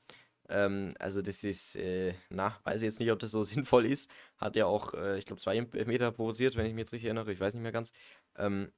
Ähm, 0.52 0.92
also 0.98 1.22
das 1.22 1.44
ist, 1.44 1.76
äh, 1.76 2.14
na, 2.28 2.58
weiß 2.64 2.82
ich 2.82 2.86
jetzt 2.86 3.00
nicht, 3.00 3.10
ob 3.10 3.18
das 3.18 3.30
so 3.30 3.42
sinnvoll 3.42 3.86
ist. 3.86 4.10
Hat 4.36 4.54
ja 4.56 4.66
auch, 4.66 4.94
äh, 4.94 5.18
ich 5.18 5.24
glaube, 5.24 5.40
zwei 5.40 5.60
Meter 5.60 6.12
provoziert, 6.12 6.56
wenn 6.56 6.66
ich 6.66 6.74
mich 6.74 6.82
jetzt 6.82 6.92
richtig 6.92 7.06
erinnere. 7.06 7.32
Ich 7.32 7.40
weiß 7.40 7.54
nicht 7.54 7.62
mehr 7.62 7.72
ganz. 7.72 7.92
Ähm, 8.36 8.70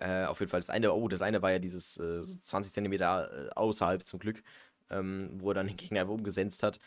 äh, 0.00 0.24
auf 0.24 0.40
jeden 0.40 0.50
Fall 0.50 0.60
das 0.60 0.70
eine, 0.70 0.92
oh, 0.92 1.08
das 1.08 1.22
eine 1.22 1.42
war 1.42 1.50
ja 1.52 1.58
dieses 1.58 1.98
äh, 1.98 2.22
20 2.22 2.72
Zentimeter 2.72 3.48
äh, 3.48 3.50
außerhalb 3.54 4.06
zum 4.06 4.20
Glück, 4.20 4.42
ähm, 4.90 5.30
wo 5.34 5.50
er 5.50 5.54
dann 5.54 5.66
den 5.66 5.76
Gegner 5.76 6.00
einfach 6.02 6.14
umgesetzt 6.14 6.62
hat. 6.62 6.80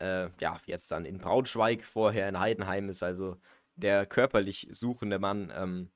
Äh, 0.00 0.30
ja, 0.40 0.60
jetzt 0.66 0.90
dann 0.90 1.04
in 1.04 1.18
Braunschweig, 1.18 1.84
vorher 1.84 2.28
in 2.28 2.40
Heidenheim 2.40 2.88
ist 2.88 3.02
also 3.02 3.36
der 3.76 4.06
körperlich 4.06 4.68
suchende 4.72 5.18
Mann. 5.18 5.52
Ähm, 5.56 5.90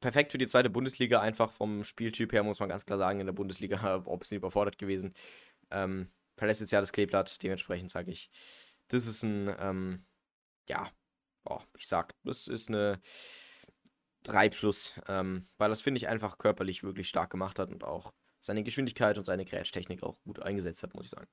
perfekt 0.00 0.32
für 0.32 0.38
die 0.38 0.46
zweite 0.46 0.70
Bundesliga, 0.70 1.20
einfach 1.20 1.52
vom 1.52 1.84
Spieltyp 1.84 2.32
her, 2.32 2.42
muss 2.44 2.60
man 2.60 2.68
ganz 2.68 2.86
klar 2.86 2.98
sagen, 2.98 3.20
in 3.20 3.26
der 3.26 3.32
Bundesliga, 3.34 4.02
ob 4.06 4.24
es 4.24 4.32
überfordert 4.32 4.78
gewesen. 4.78 5.14
Ähm, 5.70 6.08
verlässt 6.40 6.62
jetzt 6.62 6.70
ja 6.70 6.80
das 6.80 6.92
Kleeblatt, 6.92 7.42
dementsprechend 7.42 7.90
sage 7.90 8.10
ich, 8.10 8.30
das 8.88 9.06
ist 9.06 9.22
ein, 9.22 9.54
ähm, 9.58 10.06
ja, 10.66 10.90
oh, 11.44 11.60
ich 11.76 11.86
sag, 11.86 12.14
das 12.24 12.48
ist 12.48 12.70
eine 12.70 12.98
3 14.22 14.48
plus, 14.48 14.98
ähm, 15.06 15.46
weil 15.58 15.68
das 15.68 15.82
finde 15.82 15.98
ich 15.98 16.08
einfach 16.08 16.38
körperlich 16.38 16.82
wirklich 16.82 17.10
stark 17.10 17.28
gemacht 17.28 17.58
hat 17.58 17.70
und 17.70 17.84
auch 17.84 18.14
seine 18.40 18.62
Geschwindigkeit 18.62 19.18
und 19.18 19.24
seine 19.24 19.44
Grätsch-Technik 19.44 20.02
auch 20.02 20.18
gut 20.22 20.40
eingesetzt 20.40 20.82
hat, 20.82 20.94
muss 20.94 21.04
ich 21.04 21.10
sagen. 21.10 21.28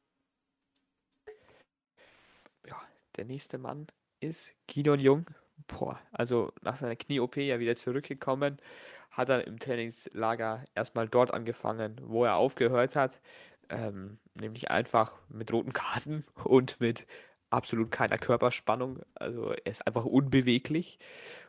Ja, 2.67 2.81
der 3.15 3.23
nächste 3.23 3.57
Mann 3.57 3.87
ist 4.19 4.53
Gideon 4.67 4.99
Jung. 4.99 5.25
Boah, 5.67 6.01
also 6.11 6.51
nach 6.61 6.75
seiner 6.75 6.97
Knie-OP 6.97 7.37
ja 7.37 7.59
wieder 7.59 7.77
zurückgekommen, 7.77 8.57
hat 9.09 9.29
er 9.29 9.47
im 9.47 9.57
Trainingslager 9.57 10.65
erstmal 10.75 11.07
dort 11.07 11.31
angefangen, 11.33 11.95
wo 12.03 12.25
er 12.25 12.35
aufgehört 12.35 12.97
hat. 12.97 13.21
Ähm, 13.69 14.17
nämlich 14.33 14.71
einfach 14.71 15.17
mit 15.29 15.51
roten 15.51 15.73
Karten 15.73 16.25
und 16.43 16.79
mit 16.79 17.05
absolut 17.49 17.91
keiner 17.91 18.17
Körperspannung. 18.17 18.99
Also 19.15 19.51
er 19.51 19.71
ist 19.71 19.85
einfach 19.87 20.05
unbeweglich 20.05 20.99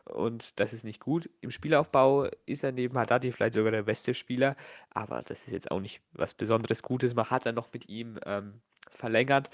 und 0.05 0.59
das 0.59 0.73
ist 0.73 0.83
nicht 0.83 0.99
gut. 0.99 1.29
Im 1.41 1.51
Spielaufbau 1.51 2.29
ist 2.45 2.63
er 2.63 2.71
neben 2.71 2.97
Haddadi 2.97 3.31
vielleicht 3.31 3.53
sogar 3.53 3.71
der 3.71 3.83
beste 3.83 4.13
Spieler, 4.13 4.55
aber 4.91 5.21
das 5.23 5.45
ist 5.45 5.51
jetzt 5.51 5.71
auch 5.71 5.79
nicht 5.79 6.01
was 6.13 6.33
Besonderes 6.33 6.83
Gutes. 6.83 7.15
Man 7.15 7.29
hat 7.29 7.45
dann 7.45 7.55
noch 7.55 7.71
mit 7.73 7.89
ihm 7.89 8.17
ähm, 8.25 8.61
verlängert. 8.91 9.49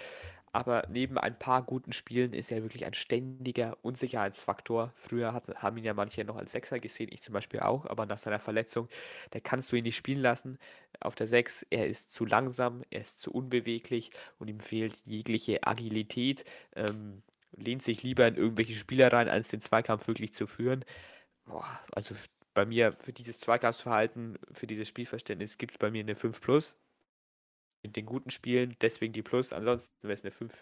Aber 0.55 0.83
neben 0.89 1.17
ein 1.17 1.37
paar 1.37 1.63
guten 1.63 1.91
Spielen 1.91 2.31
ist 2.31 2.49
er 2.49 2.63
wirklich 2.63 2.85
ein 2.85 2.93
ständiger 2.93 3.77
Unsicherheitsfaktor. 3.81 4.93
Früher 4.95 5.33
hat, 5.33 5.53
haben 5.61 5.75
ihn 5.75 5.83
ja 5.83 5.93
manche 5.93 6.23
noch 6.23 6.37
als 6.37 6.53
Sechser 6.53 6.79
gesehen, 6.79 7.09
ich 7.11 7.21
zum 7.21 7.33
Beispiel 7.33 7.59
auch, 7.59 7.85
aber 7.85 8.05
nach 8.05 8.19
seiner 8.19 8.39
Verletzung, 8.39 8.87
der 9.33 9.41
kannst 9.41 9.69
du 9.69 9.75
ihn 9.75 9.83
nicht 9.83 9.97
spielen 9.97 10.21
lassen. 10.21 10.57
Auf 11.01 11.13
der 11.13 11.27
Sechs, 11.27 11.65
er 11.71 11.87
ist 11.87 12.09
zu 12.09 12.23
langsam, 12.23 12.83
er 12.89 13.01
ist 13.01 13.19
zu 13.19 13.33
unbeweglich 13.33 14.11
und 14.39 14.47
ihm 14.47 14.61
fehlt 14.61 14.95
jegliche 15.03 15.67
Agilität. 15.67 16.45
Ähm, 16.73 17.21
lehnt 17.51 17.83
sich 17.83 18.01
lieber 18.03 18.25
in 18.25 18.35
irgendwelche 18.35 18.75
Spieler 18.75 19.11
rein, 19.11 19.27
als 19.27 19.49
den 19.49 19.59
Zweikampf 19.59 20.07
wirklich 20.07 20.33
zu 20.33 20.47
führen. 20.47 20.85
Boah, 21.43 21.67
also 21.91 22.15
bei 22.53 22.65
mir 22.65 22.93
für 22.93 23.11
dieses 23.11 23.41
Zweikampfsverhalten, 23.41 24.39
für 24.53 24.67
dieses 24.67 24.87
Spielverständnis 24.87 25.57
gibt 25.57 25.73
es 25.73 25.79
bei 25.79 25.91
mir 25.91 25.99
eine 25.99 26.15
5 26.15 26.39
Plus 26.39 26.77
den 27.93 28.05
guten 28.05 28.29
Spielen, 28.29 28.75
deswegen 28.81 29.13
die 29.13 29.21
Plus, 29.23 29.53
ansonsten 29.53 29.95
wäre 30.03 30.13
es 30.13 30.23
eine 30.23 30.31
5 30.31 30.53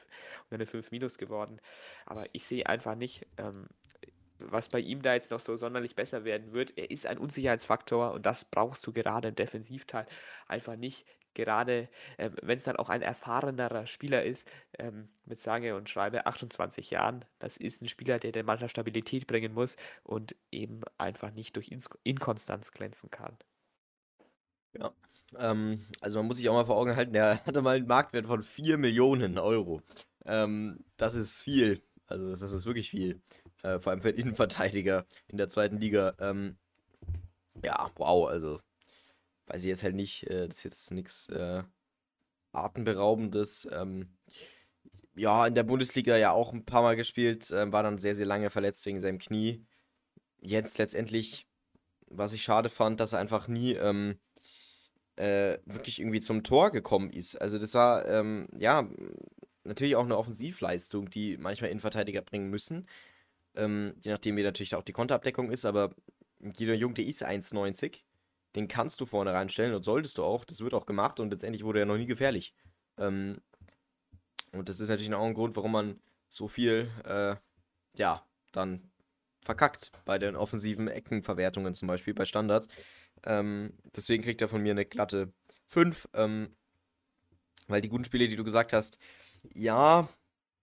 oder 0.48 0.56
eine 0.56 0.66
5 0.66 0.92
Minus 0.92 1.18
geworden. 1.18 1.60
Aber 2.06 2.26
ich 2.34 2.46
sehe 2.46 2.66
einfach 2.68 2.96
nicht, 2.96 3.26
ähm, 3.38 3.68
was 4.40 4.70
bei 4.70 4.80
ihm 4.80 5.02
da 5.02 5.14
jetzt 5.14 5.32
noch 5.32 5.40
so 5.40 5.56
sonderlich 5.56 5.96
besser 5.96 6.26
werden 6.26 6.54
wird. 6.54 6.78
Er 6.78 6.92
ist 6.92 7.06
ein 7.06 7.18
Unsicherheitsfaktor 7.18 8.14
und 8.14 8.26
das 8.26 8.46
brauchst 8.46 8.86
du 8.88 8.94
gerade 8.94 9.30
im 9.30 9.36
Defensivteil 9.36 10.06
einfach 10.48 10.76
nicht. 10.76 11.06
Gerade 11.34 11.90
äh, 12.18 12.30
wenn 12.42 12.58
es 12.58 12.64
dann 12.64 12.76
auch 12.76 12.90
ein 12.90 13.02
erfahrenerer 13.02 13.88
Spieler 13.88 14.24
ist, 14.24 14.48
ähm, 14.78 15.10
mit 15.26 15.40
sage 15.40 15.76
und 15.76 15.90
schreibe 15.90 16.26
28 16.28 16.92
Jahren, 16.92 17.26
das 17.40 17.58
ist 17.58 17.82
ein 17.82 17.88
Spieler, 17.88 18.20
der 18.20 18.32
der 18.32 18.44
Mannschaft 18.44 18.72
Stabilität 18.72 19.26
bringen 19.28 19.54
muss 19.54 19.78
und 20.04 20.36
eben 20.52 20.82
einfach 20.98 21.32
nicht 21.32 21.56
durch 21.56 21.72
Inkonstanz 22.04 22.72
glänzen 22.72 23.10
kann. 23.10 23.38
Ja, 24.74 24.94
ähm, 25.40 25.86
also 26.02 26.20
man 26.20 26.28
muss 26.28 26.38
sich 26.38 26.50
auch 26.50 26.54
mal 26.54 26.66
vor 26.66 26.78
Augen 26.78 26.96
halten, 26.96 27.14
der 27.14 27.46
hatte 27.46 27.62
mal 27.62 27.78
einen 27.78 27.88
Marktwert 27.88 28.28
von 28.28 28.44
4 28.44 28.78
Millionen 28.78 29.38
Euro. 29.38 29.82
Ähm, 30.26 30.84
das 30.98 31.16
ist 31.16 31.42
viel. 31.42 31.82
Also 32.08 32.32
das 32.32 32.52
ist 32.52 32.66
wirklich 32.66 32.90
viel. 32.90 33.22
Äh, 33.64 33.80
vor 33.80 33.92
allem 33.92 34.02
für 34.02 34.10
einen 34.10 34.18
Innenverteidiger 34.18 35.06
in 35.28 35.38
der 35.38 35.50
zweiten 35.50 35.78
Liga. 35.78 36.14
Ähm, 36.20 36.58
ja, 37.64 37.92
wow, 37.96 38.28
also 38.30 38.60
weiß 39.48 39.64
ich 39.64 39.70
jetzt 39.70 39.84
halt 39.84 39.96
nicht. 39.96 40.30
Äh, 40.30 40.48
das 40.48 40.58
ist 40.58 40.64
jetzt 40.64 40.92
nichts 40.92 41.30
äh, 41.30 41.64
Atemberaubendes. 42.52 43.68
Ähm, 43.72 44.16
ja, 45.16 45.46
in 45.46 45.56
der 45.56 45.64
Bundesliga 45.64 46.18
ja 46.18 46.32
auch 46.32 46.54
ein 46.54 46.66
paar 46.66 46.82
Mal 46.82 46.96
gespielt, 46.96 47.52
äh, 47.52 47.72
war 47.72 47.84
dann 47.84 48.00
sehr, 48.00 48.16
sehr 48.16 48.26
lange 48.26 48.50
verletzt 48.50 48.86
wegen 48.86 49.02
seinem 49.02 49.20
Knie. 49.20 49.66
Jetzt 50.40 50.78
letztendlich, 50.78 51.48
was 52.08 52.34
ich 52.34 52.44
schade 52.44 52.70
fand, 52.70 53.00
dass 53.00 53.14
er 53.14 53.20
einfach 53.20 53.48
nie 53.48 53.74
ähm, 53.74 54.20
äh, 55.16 55.58
wirklich 55.66 56.00
irgendwie 56.00 56.22
zum 56.22 56.44
Tor 56.44 56.72
gekommen 56.72 57.10
ist. 57.12 57.40
Also 57.40 57.58
das 57.60 57.74
war, 57.74 58.08
ähm, 58.08 58.48
ja, 58.58 58.88
natürlich 59.64 59.96
auch 59.96 60.04
eine 60.04 60.18
Offensivleistung, 60.18 61.10
die 61.10 61.38
manchmal 61.38 61.70
Innenverteidiger 61.70 62.22
bringen 62.22 62.50
müssen. 62.50 62.88
Ähm, 63.56 63.94
je 64.02 64.12
nachdem, 64.12 64.36
wie 64.38 64.44
natürlich 64.44 64.76
auch 64.76 64.84
die 64.84 64.94
Konterabdeckung 64.94 65.52
ist, 65.52 65.66
aber 65.66 65.94
jeder 66.58 66.74
Jung, 66.74 66.94
der 66.96 67.06
ist 67.06 67.26
1,90. 67.26 68.02
Den 68.56 68.68
kannst 68.68 69.02
du 69.02 69.06
vorne 69.06 69.34
reinstellen 69.34 69.74
und 69.74 69.84
solltest 69.84 70.18
du 70.18 70.24
auch. 70.24 70.46
Das 70.46 70.60
wird 70.60 70.74
auch 70.74 70.86
gemacht 70.86 71.20
und 71.20 71.32
letztendlich 71.32 71.64
wurde 71.64 71.80
er 71.80 71.86
noch 71.86 71.98
nie 71.98 72.06
gefährlich. 72.06 72.54
Ähm, 72.98 73.42
und 74.52 74.70
das 74.70 74.80
ist 74.80 74.90
natürlich 74.90 75.14
auch 75.14 75.26
ein 75.26 75.34
Grund, 75.34 75.56
warum 75.56 75.72
man 75.72 76.00
so 76.30 76.48
viel, 76.48 76.90
äh, 77.06 77.36
ja, 77.98 78.26
dann 78.52 78.92
verkackt 79.44 79.92
bei 80.06 80.18
den 80.18 80.36
offensiven 80.36 80.88
Eckenverwertungen 80.88 81.74
zum 81.76 81.88
Beispiel, 81.88 82.14
bei 82.14 82.26
Standards. 82.26 82.68
Ähm, 83.26 83.74
deswegen 83.96 84.24
kriegt 84.24 84.42
er 84.42 84.48
von 84.48 84.62
mir 84.62 84.72
eine 84.72 84.86
glatte 84.86 85.32
5. 85.68 86.10
Ähm, 86.14 86.56
weil 87.68 87.82
die 87.82 87.90
guten 87.90 88.04
Spiele, 88.04 88.28
die 88.28 88.36
du 88.36 88.44
gesagt 88.44 88.74
hast, 88.74 88.98
ja, 89.54 90.08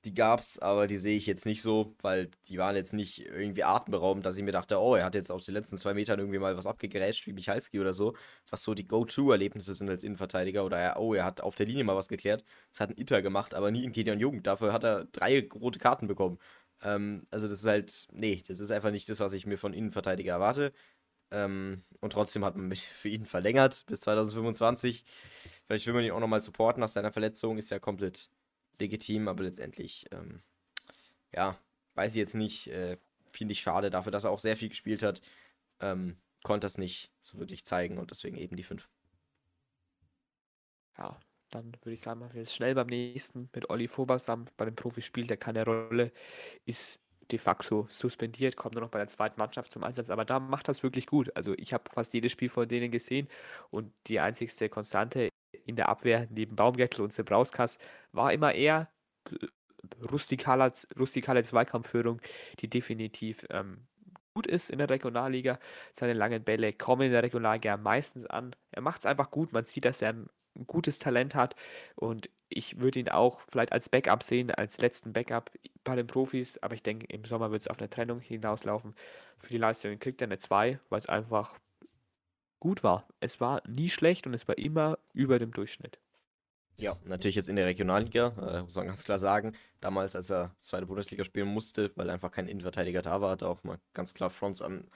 die 0.05 0.15
gab's, 0.15 0.59
aber 0.59 0.87
die 0.87 0.97
sehe 0.97 1.17
ich 1.17 1.27
jetzt 1.27 1.45
nicht 1.45 1.61
so, 1.61 1.95
weil 2.01 2.31
die 2.49 2.57
waren 2.57 2.75
jetzt 2.75 2.95
nicht 2.95 3.21
irgendwie 3.21 3.65
atemberaubend, 3.65 4.25
dass 4.25 4.37
ich 4.37 4.43
mir 4.43 4.53
dachte, 4.53 4.81
oh, 4.81 4.95
er 4.95 5.05
hat 5.05 5.15
jetzt 5.15 5.31
auf 5.31 5.45
den 5.45 5.53
letzten 5.55 5.77
zwei 5.77 5.93
Metern 5.93 6.19
irgendwie 6.19 6.39
mal 6.39 6.57
was 6.57 6.67
abgegrätscht, 6.67 7.27
wie 7.27 7.35
Michalski 7.35 7.81
oder 7.81 7.93
so, 7.93 8.15
was 8.49 8.63
so 8.63 8.73
die 8.73 8.87
Go-To-Erlebnisse 8.87 9.75
sind 9.75 9.91
als 9.91 10.03
Innenverteidiger 10.03 10.65
oder 10.65 10.79
er, 10.79 11.01
oh, 11.01 11.13
er 11.15 11.25
hat 11.25 11.43
auf 11.43 11.55
der 11.55 11.67
Linie 11.67 11.85
mal 11.85 11.97
was 11.97 12.09
geklärt. 12.09 12.45
Das 12.71 12.81
hat 12.81 12.91
ein 12.91 12.99
Itter 12.99 13.21
gemacht, 13.21 13.55
aber 13.55 13.71
nie 13.71 13.85
in 13.85 13.93
Gideon 13.93 14.19
Jugend. 14.19 14.47
Dafür 14.47 14.73
hat 14.73 14.85
er 14.85 15.05
drei 15.05 15.47
rote 15.55 15.79
Karten 15.79 16.07
bekommen. 16.07 16.39
Ähm, 16.83 17.27
also 17.31 17.49
das 17.49 17.61
ist 17.61 17.67
halt, 17.67 18.09
nee, 18.13 18.43
das 18.47 18.61
ist 18.61 18.71
einfach 18.71 18.91
nicht 18.91 19.09
das, 19.09 19.21
was 19.21 19.33
ich 19.33 19.47
mir 19.47 19.59
von 19.59 19.75
Innenverteidiger 19.75 20.33
erwarte. 20.33 20.73
Ähm, 21.31 21.85
und 22.01 22.13
trotzdem 22.13 22.45
hat 22.45 22.57
man 22.57 22.69
mich 22.69 22.87
für 22.89 23.09
ihn 23.09 23.27
verlängert 23.27 23.85
bis 23.87 24.01
2025. 24.01 25.05
Vielleicht 25.67 25.87
will 25.87 25.95
man 25.95 26.05
ihn 26.05 26.13
auch 26.13 26.21
nochmal 26.21 26.41
supporten 26.41 26.81
nach 26.81 26.89
seiner 26.89 27.13
Verletzung, 27.13 27.59
ist 27.59 27.71
ja 27.71 27.79
komplett 27.79 28.31
legitim, 28.79 29.29
aber 29.29 29.45
letztendlich, 29.45 30.07
ähm, 30.11 30.43
ja, 31.35 31.59
weiß 31.95 32.13
ich 32.13 32.19
jetzt 32.19 32.35
nicht, 32.35 32.69
äh, 32.69 32.97
finde 33.33 33.53
ich 33.53 33.61
schade 33.61 33.91
dafür, 33.91 34.13
dass 34.13 34.25
er 34.25 34.31
auch 34.31 34.39
sehr 34.41 34.57
viel 34.57 34.71
gespielt 34.71 35.03
hat. 35.03 35.21
Ähm, 35.81 36.17
konnte 36.43 36.65
das 36.65 36.79
nicht 36.79 37.13
so 37.21 37.39
wirklich 37.39 37.65
zeigen 37.65 37.99
und 37.99 38.11
deswegen 38.11 38.37
eben 38.37 38.57
die 38.57 38.63
5. 38.63 38.89
Ja, 40.99 41.19
dann 41.51 41.73
würde 41.83 41.93
ich 41.95 42.01
sagen, 42.01 42.21
wir 42.33 42.43
es 42.43 42.55
schnell 42.55 42.75
beim 42.75 42.87
nächsten 42.87 43.49
mit 43.55 43.71
Olli 43.71 43.89
Vobasam. 43.89 44.47
Bei 44.57 44.65
dem 44.65 44.77
Profi 44.77 45.03
spielt 45.03 45.31
er 45.31 45.37
keine 45.37 45.65
Rolle, 45.65 46.13
ist 46.67 46.99
de 47.31 47.39
facto 47.39 47.87
suspendiert, 47.91 48.57
kommt 48.57 48.75
nur 48.75 48.83
noch 48.83 48.91
bei 48.91 48.99
der 48.99 49.09
zweiten 49.09 49.39
Mannschaft 49.39 49.71
zum 49.71 49.85
Einsatz, 49.85 50.11
aber 50.11 50.25
da 50.25 50.41
macht 50.41 50.69
das 50.69 50.83
wirklich 50.83 51.07
gut. 51.07 51.35
Also 51.37 51.55
ich 51.57 51.73
habe 51.73 51.85
fast 51.93 52.13
jedes 52.15 52.33
Spiel 52.33 52.49
von 52.49 52.69
denen 52.69 52.91
gesehen 52.91 53.29
und 53.71 53.93
die 54.07 54.21
einzigste 54.21 54.69
Konstante 54.69 55.29
in 55.65 55.77
der 55.77 55.89
Abwehr 55.89 56.27
neben 56.31 56.57
Baumgärtel 56.57 57.03
und 57.03 57.13
Sebrauskas 57.13 57.79
war 58.13 58.33
immer 58.33 58.55
eher 58.55 58.89
rustikale, 60.11 60.73
rustikale 60.99 61.43
Zweikampfführung, 61.43 62.21
die 62.61 62.69
definitiv 62.69 63.47
ähm, 63.51 63.87
gut 64.35 64.47
ist 64.47 64.71
in 64.71 64.79
der 64.79 64.91
Regionalliga. 64.91 65.59
Seine 65.93 66.13
langen 66.15 66.45
Bälle 66.45 66.73
kommen 66.73 67.03
in 67.03 67.13
der 67.13 67.23
Regionalliga 67.23 67.77
meistens 67.77 68.27
an. 68.27 68.55
Er 68.73 68.83
macht 68.83 69.01
es 69.01 69.07
einfach 69.07 69.31
gut. 69.31 69.53
Man 69.53 69.65
sieht, 69.65 69.85
dass 69.85 70.03
er 70.03 70.11
ein, 70.11 70.31
gutes 70.67 70.99
Talent 70.99 71.35
hat 71.35 71.55
und 71.97 72.31
ich 72.49 72.81
würde 72.81 72.99
ihn 72.99 73.09
auch 73.09 73.41
vielleicht 73.49 73.73
als 73.73 73.89
Backup 73.89 74.23
sehen, 74.23 74.51
als 74.51 74.79
letzten 74.79 75.13
Backup 75.13 75.53
bei 75.85 75.95
den 75.95 76.07
Profis, 76.07 76.59
aber 76.59 76.75
ich 76.75 76.83
denke, 76.83 77.07
im 77.07 77.25
Sommer 77.25 77.53
wird 77.53 77.63
es 77.63 77.69
auf 77.69 77.79
eine 77.79 77.89
Trennung 77.89 78.21
hinauslaufen. 78.21 78.95
Für 79.39 79.51
die 79.51 79.59
Leistung 79.59 79.99
kriegt 79.99 80.21
er 80.21 80.27
eine 80.27 80.39
2, 80.39 80.81
weil 80.89 80.99
es 80.99 81.07
einfach 81.07 81.59
gut 82.59 82.83
war. 82.83 83.07
Es 83.21 83.41
war 83.41 83.63
nie 83.69 83.89
schlecht 83.89 84.27
und 84.27 84.35
es 84.35 84.49
war 84.49 84.59
immer 84.59 84.99
über 85.15 85.39
dem 85.39 85.53
Durchschnitt. 85.53 85.99
Ja, 86.77 86.97
natürlich 87.05 87.37
jetzt 87.37 87.49
in 87.49 87.57
der 87.57 87.67
Regionalliga, 87.67 88.35
äh, 88.41 88.63
muss 88.63 88.75
man 88.75 88.87
ganz 88.87 89.05
klar 89.05 89.19
sagen. 89.19 89.55
Damals, 89.81 90.17
als 90.17 90.31
er 90.31 90.55
zweite 90.61 90.87
Bundesliga 90.87 91.25
spielen 91.25 91.49
musste, 91.49 91.93
weil 91.95 92.09
einfach 92.09 92.31
kein 92.31 92.49
Innenverteidiger 92.49 93.03
da 93.03 93.21
war, 93.21 93.33
hat 93.33 93.43
er 93.43 93.49
auch 93.49 93.63
mal 93.65 93.79
ganz 93.93 94.15
klar 94.15 94.31
Fronts 94.31 94.63
an 94.63 94.89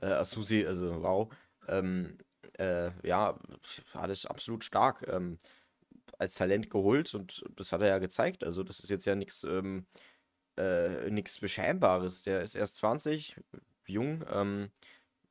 äh, 0.00 0.06
Asusi, 0.06 0.66
also 0.66 1.02
wow. 1.02 1.32
Ähm, 1.66 2.18
äh, 2.58 2.90
ja, 3.06 3.38
alles 3.92 4.26
absolut 4.26 4.64
stark 4.64 5.06
ähm, 5.08 5.38
als 6.18 6.34
Talent 6.34 6.70
geholt 6.70 7.14
und 7.14 7.42
das 7.56 7.72
hat 7.72 7.80
er 7.80 7.88
ja 7.88 7.98
gezeigt. 7.98 8.44
Also, 8.44 8.62
das 8.62 8.80
ist 8.80 8.90
jetzt 8.90 9.06
ja 9.06 9.14
nichts 9.14 9.44
ähm, 9.44 9.86
äh, 10.56 11.22
Beschämbares. 11.40 12.22
Der 12.22 12.42
ist 12.42 12.54
erst 12.54 12.76
20, 12.76 13.36
jung, 13.86 14.24
ähm, 14.30 14.70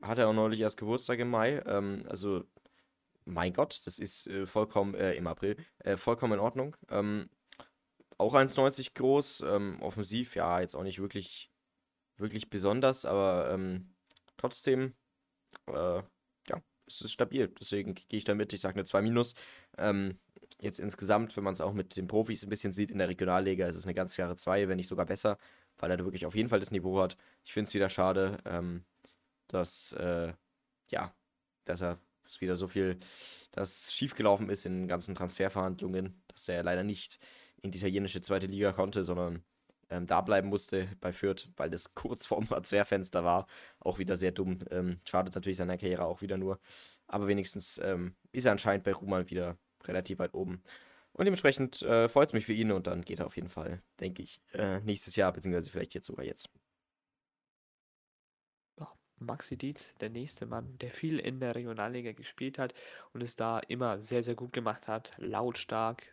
hat 0.02 0.18
er 0.18 0.28
auch 0.28 0.34
neulich 0.34 0.60
erst 0.60 0.78
Geburtstag 0.78 1.20
im 1.20 1.30
Mai. 1.30 1.62
Ähm, 1.66 2.06
also 2.08 2.44
mein 3.26 3.54
Gott, 3.54 3.82
das 3.86 4.00
ist 4.00 4.28
äh, 4.28 4.46
vollkommen, 4.46 4.96
äh, 4.96 5.14
im 5.14 5.28
April, 5.28 5.58
äh, 5.80 5.98
vollkommen 5.98 6.34
in 6.34 6.40
Ordnung. 6.40 6.76
Ähm, 6.90 7.30
auch 8.18 8.34
1,90 8.34 8.96
groß, 8.96 9.42
ähm, 9.42 9.82
offensiv, 9.82 10.36
ja, 10.36 10.60
jetzt 10.60 10.76
auch 10.76 10.84
nicht 10.84 11.00
wirklich, 11.00 11.52
wirklich 12.18 12.50
besonders, 12.50 13.06
aber 13.06 13.50
ähm, 13.52 13.96
trotzdem, 14.38 14.94
äh, 15.68 16.02
es 16.90 17.02
ist 17.02 17.12
stabil. 17.12 17.50
Deswegen 17.60 17.96
gehe 17.96 18.18
ich 18.18 18.24
damit, 18.24 18.54
ich 18.54 18.62
sage 18.62 18.76
eine 18.76 18.86
2 18.86 19.02
minus. 19.02 19.34
Ähm, 19.78 20.18
jetzt 20.62 20.80
insgesamt, 20.80 21.36
wenn 21.38 21.44
man 21.44 21.54
es 21.54 21.62
auch 21.62 21.74
mit 21.74 21.96
den 21.98 22.08
Profis 22.08 22.44
ein 22.44 22.50
bisschen 22.50 22.74
sieht 22.74 22.92
in 22.92 22.98
der 23.00 23.10
Regionalliga, 23.10 23.68
ist 23.68 23.76
es 23.76 23.86
eine 23.86 23.94
ganz 23.94 24.16
klare 24.16 24.36
2, 24.36 24.68
wenn 24.68 24.78
nicht 24.78 24.88
sogar 24.88 25.06
besser, 25.06 25.38
weil 25.78 25.92
er 25.92 26.00
wirklich 26.00 26.26
auf 26.26 26.36
jeden 26.36 26.50
Fall 26.50 26.60
das 26.60 26.72
Niveau 26.72 27.00
hat. 27.02 27.18
Ich 27.44 27.54
finde 27.54 27.70
es 27.70 27.74
wieder 27.74 27.90
schade, 27.90 28.38
ähm, 28.46 28.84
dass, 29.48 29.94
äh, 29.94 30.34
ja, 30.92 31.14
dass 31.66 31.82
er 31.82 32.00
dass 32.30 32.42
wieder 32.42 32.56
so 32.56 32.68
viel, 32.68 33.00
das 33.52 33.92
schiefgelaufen 33.94 34.50
ist 34.50 34.66
in 34.66 34.82
den 34.82 34.88
ganzen 34.88 35.16
Transferverhandlungen, 35.16 36.22
dass 36.28 36.48
er 36.48 36.64
leider 36.64 36.84
nicht 36.84 37.18
in 37.62 37.72
die 37.72 37.80
italienische 37.80 38.22
zweite 38.22 38.46
Liga 38.46 38.72
konnte, 38.72 39.04
sondern 39.04 39.44
ähm, 39.90 40.08
da 40.08 40.22
bleiben 40.22 40.50
musste 40.50 40.88
bei 41.02 41.12
Fürth, 41.12 41.50
weil 41.58 41.70
das 41.70 41.94
kurz 41.96 42.26
vorm 42.26 42.48
Transferfenster 42.48 43.24
war. 43.24 43.48
Auch 43.80 44.00
wieder 44.00 44.16
sehr 44.16 44.32
dumm. 44.32 44.60
Ähm, 44.72 45.00
schadet 45.06 45.36
natürlich 45.36 45.58
seiner 45.58 45.78
Karriere 45.78 46.06
auch 46.06 46.22
wieder 46.22 46.38
nur. 46.38 46.60
Aber 47.08 47.28
wenigstens 47.28 47.80
ähm, 47.84 48.16
ist 48.32 48.46
er 48.46 48.52
anscheinend 48.52 48.84
bei 48.84 48.94
Ruhmann 48.94 49.30
wieder 49.30 49.58
relativ 49.86 50.20
weit 50.20 50.34
oben. 50.34 50.62
Und 51.14 51.26
dementsprechend 51.26 51.82
äh, 51.82 52.08
freut 52.08 52.30
es 52.30 52.34
mich 52.34 52.46
für 52.46 52.54
ihn 52.54 52.72
und 52.72 52.88
dann 52.88 53.02
geht 53.02 53.20
er 53.20 53.26
auf 53.26 53.36
jeden 53.36 53.50
Fall, 53.50 53.82
denke 54.00 54.22
ich, 54.22 54.42
äh, 54.54 54.80
nächstes 54.82 55.16
Jahr, 55.16 55.34
beziehungsweise 55.34 55.72
vielleicht 55.72 55.94
jetzt 55.94 56.06
sogar 56.06 56.26
jetzt. 56.26 56.50
Maxi 59.20 59.58
Dietz, 59.58 59.94
der 60.00 60.10
nächste 60.10 60.46
Mann, 60.46 60.78
der 60.80 60.92
viel 60.92 61.20
in 61.20 61.40
der 61.40 61.56
Regionalliga 61.56 62.14
gespielt 62.14 62.58
hat 62.58 62.74
und 63.14 63.22
es 63.22 63.36
da 63.36 63.60
immer 63.60 64.02
sehr, 64.02 64.24
sehr 64.24 64.36
gut 64.36 64.54
gemacht 64.54 64.88
hat, 64.88 65.12
lautstark, 65.18 66.04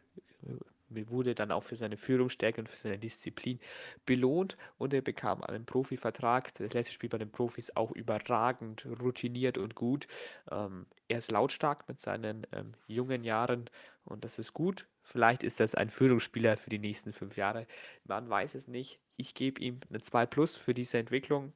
äh, 0.43 0.55
wurde 0.89 1.35
dann 1.35 1.51
auch 1.51 1.63
für 1.63 1.77
seine 1.77 1.97
Führungsstärke 1.97 2.61
und 2.61 2.69
für 2.69 2.77
seine 2.77 2.99
Disziplin 2.99 3.61
belohnt 4.05 4.57
und 4.79 4.95
er 4.95 5.03
bekam 5.03 5.43
einen 5.43 5.67
Profivertrag. 5.67 6.55
Das 6.55 6.73
letzte 6.73 6.93
Spiel 6.93 7.09
bei 7.09 7.19
den 7.19 7.31
Profis 7.31 7.75
auch 7.75 7.93
überragend, 7.93 8.87
routiniert 9.01 9.59
und 9.59 9.75
gut. 9.75 10.07
Ähm, 10.51 10.87
er 11.09 11.19
ist 11.19 11.31
lautstark 11.31 11.89
mit 11.89 12.01
seinen 12.01 12.47
ähm, 12.53 12.75
jungen 12.87 13.25
Jahren 13.25 13.71
und 14.05 14.25
das 14.25 14.39
ist 14.39 14.53
gut. 14.53 14.87
Vielleicht 15.03 15.43
ist 15.43 15.61
das 15.61 15.75
ein 15.75 15.91
Führungsspieler 15.91 16.57
für 16.57 16.71
die 16.71 16.79
nächsten 16.79 17.13
fünf 17.13 17.37
Jahre. 17.37 17.67
Man 18.05 18.29
weiß 18.29 18.55
es 18.55 18.69
nicht. 18.69 18.99
Ich 19.17 19.35
gebe 19.35 19.61
ihm 19.61 19.81
eine 19.89 20.01
2 20.01 20.27
Plus 20.27 20.57
für 20.57 20.75
diese 20.75 20.99
Entwicklung 20.99 21.53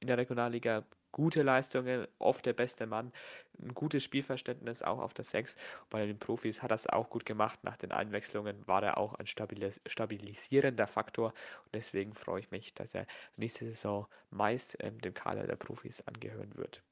in 0.00 0.08
der 0.08 0.18
Regionalliga 0.18 0.84
gute 1.16 1.42
Leistungen, 1.42 2.06
oft 2.18 2.44
der 2.44 2.52
beste 2.52 2.86
Mann, 2.86 3.10
ein 3.58 3.72
gutes 3.72 4.04
Spielverständnis 4.04 4.82
auch 4.82 4.98
auf 4.98 5.14
der 5.14 5.24
6. 5.24 5.56
Bei 5.88 6.04
den 6.04 6.18
Profis 6.18 6.60
hat 6.60 6.72
er 6.72 6.74
es 6.74 6.86
auch 6.86 7.08
gut 7.08 7.24
gemacht. 7.24 7.64
Nach 7.64 7.78
den 7.78 7.90
Einwechslungen 7.90 8.68
war 8.68 8.82
er 8.82 8.98
auch 8.98 9.14
ein 9.14 9.26
stabilis 9.26 9.80
stabilisierender 9.86 10.86
Faktor 10.86 11.28
und 11.64 11.74
deswegen 11.74 12.12
freue 12.12 12.40
ich 12.40 12.50
mich, 12.50 12.74
dass 12.74 12.94
er 12.94 13.06
nächste 13.38 13.64
Saison 13.64 14.06
meist 14.30 14.76
ähm, 14.80 15.00
dem 15.00 15.14
Kader 15.14 15.46
der 15.46 15.56
Profis 15.56 16.02
angehören 16.02 16.54
wird. 16.54 16.82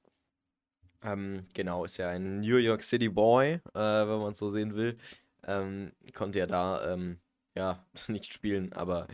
Ähm, 1.03 1.47
genau, 1.53 1.85
ist 1.85 1.99
ja 1.99 2.09
ein 2.09 2.41
New 2.41 2.57
York 2.57 2.83
City 2.83 3.11
Boy, 3.11 3.53
äh, 3.53 3.61
wenn 3.75 4.21
man 4.21 4.33
es 4.33 4.39
so 4.39 4.49
sehen 4.49 4.75
will. 4.75 4.97
Ähm, 5.47 5.93
konnte 6.15 6.39
ja 6.39 6.47
da 6.47 6.95
ähm, 6.95 7.19
ja 7.55 7.85
nicht 8.09 8.33
spielen, 8.33 8.73
aber 8.73 9.07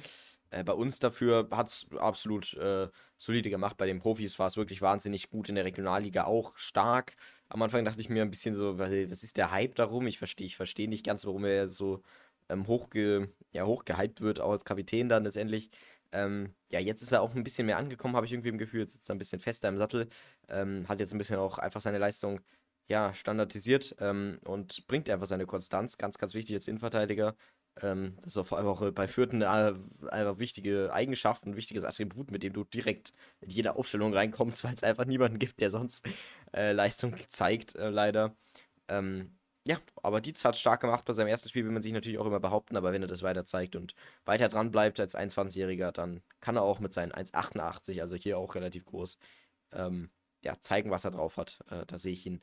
äh, 0.51 0.65
bei 0.65 0.73
uns 0.73 0.99
dafür 0.99 1.49
hat 1.51 1.69
es 1.69 1.87
absolut 1.97 2.55
äh, 2.55 2.89
solide 3.17 3.51
gemacht. 3.51 3.77
Bei 3.77 3.87
den 3.87 4.01
Profis 4.01 4.39
war 4.39 4.47
es 4.47 4.57
wirklich 4.57 4.83
wahnsinnig 4.83 5.31
gut. 5.31 5.49
In 5.49 5.55
der 5.55 5.65
Regionalliga 5.65 6.25
auch 6.25 6.57
stark. 6.57 7.15
Am 7.49 7.63
Anfang 7.63 7.85
dachte 7.85 8.01
ich 8.01 8.09
mir 8.09 8.23
ein 8.23 8.31
bisschen 8.31 8.55
so, 8.55 8.79
was 8.79 8.91
ist 8.93 9.37
der 9.37 9.51
Hype 9.51 9.75
darum? 9.77 10.07
Ich 10.07 10.19
verstehe 10.19 10.47
ich 10.47 10.57
versteh 10.57 10.87
nicht 10.87 11.05
ganz, 11.05 11.25
warum 11.27 11.45
er 11.45 11.69
so 11.69 12.03
ähm, 12.49 12.67
hochge, 12.67 13.29
ja, 13.53 13.65
hochgehypt 13.65 14.21
wird, 14.21 14.41
auch 14.41 14.53
als 14.53 14.65
Kapitän 14.65 15.09
dann 15.09 15.25
letztendlich. 15.25 15.71
Ähm, 16.13 16.55
ja, 16.73 16.81
jetzt 16.81 17.03
ist 17.03 17.13
er 17.13 17.23
auch 17.23 17.35
ein 17.35 17.45
bisschen 17.45 17.67
mehr 17.67 17.79
angekommen, 17.79 18.17
habe 18.17 18.27
ich 18.27 18.33
irgendwie 18.33 18.49
im 18.49 18.59
Gefühl. 18.59 18.81
Jetzt 18.81 18.93
sitzt 18.95 19.11
er 19.11 19.15
ein 19.15 19.19
bisschen 19.19 19.41
fester 19.41 19.69
im 19.69 19.77
Sattel. 19.79 20.09
Ähm, 20.49 20.89
hat 20.89 21.01
jetzt 21.01 21.13
ein 21.13 21.19
bisschen 21.19 21.39
auch 21.39 21.59
einfach 21.59 21.81
seine 21.81 21.99
Leistung 21.99 22.41
ja, 22.89 23.15
standardisiert 23.15 23.95
ähm, 24.01 24.41
und 24.45 24.87
bringt 24.89 25.09
einfach 25.09 25.27
seine 25.27 25.47
Konstanz. 25.47 25.97
Ganz, 25.97 26.19
ganz 26.19 26.35
wichtig 26.35 26.57
als 26.57 26.67
Innenverteidiger. 26.69 27.37
Ähm, 27.83 28.17
das 28.23 28.37
ist 28.37 28.47
vor 28.49 28.59
allem 28.59 28.67
auch 28.67 28.91
bei 28.93 29.09
Fürth 29.09 29.33
eine, 29.33 29.79
eine 30.09 30.39
wichtige 30.39 30.93
Eigenschaft, 30.93 31.47
ein 31.47 31.57
wichtiges 31.57 31.85
Attribut, 31.85 32.31
mit 32.31 32.43
dem 32.43 32.53
du 32.53 32.65
direkt 32.65 33.13
in 33.41 33.51
jede 33.51 33.77
Aufstellung 33.77 34.15
reinkommst, 34.15 34.65
weil 34.65 34.75
es 34.75 34.83
einfach 34.83 35.05
niemanden 35.05 35.39
gibt, 35.39 35.61
der 35.61 35.71
sonst 35.71 36.07
äh, 36.55 36.73
Leistung 36.73 37.15
zeigt, 37.29 37.75
äh, 37.77 37.91
leider. 37.91 38.35
Ähm, 38.89 39.37
ja, 39.67 39.79
aber 40.03 40.21
Dietz 40.21 40.45
hat 40.45 40.57
stark 40.57 40.81
gemacht 40.81 41.05
bei 41.05 41.13
seinem 41.13 41.29
ersten 41.29 41.49
Spiel, 41.49 41.65
will 41.65 41.73
man 41.73 41.83
sich 41.83 41.93
natürlich 41.93 42.19
auch 42.19 42.27
immer 42.27 42.41
behaupten, 42.41 42.77
aber 42.77 42.93
wenn 42.93 43.03
er 43.03 43.09
das 43.09 43.23
weiter 43.23 43.45
zeigt 43.45 43.77
und 43.77 43.95
weiter 44.25 44.49
dran 44.49 44.71
bleibt 44.71 44.99
als 45.01 45.15
21-Jähriger, 45.15 45.93
dann 45.93 46.23
kann 46.41 46.57
er 46.57 46.63
auch 46.63 46.81
mit 46.81 46.95
seinen 46.95 47.13
1,88, 47.13 48.01
also 48.01 48.17
hier 48.17 48.39
auch 48.39 48.55
relativ 48.55 48.87
groß, 48.87 49.19
ähm, 49.73 50.11
ja, 50.43 50.59
zeigen, 50.61 50.91
was 50.91 51.05
er 51.05 51.11
drauf 51.11 51.37
hat. 51.37 51.61
Äh, 51.71 51.85
da 51.87 51.99
sehe 51.99 52.13
ich 52.13 52.25
ihn 52.27 52.43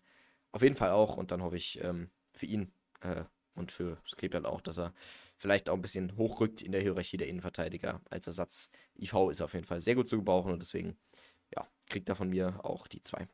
auf 0.52 0.62
jeden 0.62 0.76
Fall 0.76 0.92
auch 0.92 1.18
und 1.18 1.32
dann 1.32 1.42
hoffe 1.42 1.58
ich 1.58 1.84
ähm, 1.84 2.12
für 2.34 2.46
ihn 2.46 2.72
äh, 3.02 3.24
und 3.58 3.72
für 3.72 3.98
Skripal 4.08 4.46
auch, 4.46 4.62
dass 4.62 4.78
er 4.80 4.94
vielleicht 5.38 5.70
auch 5.70 5.76
ein 5.76 5.82
bisschen 5.82 6.16
hochrückt 6.18 6.62
in 6.62 6.72
der 6.72 6.82
Hierarchie 6.82 7.18
der 7.18 7.28
Innenverteidiger 7.28 8.02
als 8.10 8.28
Ersatz. 8.28 8.70
IV 9.00 9.30
ist 9.30 9.42
auf 9.42 9.54
jeden 9.54 9.66
Fall 9.66 9.82
sehr 9.82 9.96
gut 9.96 10.08
zu 10.08 10.18
gebrauchen 10.18 10.52
und 10.52 10.60
deswegen, 10.60 10.98
ja, 11.56 11.68
kriegt 11.90 12.10
er 12.10 12.16
von 12.16 12.30
mir 12.30 12.64
auch 12.64 12.88
die 12.88 13.02
zwei. 13.02 13.28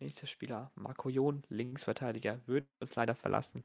Nächster 0.00 0.26
Spieler, 0.26 0.70
Marco 0.76 1.10
Jon, 1.10 1.42
Linksverteidiger, 1.50 2.40
wird 2.46 2.66
uns 2.80 2.96
leider 2.96 3.14
verlassen. 3.14 3.64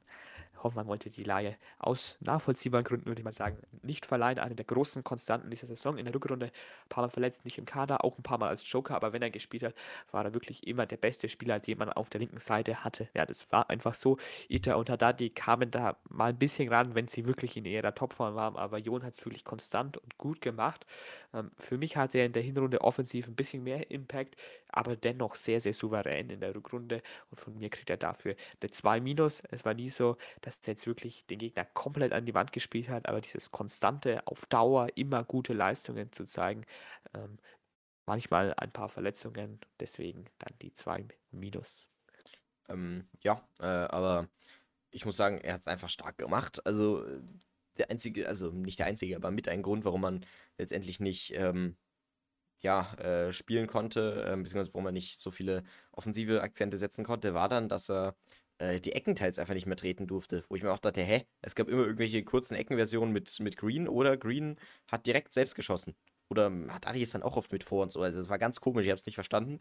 Hoffmann 0.63 0.87
wollte 0.87 1.09
die 1.09 1.23
Laie 1.23 1.55
aus 1.79 2.17
nachvollziehbaren 2.19 2.83
Gründen, 2.83 3.05
würde 3.05 3.21
ich 3.21 3.25
mal 3.25 3.31
sagen, 3.31 3.57
nicht 3.83 4.05
verleihen. 4.05 4.39
Eine 4.39 4.55
der 4.55 4.65
großen 4.65 5.03
Konstanten 5.03 5.49
dieser 5.49 5.67
Saison 5.67 5.97
in 5.97 6.05
der 6.05 6.13
Rückrunde. 6.13 6.47
Ein 6.47 6.89
paar 6.89 7.03
Mal 7.03 7.09
verletzt, 7.09 7.45
nicht 7.45 7.57
im 7.57 7.65
Kader, 7.65 8.03
auch 8.03 8.17
ein 8.17 8.23
paar 8.23 8.37
Mal 8.37 8.49
als 8.49 8.69
Joker, 8.69 8.95
aber 8.95 9.13
wenn 9.13 9.21
er 9.21 9.29
gespielt 9.29 9.63
hat, 9.63 9.75
war 10.11 10.25
er 10.25 10.33
wirklich 10.33 10.67
immer 10.67 10.85
der 10.85 10.97
beste 10.97 11.29
Spieler, 11.29 11.59
den 11.59 11.77
man 11.77 11.89
auf 11.89 12.09
der 12.09 12.19
linken 12.19 12.39
Seite 12.39 12.83
hatte. 12.83 13.07
Ja, 13.13 13.25
das 13.25 13.51
war 13.51 13.69
einfach 13.69 13.93
so. 13.93 14.17
Ita 14.49 14.75
und 14.75 14.89
Haddadi 14.89 15.29
kamen 15.29 15.71
da 15.71 15.97
mal 16.09 16.29
ein 16.31 16.39
bisschen 16.39 16.67
ran, 16.67 16.95
wenn 16.95 17.07
sie 17.07 17.25
wirklich 17.25 17.55
in 17.55 17.65
ihrer 17.65 17.95
Topform 17.95 18.35
waren, 18.35 18.57
aber 18.57 18.77
Jon 18.77 19.03
hat 19.03 19.13
es 19.13 19.25
wirklich 19.25 19.45
konstant 19.45 19.97
und 19.97 20.17
gut 20.17 20.41
gemacht. 20.41 20.85
Ähm, 21.33 21.51
für 21.59 21.77
mich 21.77 21.95
hatte 21.95 22.17
er 22.17 22.25
in 22.25 22.33
der 22.33 22.43
Hinrunde 22.43 22.81
offensiv 22.81 23.27
ein 23.27 23.35
bisschen 23.35 23.63
mehr 23.63 23.91
Impact, 23.91 24.35
aber 24.69 24.95
dennoch 24.95 25.35
sehr, 25.35 25.61
sehr 25.61 25.73
souverän 25.73 26.24
in 26.29 26.39
der 26.39 26.55
Rückrunde 26.55 27.01
und 27.29 27.39
von 27.39 27.57
mir 27.57 27.69
kriegt 27.69 27.89
er 27.89 27.97
dafür 27.97 28.35
eine 28.61 28.71
2 28.71 28.99
Minus. 29.01 29.41
Es 29.51 29.65
war 29.65 29.73
nie 29.73 29.89
so, 29.89 30.17
dass 30.41 30.55
er 30.63 30.73
jetzt 30.73 30.87
wirklich 30.87 31.25
den 31.27 31.39
Gegner 31.39 31.65
komplett 31.65 32.13
an 32.13 32.25
die 32.25 32.33
Wand 32.33 32.51
gespielt 32.51 32.89
hat, 32.89 33.07
aber 33.07 33.21
dieses 33.21 33.51
konstante, 33.51 34.25
auf 34.27 34.45
Dauer 34.45 34.89
immer 34.95 35.23
gute 35.23 35.53
Leistungen 35.53 36.11
zu 36.11 36.25
zeigen, 36.25 36.65
ähm, 37.13 37.37
manchmal 38.05 38.53
ein 38.55 38.71
paar 38.71 38.89
Verletzungen, 38.89 39.59
deswegen 39.79 40.25
dann 40.39 40.53
die 40.61 40.73
2 40.73 41.05
minus. 41.31 41.87
Ähm, 42.69 43.07
ja, 43.21 43.41
äh, 43.59 43.65
aber 43.65 44.27
ich 44.91 45.05
muss 45.05 45.17
sagen, 45.17 45.39
er 45.39 45.55
hat 45.55 45.61
es 45.61 45.67
einfach 45.67 45.89
stark 45.89 46.17
gemacht. 46.17 46.65
Also 46.65 47.05
der 47.77 47.89
einzige, 47.91 48.27
also 48.27 48.51
nicht 48.51 48.79
der 48.79 48.85
einzige, 48.85 49.15
aber 49.15 49.31
mit 49.31 49.49
ein 49.49 49.61
Grund, 49.61 49.85
warum 49.85 50.01
man 50.01 50.25
letztendlich 50.57 50.99
nicht 50.99 51.33
ähm, 51.35 51.75
ja, 52.61 52.93
äh, 52.95 53.33
spielen 53.33 53.67
konnte, 53.67 54.23
äh, 54.23 54.35
beziehungsweise 54.35 54.73
warum 54.73 54.85
man 54.85 54.93
nicht 54.93 55.19
so 55.19 55.31
viele 55.31 55.63
offensive 55.91 56.41
Akzente 56.41 56.77
setzen 56.77 57.03
konnte, 57.03 57.33
war 57.33 57.49
dann, 57.49 57.69
dass 57.69 57.89
er 57.89 58.15
äh, 58.57 58.79
die 58.79 58.93
Ecken 58.93 59.15
teils 59.15 59.39
einfach 59.39 59.53
nicht 59.53 59.65
mehr 59.67 59.77
treten 59.77 60.07
durfte. 60.07 60.43
Wo 60.49 60.55
ich 60.55 60.63
mir 60.63 60.71
auch 60.71 60.79
dachte, 60.79 61.01
hä, 61.01 61.25
es 61.41 61.55
gab 61.55 61.67
immer 61.67 61.83
irgendwelche 61.83 62.23
kurzen 62.23 62.55
Eckenversionen 62.55 63.13
mit, 63.13 63.39
mit 63.39 63.57
Green 63.57 63.87
oder 63.87 64.17
Green 64.17 64.57
hat 64.91 65.05
direkt 65.05 65.33
selbst 65.33 65.55
geschossen. 65.55 65.95
Oder 66.29 66.51
hat 66.69 66.87
Adi 66.87 67.01
es 67.01 67.11
dann 67.11 67.23
auch 67.23 67.37
oft 67.37 67.51
mit 67.51 67.63
vor 67.63 67.83
und 67.83 67.91
so. 67.91 68.01
Also 68.01 68.19
es 68.19 68.29
war 68.29 68.39
ganz 68.39 68.59
komisch, 68.59 68.85
ich 68.85 68.91
habe 68.91 68.99
es 68.99 69.05
nicht 69.05 69.15
verstanden. 69.15 69.59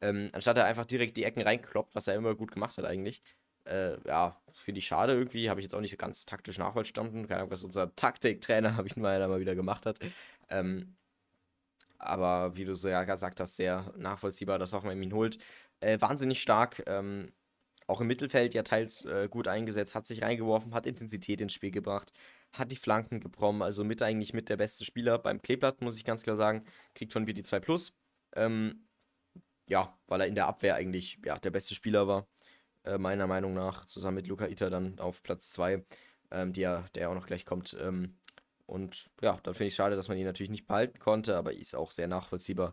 Ähm, 0.00 0.30
anstatt 0.32 0.56
er 0.56 0.64
einfach 0.64 0.86
direkt 0.86 1.16
die 1.16 1.24
Ecken 1.24 1.42
reinkloppt, 1.42 1.94
was 1.94 2.08
er 2.08 2.14
immer 2.14 2.34
gut 2.34 2.52
gemacht 2.52 2.78
hat 2.78 2.84
eigentlich. 2.84 3.22
Äh, 3.64 3.98
ja, 4.08 4.40
finde 4.52 4.78
ich 4.78 4.86
schade 4.86 5.12
irgendwie. 5.12 5.50
Habe 5.50 5.60
ich 5.60 5.64
jetzt 5.64 5.74
auch 5.74 5.80
nicht 5.80 5.96
ganz 5.98 6.24
taktisch 6.24 6.58
nachvollstanden. 6.58 7.28
Keine 7.28 7.40
Ahnung, 7.40 7.52
was 7.52 7.64
unser 7.64 7.94
Taktiktrainer, 7.94 8.76
habe 8.76 8.88
ich 8.88 8.96
mal, 8.96 9.26
mal 9.28 9.40
wieder 9.40 9.54
gemacht 9.54 9.86
hat. 9.86 9.98
Ähm, 10.48 10.96
aber 12.00 12.56
wie 12.56 12.64
du 12.64 12.74
so 12.74 12.88
ja 12.88 13.04
gesagt 13.04 13.40
hast, 13.40 13.56
sehr 13.56 13.92
nachvollziehbar, 13.96 14.58
dass 14.58 14.72
Hoffenheim 14.72 15.02
ihn 15.02 15.12
holt. 15.12 15.38
Äh, 15.80 16.00
wahnsinnig 16.00 16.40
stark. 16.40 16.82
Ähm, 16.86 17.32
auch 17.86 18.00
im 18.00 18.06
Mittelfeld 18.06 18.54
ja 18.54 18.62
teils 18.62 19.04
äh, 19.04 19.28
gut 19.28 19.48
eingesetzt, 19.48 19.94
hat 19.94 20.06
sich 20.06 20.22
reingeworfen, 20.22 20.74
hat 20.74 20.86
Intensität 20.86 21.40
ins 21.40 21.52
Spiel 21.52 21.72
gebracht, 21.72 22.12
hat 22.52 22.70
die 22.70 22.76
Flanken 22.76 23.20
gebrommen, 23.20 23.62
also 23.62 23.84
mit 23.84 24.00
eigentlich 24.00 24.32
mit 24.32 24.48
der 24.48 24.56
beste 24.56 24.84
Spieler 24.84 25.18
beim 25.18 25.42
Kleeblatt, 25.42 25.82
muss 25.82 25.96
ich 25.96 26.04
ganz 26.04 26.22
klar 26.22 26.36
sagen, 26.36 26.64
kriegt 26.94 27.12
von 27.12 27.24
mir 27.24 27.34
die 27.34 27.42
2 27.42 27.60
Plus. 27.60 27.92
Ähm, 28.36 28.86
ja, 29.68 29.98
weil 30.06 30.20
er 30.20 30.26
in 30.28 30.34
der 30.36 30.46
Abwehr 30.46 30.76
eigentlich 30.76 31.18
ja, 31.24 31.38
der 31.38 31.50
beste 31.50 31.74
Spieler 31.74 32.06
war, 32.06 32.28
äh, 32.84 32.98
meiner 32.98 33.26
Meinung 33.26 33.54
nach, 33.54 33.84
zusammen 33.86 34.16
mit 34.16 34.28
Luca 34.28 34.46
Ita 34.46 34.70
dann 34.70 34.98
auf 35.00 35.22
Platz 35.22 35.50
2, 35.50 35.84
ähm, 36.30 36.52
der, 36.52 36.88
der 36.94 37.10
auch 37.10 37.14
noch 37.14 37.26
gleich 37.26 37.44
kommt. 37.44 37.76
Ähm, 37.80 38.18
und 38.70 39.10
ja, 39.20 39.38
dann 39.42 39.54
finde 39.54 39.68
ich 39.68 39.74
schade, 39.74 39.96
dass 39.96 40.06
man 40.06 40.16
ihn 40.16 40.24
natürlich 40.24 40.50
nicht 40.50 40.68
behalten 40.68 41.00
konnte, 41.00 41.36
aber 41.36 41.52
ist 41.52 41.74
auch 41.74 41.90
sehr 41.90 42.06
nachvollziehbar. 42.06 42.72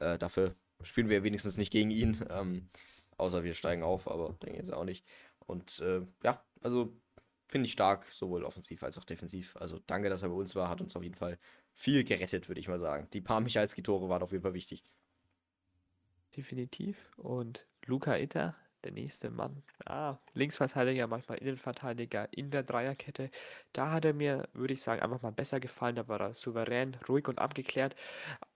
Äh, 0.00 0.16
dafür 0.16 0.54
spielen 0.82 1.10
wir 1.10 1.22
wenigstens 1.22 1.58
nicht 1.58 1.70
gegen 1.70 1.90
ihn. 1.90 2.18
Ähm, 2.30 2.70
außer 3.16 3.44
wir 3.44 3.54
steigen 3.54 3.82
auf, 3.82 4.10
aber 4.10 4.36
denke 4.42 4.58
jetzt 4.58 4.72
auch 4.72 4.84
nicht. 4.84 5.06
Und 5.46 5.78
äh, 5.80 6.00
ja, 6.24 6.42
also 6.62 6.96
finde 7.46 7.66
ich 7.66 7.72
stark, 7.72 8.06
sowohl 8.10 8.42
offensiv 8.42 8.82
als 8.82 8.98
auch 8.98 9.04
defensiv. 9.04 9.54
Also 9.56 9.78
danke, 9.86 10.08
dass 10.08 10.22
er 10.22 10.30
bei 10.30 10.34
uns 10.34 10.56
war, 10.56 10.68
hat 10.68 10.80
uns 10.80 10.96
auf 10.96 11.02
jeden 11.02 11.14
Fall 11.14 11.38
viel 11.74 12.02
gerettet, 12.02 12.48
würde 12.48 12.60
ich 12.60 12.66
mal 12.66 12.80
sagen. 12.80 13.06
Die 13.12 13.20
paar 13.20 13.40
Michalski-Tore 13.40 14.08
waren 14.08 14.22
auf 14.22 14.32
jeden 14.32 14.42
Fall 14.42 14.54
wichtig. 14.54 14.82
Definitiv. 16.36 16.96
Und 17.16 17.66
Luca 17.86 18.16
Itter, 18.16 18.56
der 18.84 18.92
nächste 18.92 19.30
Mann. 19.30 19.62
Ah, 19.86 20.18
Linksverteidiger, 20.34 21.06
manchmal 21.06 21.38
Innenverteidiger 21.38 22.28
in 22.32 22.50
der 22.50 22.62
Dreierkette. 22.62 23.30
Da 23.72 23.90
hat 23.92 24.04
er 24.04 24.14
mir, 24.14 24.48
würde 24.52 24.74
ich 24.74 24.82
sagen, 24.82 25.02
einfach 25.02 25.22
mal 25.22 25.32
besser 25.32 25.60
gefallen. 25.60 25.96
Da 25.96 26.08
war 26.08 26.20
er 26.20 26.34
souverän, 26.34 26.96
ruhig 27.08 27.28
und 27.28 27.38
abgeklärt. 27.38 27.96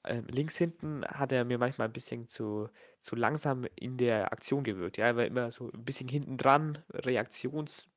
Ähm, 0.04 0.26
links 0.28 0.56
hinten 0.56 1.04
hat 1.06 1.32
er 1.32 1.44
mir 1.44 1.58
manchmal 1.58 1.88
ein 1.88 1.92
bisschen 1.92 2.28
zu, 2.28 2.68
zu 3.00 3.16
langsam 3.16 3.66
in 3.76 3.96
der 3.96 4.32
Aktion 4.32 4.64
gewirkt. 4.64 4.96
Ja, 4.98 5.06
er 5.06 5.16
war 5.16 5.24
immer 5.24 5.50
so 5.50 5.70
ein 5.72 5.84
bisschen 5.84 6.08
hinten 6.08 6.36
dran, 6.36 6.78
Reaktions, 6.92 7.88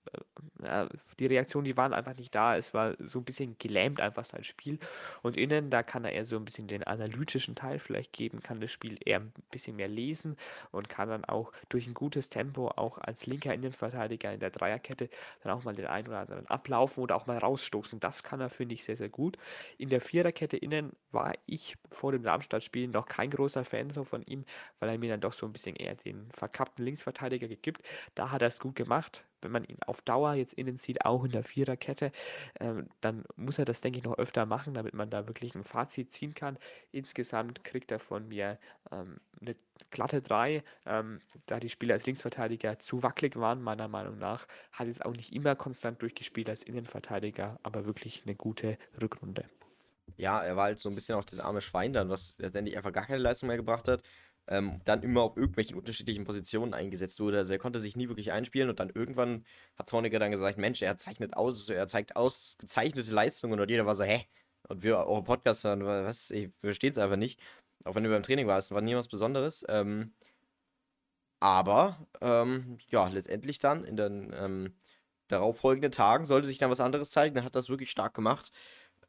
äh, 0.63 0.87
die 1.19 1.25
Reaktionen, 1.25 1.65
die 1.65 1.77
waren 1.77 1.93
einfach 1.93 2.15
nicht 2.15 2.33
da. 2.33 2.55
Es 2.55 2.73
war 2.73 2.95
so 2.99 3.19
ein 3.19 3.25
bisschen 3.25 3.55
gelähmt 3.59 3.99
einfach 3.99 4.25
sein 4.25 4.43
Spiel. 4.43 4.79
Und 5.21 5.37
innen, 5.37 5.69
da 5.69 5.83
kann 5.83 6.05
er 6.05 6.11
eher 6.11 6.25
so 6.25 6.35
ein 6.35 6.45
bisschen 6.45 6.67
den 6.67 6.83
analytischen 6.83 7.55
Teil 7.55 7.79
vielleicht 7.79 8.13
geben, 8.13 8.41
kann 8.41 8.59
das 8.59 8.71
Spiel 8.71 8.97
eher 9.03 9.19
ein 9.19 9.33
bisschen 9.51 9.75
mehr 9.75 9.87
lesen 9.87 10.37
und 10.71 10.89
kann 10.89 11.09
dann 11.09 11.25
auch 11.25 11.51
durch 11.69 11.87
ein 11.87 11.93
gutes 11.93 12.29
Tempo 12.29 12.69
auch 12.69 12.97
als 12.97 13.25
linker 13.25 13.53
Innenverteidiger 13.53 14.33
in 14.33 14.39
der 14.39 14.51
Dreierkette 14.51 15.09
dann 15.43 15.53
auch 15.53 15.63
mal 15.63 15.75
den 15.75 15.87
einen 15.87 16.07
oder 16.07 16.19
anderen 16.19 16.47
ablaufen 16.47 17.03
oder 17.03 17.15
auch 17.15 17.27
mal 17.27 17.37
rausstoßen. 17.37 17.99
Das 17.99 18.23
kann 18.23 18.41
er, 18.41 18.49
finde 18.49 18.75
ich, 18.75 18.83
sehr, 18.83 18.97
sehr 18.97 19.09
gut. 19.09 19.37
In 19.77 19.89
der 19.89 20.01
Viererkette 20.01 20.57
innen 20.57 20.93
war 21.11 21.33
ich 21.45 21.77
vor 21.89 22.11
dem 22.11 22.23
Darmstadt-Spiel 22.23 22.87
noch 22.87 23.07
kein 23.07 23.29
großer 23.29 23.65
Fan 23.65 23.91
so 23.91 24.03
von 24.03 24.23
ihm, 24.23 24.45
weil 24.79 24.89
er 24.93 24.99
mir 24.99 25.09
dann 25.09 25.21
doch 25.21 25.33
so 25.33 25.45
ein 25.45 25.53
bisschen 25.53 25.75
eher 25.75 25.95
den 25.95 26.29
verkappten 26.31 26.85
Linksverteidiger 26.85 27.47
gibt. 27.47 27.81
Da 28.15 28.31
hat 28.31 28.41
er 28.41 28.47
es 28.47 28.59
gut 28.59 28.75
gemacht 28.75 29.23
wenn 29.41 29.51
man 29.51 29.63
ihn 29.63 29.77
auf 29.85 30.01
Dauer 30.01 30.33
jetzt 30.33 30.53
innen 30.53 30.77
sieht, 30.77 31.05
auch 31.05 31.23
in 31.23 31.31
der 31.31 31.43
Viererkette, 31.43 32.11
ähm, 32.59 32.87
dann 33.01 33.23
muss 33.35 33.59
er 33.59 33.65
das, 33.65 33.81
denke 33.81 33.99
ich, 33.99 34.03
noch 34.03 34.17
öfter 34.17 34.45
machen, 34.45 34.73
damit 34.73 34.93
man 34.93 35.09
da 35.09 35.27
wirklich 35.27 35.55
ein 35.55 35.63
Fazit 35.63 36.11
ziehen 36.11 36.33
kann. 36.33 36.57
Insgesamt 36.91 37.63
kriegt 37.63 37.91
er 37.91 37.99
von 37.99 38.27
mir 38.27 38.57
ähm, 38.91 39.19
eine 39.39 39.55
glatte 39.89 40.21
3, 40.21 40.63
ähm, 40.85 41.21
da 41.47 41.59
die 41.59 41.69
Spieler 41.69 41.95
als 41.95 42.05
Linksverteidiger 42.05 42.79
zu 42.79 43.03
wackelig 43.03 43.35
waren, 43.35 43.61
meiner 43.61 43.87
Meinung 43.87 44.17
nach. 44.17 44.47
Hat 44.71 44.87
jetzt 44.87 45.05
auch 45.05 45.15
nicht 45.15 45.33
immer 45.33 45.55
konstant 45.55 46.01
durchgespielt 46.01 46.49
als 46.49 46.63
Innenverteidiger, 46.63 47.59
aber 47.63 47.85
wirklich 47.85 48.23
eine 48.25 48.35
gute 48.35 48.77
Rückrunde. 49.01 49.45
Ja, 50.17 50.43
er 50.43 50.55
war 50.55 50.65
halt 50.65 50.79
so 50.79 50.89
ein 50.89 50.95
bisschen 50.95 51.15
auch 51.15 51.23
das 51.23 51.39
arme 51.39 51.61
Schwein 51.61 51.93
dann, 51.93 52.09
was 52.09 52.37
letztendlich 52.37 52.77
einfach 52.77 52.91
gar 52.91 53.05
keine 53.05 53.19
Leistung 53.19 53.47
mehr 53.47 53.57
gebracht 53.57 53.87
hat 53.87 54.03
ähm, 54.51 54.81
dann 54.83 55.01
immer 55.01 55.21
auf 55.21 55.37
irgendwelchen 55.37 55.77
unterschiedlichen 55.77 56.25
Positionen 56.25 56.73
eingesetzt 56.73 57.19
wurde. 57.21 57.37
Also 57.39 57.53
er 57.53 57.59
konnte 57.59 57.79
sich 57.79 57.95
nie 57.95 58.09
wirklich 58.09 58.33
einspielen 58.33 58.69
und 58.69 58.79
dann 58.79 58.89
irgendwann 58.89 59.45
hat 59.77 59.89
Zorniger 59.89 60.19
dann 60.19 60.31
gesagt, 60.31 60.57
Mensch, 60.57 60.81
er 60.81 60.97
zeichnet 60.97 61.35
aus, 61.35 61.69
er 61.69 61.87
zeigt 61.87 62.17
ausgezeichnete 62.17 63.13
Leistungen 63.13 63.59
und 63.59 63.69
jeder 63.69 63.85
war 63.85 63.95
so, 63.95 64.03
hä? 64.03 64.27
Und 64.67 64.83
wir 64.83 65.07
auch 65.07 65.19
im 65.19 65.23
Podcast 65.23 65.63
waren, 65.63 65.83
was, 65.85 66.31
ich 66.31 66.49
verstehe 66.61 66.91
es 66.91 66.97
einfach 66.97 67.15
nicht. 67.15 67.39
Auch 67.85 67.95
wenn 67.95 68.03
du 68.03 68.09
beim 68.09 68.23
Training 68.23 68.47
warst, 68.47 68.71
war 68.71 68.81
nie 68.81 68.95
was 68.95 69.07
Besonderes. 69.07 69.65
Ähm, 69.69 70.13
aber, 71.39 72.05
ähm, 72.21 72.77
ja, 72.89 73.07
letztendlich 73.07 73.59
dann 73.59 73.83
in 73.85 73.95
den 73.97 74.33
ähm, 74.37 74.73
darauffolgenden 75.29 75.91
Tagen 75.91 76.25
sollte 76.25 76.47
sich 76.47 76.59
dann 76.59 76.69
was 76.69 76.81
anderes 76.81 77.09
zeigen. 77.09 77.37
Er 77.37 77.43
hat 77.45 77.55
das 77.55 77.69
wirklich 77.69 77.89
stark 77.89 78.13
gemacht. 78.13 78.51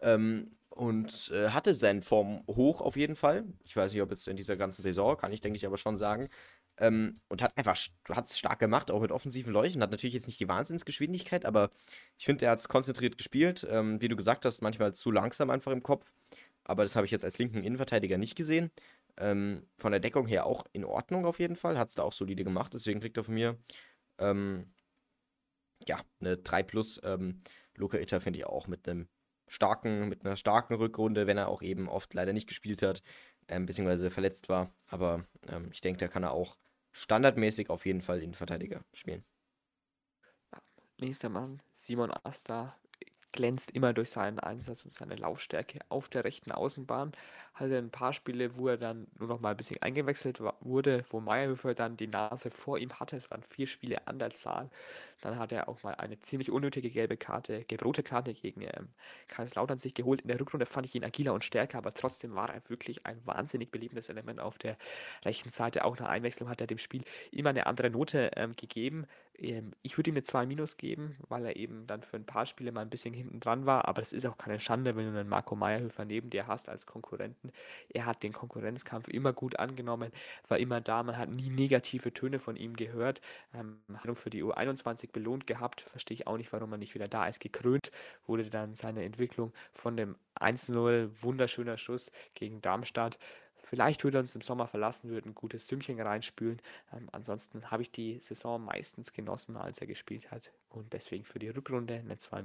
Ähm, 0.03 0.51
und 0.71 1.31
äh, 1.35 1.51
hatte 1.51 1.75
seinen 1.75 2.03
Form 2.03 2.45
hoch 2.49 2.81
auf 2.81 2.97
jeden 2.97 3.17
Fall. 3.17 3.45
Ich 3.67 3.77
weiß 3.77 3.93
nicht, 3.93 4.03
ob 4.03 4.11
jetzt 4.11 4.27
in 4.27 4.37
dieser 4.37 4.57
ganzen 4.57 4.83
Saison, 4.83 5.17
kann 5.17 5.33
ich 5.33 5.41
denke 5.41 5.57
ich 5.57 5.67
aber 5.67 5.77
schon 5.77 5.97
sagen. 5.99 6.29
Ähm, 6.79 7.15
und 7.29 7.43
hat 7.43 7.57
einfach 7.59 7.77
hat 8.09 8.29
es 8.31 8.39
stark 8.39 8.59
gemacht, 8.59 8.91
auch 8.91 9.01
mit 9.01 9.13
offensiven 9.13 9.53
Leuchten. 9.53 9.83
Hat 9.83 9.91
natürlich 9.91 10.15
jetzt 10.15 10.27
nicht 10.27 10.41
die 10.41 10.49
Wahnsinnsgeschwindigkeit, 10.49 11.45
aber 11.45 11.71
ich 12.19 12.25
finde, 12.25 12.47
er 12.47 12.53
hat 12.53 12.61
es 12.61 12.69
konzentriert 12.69 13.19
gespielt. 13.19 13.67
Ähm, 13.71 14.01
wie 14.01 14.09
du 14.09 14.17
gesagt 14.17 14.47
hast, 14.47 14.63
manchmal 14.63 14.95
zu 14.95 15.11
langsam 15.11 15.51
einfach 15.51 15.73
im 15.73 15.83
Kopf. 15.83 16.13
Aber 16.65 16.83
das 16.85 16.97
habe 16.97 17.07
ich 17.07 17.13
jetzt 17.13 17.25
als 17.25 17.39
linken 17.39 17.65
Innenverteidiger 17.65 18.19
nicht 18.19 18.37
gesehen. 18.37 18.71
Ähm, 19.19 19.67
von 19.77 19.93
der 19.93 20.01
Deckung 20.01 20.27
her 20.27 20.47
auch 20.47 20.65
in 20.73 20.85
Ordnung 20.85 21.27
auf 21.27 21.39
jeden 21.39 21.57
Fall. 21.57 21.79
Hat 21.79 21.91
es 21.91 21.97
da 21.97 22.03
auch 22.03 22.13
solide 22.13 22.45
gemacht. 22.45 22.73
Deswegen 22.75 23.01
kriegt 23.01 23.17
er 23.19 23.25
von 23.25 23.35
mir 23.35 23.59
ähm, 24.19 24.73
ja 25.87 26.01
eine 26.21 26.39
3 26.39 26.63
plus. 26.63 27.01
Ähm, 27.05 27.43
Luca 27.77 27.99
Itter 27.99 28.21
finde 28.21 28.39
ich 28.39 28.47
auch 28.47 28.67
mit 28.69 28.89
einem 28.89 29.09
starken, 29.53 30.09
mit 30.09 30.25
einer 30.25 30.37
starken 30.37 30.75
Rückrunde, 30.75 31.27
wenn 31.27 31.37
er 31.37 31.49
auch 31.49 31.61
eben 31.61 31.89
oft 31.89 32.15
leider 32.15 32.33
nicht 32.33 32.49
gespielt 32.49 32.81
hat, 32.83 33.03
ähm, 33.49 33.67
beziehungsweise 33.67 34.09
verletzt 34.09 34.49
war. 34.49 34.73
Aber 34.87 35.27
ähm, 35.47 35.69
ich 35.73 35.83
denke, 35.83 35.99
da 35.99 36.09
kann 36.09 36.23
er 36.23 36.33
auch 36.33 36.57
standardmäßig 36.93 37.69
auf 37.69 37.85
jeden 37.85 38.01
Fall 38.01 38.23
Innenverteidiger 38.23 38.83
spielen. 38.95 39.25
Nächster 40.99 41.29
Mann, 41.29 41.61
Simon 41.75 42.13
Asta, 42.25 42.77
glänzt 43.33 43.73
immer 43.73 43.93
durch 43.93 44.11
seinen 44.11 44.39
Einsatz 44.39 44.85
und 44.85 44.93
seine 44.93 45.17
Laufstärke 45.17 45.81
auf 45.91 46.09
der 46.09 46.25
rechten 46.25 46.53
Außenbahn. 46.53 47.13
Hatte 47.55 47.77
ein 47.77 47.91
paar 47.91 48.13
Spiele, 48.13 48.57
wo 48.57 48.69
er 48.69 48.79
dann 48.79 49.07
nur 49.19 49.29
noch 49.29 49.41
mal 49.41 49.51
ein 49.51 49.57
bisschen 49.57 49.81
eingewechselt 49.83 50.41
wurde, 50.61 51.05
wo 51.11 51.21
Meyerhöfer 51.21 51.75
dann 51.75 51.97
die 51.97 52.07
Nase 52.07 52.51
vor 52.51 52.79
ihm 52.79 52.99
hatte. 52.99 53.17
Es 53.17 53.31
waren 53.31 53.43
vier 53.43 53.67
Spiele 53.67 54.07
an 54.07 54.19
der 54.19 54.33
Zahl. 54.33 54.71
Dann 55.21 55.39
hat 55.39 55.53
er 55.53 55.69
auch 55.69 55.83
mal 55.83 55.95
eine 55.95 56.19
ziemlich 56.21 56.51
unnötige 56.51 56.91
gelbe 56.91 57.17
Karte, 57.17 57.65
gelb-rote 57.65 58.03
Karte 58.03 58.35
gegen 58.35 58.63
ähm, 58.63 58.89
Kaiserslautern 59.29 59.79
sich 59.79 59.95
geholt. 59.95 60.23
In 60.23 60.29
der 60.29 60.41
Rückrunde 60.41 60.67
fand 60.67 60.87
ich 60.87 60.95
ihn 60.95 61.05
agiler 61.05 61.33
und 61.35 61.45
stärker, 61.45 61.79
aber 61.79 61.93
trotzdem 61.93 62.35
war 62.35 62.53
er 62.53 62.69
wirklich 62.69 63.07
ein 63.07 63.21
wahnsinnig 63.25 63.71
belebendes 63.71 64.09
Element 64.09 64.41
auf 64.41 64.59
der 64.59 64.77
rechten 65.25 65.51
Seite. 65.51 65.85
Auch 65.85 65.99
nach 65.99 66.09
Einwechslung 66.09 66.49
hat 66.49 66.61
er 66.61 66.67
dem 66.67 66.79
Spiel 66.79 67.05
immer 67.31 67.51
eine 67.51 67.67
andere 67.67 67.91
Note 67.91 68.33
ähm, 68.35 68.57
gegeben. 68.57 69.07
Ähm, 69.39 69.73
ich 69.83 69.97
würde 69.97 70.11
ihm 70.11 70.15
eine 70.15 70.23
2 70.23 70.47
minus 70.47 70.77
geben, 70.77 71.17
weil 71.29 71.45
er 71.45 71.57
eben 71.57 71.87
dann 71.87 72.03
für 72.03 72.17
ein 72.17 72.27
paar 72.27 72.47
Spiele 72.47 72.73
mal 72.73 72.83
ein 72.83 72.91
bisschen 72.91 73.15
hinten 73.15 73.41
dran 73.41 73.67
war, 73.67 73.89
aber 73.89 74.03
das 74.03 74.13
ist 74.13 74.27
auch 74.27 74.39
keine 74.39 74.61
Schande, 74.61 74.97
wenn 74.97 75.13
du 75.13 75.19
einen 75.19 75.29
Marco 75.29 75.55
Meyerhöfer 75.55 76.05
neben 76.05 76.31
dir 76.31 76.47
hast 76.47 76.69
als 76.69 76.87
Konkurrenten. 77.43 77.53
Er 77.89 78.07
hat 78.07 78.23
den 78.23 78.33
Konkurrenzkampf 78.33 79.09
immer 79.09 79.33
gut 79.33 79.59
angenommen, 79.59 80.13
war 80.49 80.59
immer 80.59 80.81
da, 80.81 81.03
man 81.03 81.19
hat 81.19 81.31
nie 81.31 81.51
negative 81.51 82.13
Töne 82.13 82.39
von 82.39 82.57
ihm 82.57 82.77
gehört. 82.77 83.21
Ähm, 83.55 83.81
für 84.15 84.31
die 84.31 84.43
U21 84.43 85.11
belohnt 85.13 85.47
gehabt, 85.47 85.83
verstehe 85.83 86.15
ich 86.17 86.27
auch 86.27 86.37
nicht, 86.37 86.53
warum 86.53 86.73
er 86.73 86.79
nicht 86.79 86.95
wieder 86.95 87.09
da 87.09 87.27
ist. 87.27 87.41
Gekrönt 87.41 87.91
wurde 88.27 88.49
dann 88.49 88.75
seine 88.75 89.05
Entwicklung 89.05 89.53
von 89.73 89.97
dem 89.97 90.17
1-0, 90.37 91.11
wunderschöner 91.21 91.77
Schuss 91.79 92.11
gegen 92.35 92.61
Darmstadt 92.61 93.19
Vielleicht 93.65 94.05
würde 94.05 94.19
er 94.19 94.21
uns 94.21 94.35
im 94.35 94.43
Sommer 94.43 94.67
verlassen, 94.67 95.09
würde 95.09 95.31
ein 95.31 95.35
gutes 95.35 95.67
Sümmchen 95.67 95.99
reinspülen. 95.99 96.61
Ähm, 96.93 97.09
ansonsten 97.11 97.71
habe 97.71 97.81
ich 97.81 97.91
die 97.91 98.19
Saison 98.19 98.63
meistens 98.63 99.15
genossen, 99.15 99.57
als 99.57 99.79
er 99.79 99.87
gespielt 99.87 100.31
hat. 100.31 100.53
Und 100.69 100.93
deswegen 100.93 101.25
für 101.25 101.39
die 101.39 101.49
Rückrunde 101.49 101.95
eine 101.95 102.19
2 102.19 102.43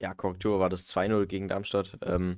Ja, 0.00 0.14
Korrektur 0.14 0.60
war 0.60 0.70
das 0.70 0.88
2-0 0.94 1.26
gegen 1.26 1.48
Darmstadt. 1.48 1.98
Ähm, 2.02 2.36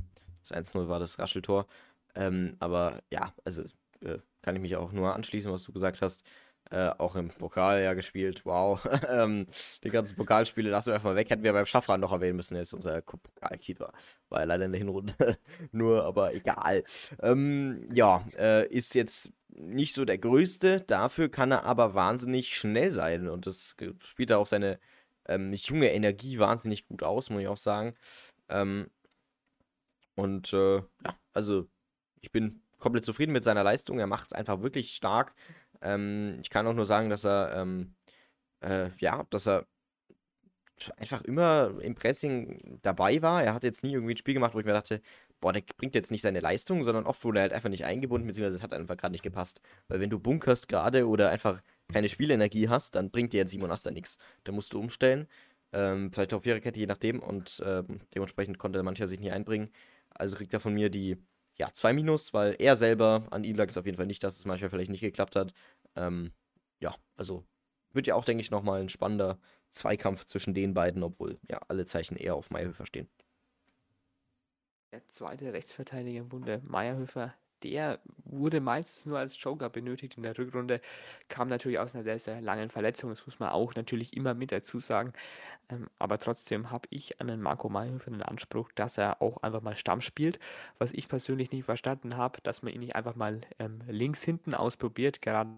das 0.48 0.74
1-0 0.74 0.88
war 0.88 0.98
das 0.98 1.18
Rascheltor. 1.18 1.66
Ähm, 2.14 2.56
aber 2.60 3.00
ja, 3.10 3.32
also 3.44 3.62
äh, 4.00 4.18
kann 4.42 4.56
ich 4.56 4.62
mich 4.62 4.76
auch 4.76 4.92
nur 4.92 5.14
anschließen, 5.14 5.52
was 5.52 5.64
du 5.64 5.72
gesagt 5.72 6.02
hast. 6.02 6.22
Äh, 6.70 6.88
auch 6.98 7.14
im 7.14 7.28
Pokal 7.28 7.82
ja 7.82 7.94
gespielt. 7.94 8.44
Wow. 8.44 8.84
ähm, 9.08 9.46
die 9.84 9.90
ganzen 9.90 10.16
Pokalspiele 10.16 10.68
lassen 10.68 10.88
wir 10.88 10.94
einfach 10.94 11.10
mal 11.10 11.16
weg. 11.16 11.30
Hätten 11.30 11.44
wir 11.44 11.52
beim 11.52 11.66
Schaffran 11.66 12.00
noch 12.00 12.10
erwähnen 12.10 12.36
müssen. 12.36 12.56
Er 12.56 12.62
ist 12.62 12.74
unser 12.74 13.02
Pokalkeeper. 13.02 13.92
War 14.28 14.40
ja 14.40 14.46
leider 14.46 14.64
in 14.64 14.72
der 14.72 14.80
Hinrunde 14.80 15.38
nur, 15.72 16.04
aber 16.04 16.34
egal. 16.34 16.82
Ähm, 17.22 17.88
ja, 17.92 18.26
äh, 18.36 18.66
ist 18.68 18.94
jetzt 18.94 19.30
nicht 19.48 19.94
so 19.94 20.04
der 20.04 20.18
größte. 20.18 20.80
Dafür 20.80 21.28
kann 21.28 21.52
er 21.52 21.64
aber 21.64 21.94
wahnsinnig 21.94 22.56
schnell 22.56 22.90
sein. 22.90 23.28
Und 23.28 23.46
das 23.46 23.76
spielt 24.02 24.30
er 24.30 24.38
auch 24.38 24.46
seine 24.46 24.80
ähm, 25.28 25.52
junge 25.52 25.92
Energie 25.92 26.38
wahnsinnig 26.40 26.88
gut 26.88 27.04
aus, 27.04 27.30
muss 27.30 27.42
ich 27.42 27.48
auch 27.48 27.56
sagen. 27.56 27.94
Ähm, 28.48 28.88
und 30.16 30.52
äh, 30.52 30.76
ja, 30.76 31.16
also 31.32 31.68
ich 32.20 32.32
bin 32.32 32.62
komplett 32.78 33.04
zufrieden 33.04 33.32
mit 33.32 33.44
seiner 33.44 33.62
Leistung. 33.62 33.98
Er 33.98 34.06
macht 34.06 34.28
es 34.28 34.32
einfach 34.32 34.60
wirklich 34.62 34.94
stark. 34.94 35.34
Ähm, 35.80 36.38
ich 36.42 36.50
kann 36.50 36.66
auch 36.66 36.74
nur 36.74 36.86
sagen, 36.86 37.10
dass 37.10 37.24
er, 37.24 37.54
ähm, 37.54 37.94
äh, 38.60 38.90
ja, 38.98 39.24
dass 39.30 39.46
er 39.46 39.66
einfach 40.96 41.22
immer 41.22 41.72
im 41.80 41.94
Pressing 41.94 42.78
dabei 42.82 43.22
war. 43.22 43.42
Er 43.42 43.54
hat 43.54 43.64
jetzt 43.64 43.82
nie 43.82 43.92
irgendwie 43.92 44.14
ein 44.14 44.18
Spiel 44.18 44.34
gemacht, 44.34 44.54
wo 44.54 44.60
ich 44.60 44.66
mir 44.66 44.72
dachte, 44.72 45.00
boah, 45.40 45.52
der 45.52 45.62
bringt 45.76 45.94
jetzt 45.94 46.10
nicht 46.10 46.22
seine 46.22 46.40
Leistung, 46.40 46.84
sondern 46.84 47.06
oft 47.06 47.24
wurde 47.24 47.38
er 47.38 47.42
halt 47.42 47.52
einfach 47.52 47.68
nicht 47.68 47.84
eingebunden, 47.84 48.26
beziehungsweise 48.26 48.56
es 48.56 48.62
hat 48.62 48.72
einfach 48.72 48.96
gerade 48.96 49.12
nicht 49.12 49.22
gepasst. 49.22 49.60
Weil 49.88 50.00
wenn 50.00 50.10
du 50.10 50.18
bunkerst 50.18 50.68
gerade 50.68 51.06
oder 51.06 51.30
einfach 51.30 51.62
keine 51.92 52.08
Spielenergie 52.08 52.68
hast, 52.68 52.94
dann 52.94 53.10
bringt 53.10 53.32
dir 53.32 53.46
Simon 53.48 53.70
Asta 53.70 53.90
nichts. 53.90 54.18
Da 54.44 54.52
musst 54.52 54.72
du 54.72 54.80
umstellen. 54.80 55.28
Ähm, 55.72 56.12
vielleicht 56.12 56.34
auf 56.34 56.42
Viererkette, 56.44 56.78
je 56.78 56.86
nachdem. 56.86 57.20
Und 57.20 57.62
ähm, 57.64 58.00
dementsprechend 58.14 58.58
konnte 58.58 58.82
mancher 58.82 59.08
sich 59.08 59.20
nicht 59.20 59.32
einbringen. 59.32 59.70
Also 60.18 60.36
kriegt 60.36 60.54
er 60.54 60.60
von 60.60 60.74
mir 60.74 60.90
die 60.90 61.16
ja, 61.56 61.72
zwei 61.72 61.92
Minus, 61.92 62.34
weil 62.34 62.54
er 62.58 62.76
selber, 62.76 63.26
an 63.30 63.44
ihn 63.44 63.56
lag 63.56 63.68
es 63.68 63.78
auf 63.78 63.86
jeden 63.86 63.96
Fall 63.96 64.06
nicht, 64.06 64.22
dass 64.22 64.38
es 64.38 64.44
manchmal 64.44 64.70
vielleicht 64.70 64.90
nicht 64.90 65.00
geklappt 65.00 65.36
hat. 65.36 65.52
Ähm, 65.94 66.32
ja, 66.80 66.94
also 67.16 67.44
wird 67.92 68.06
ja 68.06 68.14
auch, 68.14 68.24
denke 68.24 68.42
ich, 68.42 68.50
nochmal 68.50 68.80
ein 68.80 68.90
spannender 68.90 69.38
Zweikampf 69.70 70.26
zwischen 70.26 70.54
den 70.54 70.74
beiden, 70.74 71.02
obwohl 71.02 71.38
ja 71.48 71.60
alle 71.68 71.86
Zeichen 71.86 72.16
eher 72.16 72.34
auf 72.34 72.50
Meierhöfer 72.50 72.86
stehen. 72.86 73.08
Der 74.92 75.06
zweite 75.08 75.52
Rechtsverteidiger 75.52 76.20
im 76.20 76.28
Bunde, 76.28 76.60
Meierhöfer, 76.64 77.34
der 77.62 78.00
wurde 78.24 78.60
meistens 78.60 79.06
nur 79.06 79.18
als 79.18 79.40
Joker 79.42 79.70
benötigt 79.70 80.16
in 80.16 80.22
der 80.22 80.36
Rückrunde, 80.36 80.80
kam 81.28 81.48
natürlich 81.48 81.78
aus 81.78 81.94
einer 81.94 82.04
sehr, 82.04 82.18
sehr 82.18 82.40
langen 82.40 82.70
Verletzung, 82.70 83.10
das 83.10 83.26
muss 83.26 83.38
man 83.38 83.50
auch 83.50 83.74
natürlich 83.74 84.16
immer 84.16 84.34
mit 84.34 84.52
dazu 84.52 84.80
sagen. 84.80 85.12
Ähm, 85.68 85.88
aber 85.98 86.18
trotzdem 86.18 86.70
habe 86.70 86.86
ich 86.90 87.20
an 87.20 87.28
den 87.28 87.40
Marco 87.42 87.68
Mayhofer 87.68 88.10
den 88.10 88.22
Anspruch, 88.22 88.70
dass 88.74 88.98
er 88.98 89.22
auch 89.22 89.38
einfach 89.42 89.62
mal 89.62 89.76
Stamm 89.76 90.00
spielt. 90.00 90.38
Was 90.78 90.92
ich 90.92 91.08
persönlich 91.08 91.50
nicht 91.52 91.64
verstanden 91.64 92.16
habe, 92.16 92.40
dass 92.42 92.62
man 92.62 92.72
ihn 92.72 92.80
nicht 92.80 92.96
einfach 92.96 93.16
mal 93.16 93.40
ähm, 93.58 93.80
links 93.88 94.22
hinten 94.22 94.54
ausprobiert, 94.54 95.22
gerade 95.22 95.50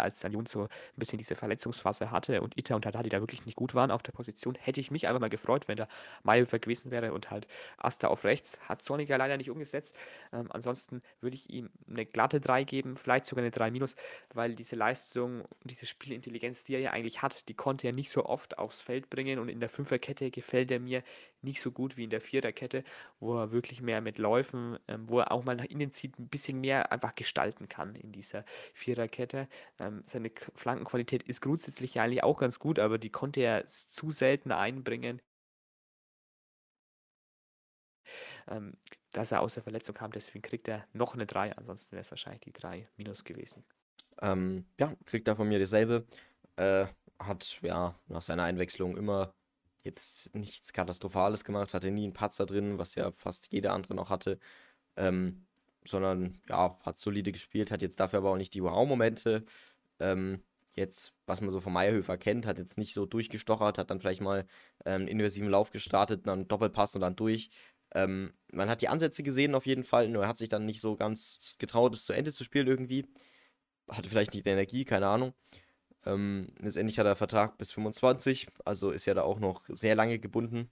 als 0.00 0.20
dann 0.20 0.32
Jun 0.32 0.46
so 0.46 0.62
ein 0.62 0.68
bisschen 0.96 1.18
diese 1.18 1.34
Verletzungsphase 1.34 2.10
hatte 2.10 2.40
und 2.40 2.56
Ita 2.56 2.74
und 2.74 2.86
Haddadi 2.86 3.10
da 3.10 3.20
wirklich 3.20 3.44
nicht 3.44 3.56
gut 3.56 3.74
waren 3.74 3.90
auf 3.90 4.02
der 4.02 4.12
Position, 4.12 4.54
hätte 4.54 4.80
ich 4.80 4.90
mich 4.90 5.06
einfach 5.06 5.20
mal 5.20 5.28
gefreut, 5.28 5.68
wenn 5.68 5.76
da 5.76 5.88
Mayhofer 6.22 6.58
gewesen 6.58 6.90
wäre 6.90 7.12
und 7.12 7.30
halt 7.30 7.46
Asta 7.76 8.08
auf 8.08 8.24
rechts. 8.24 8.58
Hat 8.68 8.82
Zorniger 8.82 9.18
leider 9.18 9.36
nicht 9.36 9.50
umgesetzt. 9.50 9.94
Ähm, 10.32 10.46
ansonsten 10.50 11.02
würde 11.20 11.36
ich 11.36 11.50
ihm 11.50 11.70
eine 11.88 12.06
glatte 12.06 12.40
3 12.40 12.64
geben, 12.64 12.96
vielleicht 12.96 13.26
sogar 13.26 13.42
eine 13.42 13.50
3 13.50 13.70
minus, 13.70 13.96
weil 14.32 14.54
diese 14.54 14.76
Leistung 14.76 15.42
und 15.42 15.70
diese 15.70 15.86
Spielintelligenz, 15.86 16.64
die 16.64 16.74
er 16.74 16.80
ja 16.80 16.90
eigentlich 16.92 17.22
hat, 17.22 17.48
die 17.48 17.54
konnte 17.54 17.86
er 17.86 17.92
nicht 17.92 18.10
so 18.10 18.24
oft 18.24 18.58
aufs 18.58 18.80
Feld 18.80 19.10
bringen 19.10 19.38
und 19.38 19.48
in 19.48 19.60
der 19.60 19.68
Fünferkette 19.68 20.30
gefällt 20.30 20.70
er 20.70 20.80
mir 20.80 21.02
nicht 21.42 21.60
so 21.60 21.70
gut 21.72 21.96
wie 21.96 22.04
in 22.04 22.10
der 22.10 22.20
Viererkette, 22.20 22.84
wo 23.20 23.36
er 23.38 23.52
wirklich 23.52 23.80
mehr 23.80 24.00
mit 24.00 24.18
Läufen, 24.18 24.78
ähm, 24.88 25.08
wo 25.08 25.20
er 25.20 25.32
auch 25.32 25.44
mal 25.44 25.56
nach 25.56 25.64
innen 25.64 25.92
zieht, 25.92 26.18
ein 26.18 26.28
bisschen 26.28 26.60
mehr 26.60 26.92
einfach 26.92 27.14
gestalten 27.14 27.68
kann 27.68 27.94
in 27.94 28.12
dieser 28.12 28.44
Viererkette. 28.74 29.48
Ähm, 29.78 30.04
seine 30.06 30.30
Flankenqualität 30.54 31.22
ist 31.24 31.40
grundsätzlich 31.40 31.94
ja 31.94 32.04
eigentlich 32.04 32.22
auch 32.22 32.38
ganz 32.38 32.58
gut, 32.58 32.78
aber 32.78 32.98
die 32.98 33.10
konnte 33.10 33.40
er 33.40 33.64
zu 33.66 34.10
selten 34.10 34.52
einbringen. 34.52 35.20
Ähm, 38.48 38.76
dass 39.12 39.32
er 39.32 39.40
aus 39.40 39.54
der 39.54 39.62
Verletzung 39.62 39.94
kam, 39.94 40.10
deswegen 40.10 40.42
kriegt 40.42 40.68
er 40.68 40.86
noch 40.92 41.14
eine 41.14 41.26
3, 41.26 41.56
ansonsten 41.56 41.92
wäre 41.92 42.02
es 42.02 42.10
wahrscheinlich 42.10 42.40
die 42.40 42.52
3 42.52 42.88
minus 42.96 43.24
gewesen. 43.24 43.64
Ähm, 44.20 44.66
ja, 44.78 44.92
kriegt 45.04 45.28
er 45.28 45.36
von 45.36 45.48
mir 45.48 45.58
dasselbe. 45.58 46.06
Äh, 46.56 46.86
hat 47.18 47.60
ja 47.62 47.94
nach 48.08 48.22
seiner 48.22 48.44
Einwechslung 48.44 48.96
immer 48.96 49.34
jetzt 49.82 50.34
nichts 50.34 50.72
Katastrophales 50.72 51.44
gemacht, 51.44 51.74
hatte 51.74 51.90
nie 51.90 52.04
einen 52.04 52.12
Patzer 52.12 52.46
drin, 52.46 52.78
was 52.78 52.94
ja 52.94 53.10
fast 53.12 53.52
jeder 53.52 53.72
andere 53.72 53.94
noch 53.94 54.10
hatte. 54.10 54.38
Ähm, 54.96 55.46
sondern 55.84 56.40
ja, 56.48 56.78
hat 56.82 56.98
solide 56.98 57.32
gespielt, 57.32 57.70
hat 57.70 57.82
jetzt 57.82 58.00
dafür 58.00 58.20
aber 58.20 58.30
auch 58.30 58.36
nicht 58.36 58.54
die 58.54 58.62
Wow-Momente. 58.62 59.44
Ähm, 59.98 60.42
jetzt, 60.76 61.12
was 61.26 61.40
man 61.40 61.50
so 61.50 61.60
von 61.60 61.72
Meierhöfer 61.72 62.16
kennt, 62.18 62.46
hat 62.46 62.58
jetzt 62.58 62.78
nicht 62.78 62.94
so 62.94 63.06
durchgestochert, 63.06 63.78
hat 63.78 63.90
dann 63.90 64.00
vielleicht 64.00 64.20
mal 64.20 64.46
ähm, 64.84 65.06
invasiven 65.06 65.50
Lauf 65.50 65.70
gestartet, 65.70 66.26
dann 66.26 66.48
Doppelpass 66.48 66.94
und 66.94 67.00
dann 67.02 67.16
durch. 67.16 67.50
Ähm, 67.94 68.32
man 68.52 68.68
hat 68.68 68.80
die 68.80 68.88
Ansätze 68.88 69.22
gesehen 69.22 69.54
auf 69.54 69.66
jeden 69.66 69.84
Fall, 69.84 70.08
nur 70.08 70.22
er 70.22 70.28
hat 70.28 70.38
sich 70.38 70.48
dann 70.48 70.64
nicht 70.64 70.80
so 70.80 70.96
ganz 70.96 71.56
getraut, 71.58 71.94
es 71.94 72.04
zu 72.04 72.12
Ende 72.12 72.32
zu 72.32 72.44
spielen 72.44 72.66
irgendwie. 72.66 73.06
Hatte 73.88 74.08
vielleicht 74.08 74.32
nicht 74.34 74.46
die 74.46 74.50
Energie, 74.50 74.84
keine 74.84 75.08
Ahnung. 75.08 75.34
Ähm, 76.04 76.48
letztendlich 76.58 76.98
hat 76.98 77.06
er 77.06 77.16
Vertrag 77.16 77.58
bis 77.58 77.72
25, 77.72 78.48
also 78.64 78.90
ist 78.90 79.06
ja 79.06 79.14
da 79.14 79.22
auch 79.22 79.38
noch 79.38 79.64
sehr 79.68 79.94
lange 79.94 80.18
gebunden. 80.18 80.70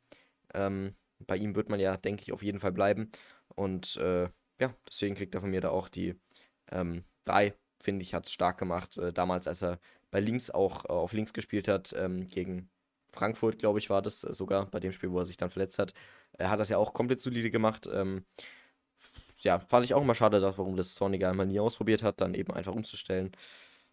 Ähm, 0.55 0.95
bei 1.27 1.37
ihm 1.37 1.55
wird 1.55 1.69
man 1.69 1.81
ja, 1.81 1.97
denke 1.97 2.23
ich, 2.23 2.33
auf 2.33 2.43
jeden 2.43 2.61
Fall 2.61 2.73
bleiben. 2.73 3.11
Und 3.55 3.97
äh, 3.97 4.29
ja, 4.61 4.75
deswegen 4.89 5.15
kriegt 5.15 5.35
er 5.35 5.41
von 5.41 5.51
mir 5.51 5.61
da 5.61 5.71
auch 5.71 5.89
die 5.89 6.15
ähm, 6.71 7.05
drei, 7.25 7.55
finde 7.81 8.03
ich, 8.03 8.15
hat 8.15 8.27
es 8.27 8.33
stark 8.33 8.59
gemacht. 8.59 8.99
Äh, 8.99 9.13
damals, 9.13 9.47
als 9.47 9.63
er 9.63 9.79
bei 10.11 10.21
links 10.21 10.51
auch 10.51 10.85
äh, 10.85 10.89
auf 10.89 11.13
links 11.13 11.33
gespielt 11.33 11.69
hat, 11.69 11.95
ähm, 11.97 12.27
gegen 12.27 12.69
Frankfurt, 13.11 13.59
glaube 13.59 13.79
ich, 13.79 13.91
war 13.91 14.03
das 14.03 14.25
äh, 14.25 14.33
sogar, 14.33 14.67
bei 14.67 14.81
dem 14.81 14.93
Spiel, 14.93 15.11
wo 15.11 15.19
er 15.19 15.27
sich 15.27 15.37
dann 15.37 15.51
verletzt 15.51 15.79
hat. 15.79 15.95
Er 16.33 16.51
hat 16.51 16.61
das 16.61 16.69
ja 16.69 16.79
auch 16.79 16.93
komplett 16.95 17.21
solide 17.21 17.51
gemacht. 17.51 17.89
Ähm, 17.93 18.25
ja, 19.41 19.59
fand 19.59 19.85
ich 19.85 19.95
auch 19.95 20.03
immer 20.03 20.15
schade, 20.15 20.41
dass, 20.41 20.59
warum 20.59 20.77
das 20.77 20.95
Zorniger 20.95 21.31
einmal 21.31 21.47
nie 21.47 21.61
ausprobiert 21.61 22.03
hat, 22.03 22.21
dann 22.21 22.35
eben 22.35 22.53
einfach 22.53 22.75
umzustellen. 22.75 23.33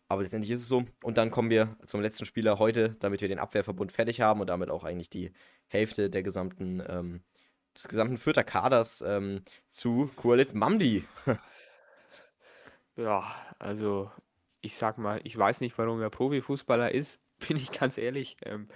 Aber 0.10 0.22
letztendlich 0.22 0.52
ist 0.52 0.62
es 0.62 0.68
so. 0.68 0.86
Und 1.04 1.18
dann 1.18 1.32
kommen 1.32 1.50
wir 1.50 1.76
zum 1.86 2.02
letzten 2.02 2.26
Spieler 2.26 2.60
heute, 2.60 2.96
damit 3.00 3.22
wir 3.22 3.28
den 3.28 3.40
Abwehrverbund 3.40 3.92
fertig 3.92 4.22
haben 4.22 4.40
und 4.40 4.48
damit 4.48 4.70
auch 4.70 4.84
eigentlich 4.84 5.10
die 5.10 5.32
Hälfte 5.68 6.10
der 6.10 6.24
gesamten, 6.24 6.82
ähm, 6.88 7.22
des 7.76 7.88
gesamten 7.88 8.18
Fürther 8.18 8.44
Kaders 8.44 9.04
ähm, 9.06 9.42
zu 9.70 10.10
Kualit 10.16 10.54
Mamdi. 10.54 11.04
ja, 12.96 13.24
also 13.60 14.10
ich 14.62 14.76
sag 14.76 14.98
mal, 14.98 15.20
ich 15.24 15.38
weiß 15.38 15.62
nicht, 15.62 15.78
warum 15.78 16.02
er 16.02 16.10
Profifußballer 16.10 16.92
ist, 16.92 17.20
bin 17.48 17.58
ich 17.58 17.72
ganz 17.72 17.98
ehrlich. 17.98 18.38
Ähm, 18.44 18.70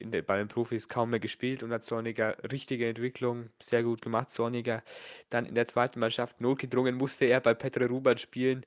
der, 0.00 0.22
bei 0.22 0.38
den 0.38 0.46
Profis 0.46 0.88
kaum 0.88 1.10
mehr 1.10 1.18
gespielt 1.18 1.64
und 1.64 1.72
hat 1.72 1.82
Zorniger 1.82 2.36
richtige 2.52 2.88
Entwicklung, 2.88 3.50
sehr 3.60 3.82
gut 3.82 4.00
gemacht. 4.00 4.30
Zorniger 4.30 4.84
dann 5.28 5.44
in 5.44 5.56
der 5.56 5.66
zweiten 5.66 5.98
Mannschaft 5.98 6.40
notgedrungen 6.40 6.94
musste 6.94 7.24
er 7.24 7.40
bei 7.40 7.54
Petre 7.54 7.86
Rubat 7.86 8.20
spielen 8.20 8.64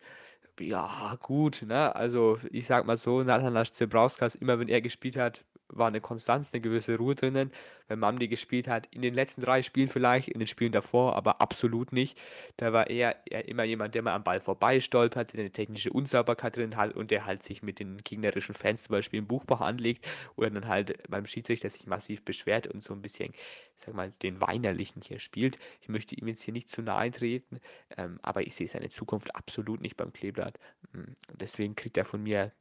ja, 0.62 1.16
gut, 1.20 1.64
ne? 1.68 1.96
Also 1.96 2.38
ich 2.52 2.68
sag 2.68 2.86
mal 2.86 2.98
so, 2.98 3.24
Nathan 3.24 3.54
Zebrauskas, 3.66 4.36
immer 4.36 4.60
wenn 4.60 4.68
er 4.70 4.82
gespielt 4.82 5.18
hat, 5.18 5.44
war 5.72 5.88
eine 5.88 6.02
Konstanz, 6.02 6.54
eine 6.54 6.62
gewisse 6.62 6.98
Ruhe 6.98 7.16
drinnen. 7.16 7.52
Wenn 7.88 8.00
Mamdi 8.00 8.28
gespielt 8.28 8.68
hat, 8.68 8.88
in 8.92 9.02
den 9.02 9.14
letzten 9.14 9.42
drei 9.42 9.64
Spielen 9.64 9.88
vielleicht, 9.88 10.30
in 10.30 10.40
den 10.40 10.48
Spielen 10.48 10.72
davor, 10.72 11.16
aber 11.16 11.42
absolut 11.42 11.92
nicht. 11.92 12.18
Da 12.58 12.72
war 12.72 12.90
er, 12.90 13.18
er 13.26 13.48
immer 13.48 13.64
jemand, 13.64 13.96
der 13.96 14.02
mal 14.02 14.14
am 14.14 14.24
Ball 14.24 14.40
vorbei 14.40 14.80
stolpert, 14.80 15.34
der 15.34 15.42
eine 15.42 15.52
technische 15.52 15.92
Unsauberkeit 15.92 16.56
drin 16.56 16.78
hat 16.78 16.96
und 16.96 17.12
der 17.12 17.26
halt 17.26 17.44
sich 17.44 17.64
mit 17.64 17.80
den 17.80 17.98
gegnerischen 17.98 18.56
Fans 18.56 18.84
zum 18.84 18.94
Beispiel 18.94 19.20
im 19.20 19.28
Buchbach 19.28 19.62
anlegt 19.62 20.08
oder 20.36 20.50
dann 20.50 20.68
halt 20.68 20.98
beim 21.10 21.26
Schiedsrichter 21.26 21.70
sich 21.70 21.86
massiv 21.86 22.24
beschwert 22.24 22.68
und 22.68 22.84
so 22.84 22.94
ein 22.94 23.02
bisschen, 23.02 23.34
sag 23.76 23.94
mal, 23.94 24.14
den 24.22 24.40
Weinerlichen 24.40 25.02
hier 25.02 25.20
spielt. 25.20 25.58
Ich 25.82 25.90
möchte 25.90 26.16
ihm 26.16 26.28
jetzt 26.28 26.44
hier 26.44 26.54
nicht 26.54 26.70
zu 26.70 26.82
nahe 26.82 27.12
treten, 27.12 27.60
ähm, 27.98 28.20
aber 28.22 28.42
ich 28.42 28.56
sehe 28.56 28.68
seine 28.68 28.90
Zukunft 28.90 29.36
absolut 29.36 29.82
nicht 29.82 29.98
beim 29.98 30.14
Kleeblatt. 30.14 30.60
Mm, 30.94 31.14
deswegen 31.34 31.76
kriegt 31.76 31.98
er 31.98 32.06
von 32.06 32.24
mir 32.24 32.52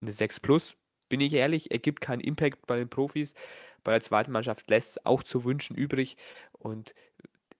eine 0.00 0.12
6 0.12 0.40
plus 0.40 0.76
bin 1.08 1.20
ich 1.20 1.32
ehrlich, 1.32 1.70
er 1.70 1.78
gibt 1.78 2.00
keinen 2.00 2.20
Impact 2.20 2.66
bei 2.66 2.76
den 2.76 2.88
Profis. 2.88 3.34
Bei 3.84 3.92
der 3.92 4.00
zweiten 4.00 4.32
Mannschaft 4.32 4.68
lässt 4.68 4.90
es 4.90 5.06
auch 5.06 5.22
zu 5.22 5.44
wünschen 5.44 5.76
übrig. 5.76 6.16
Und 6.52 6.94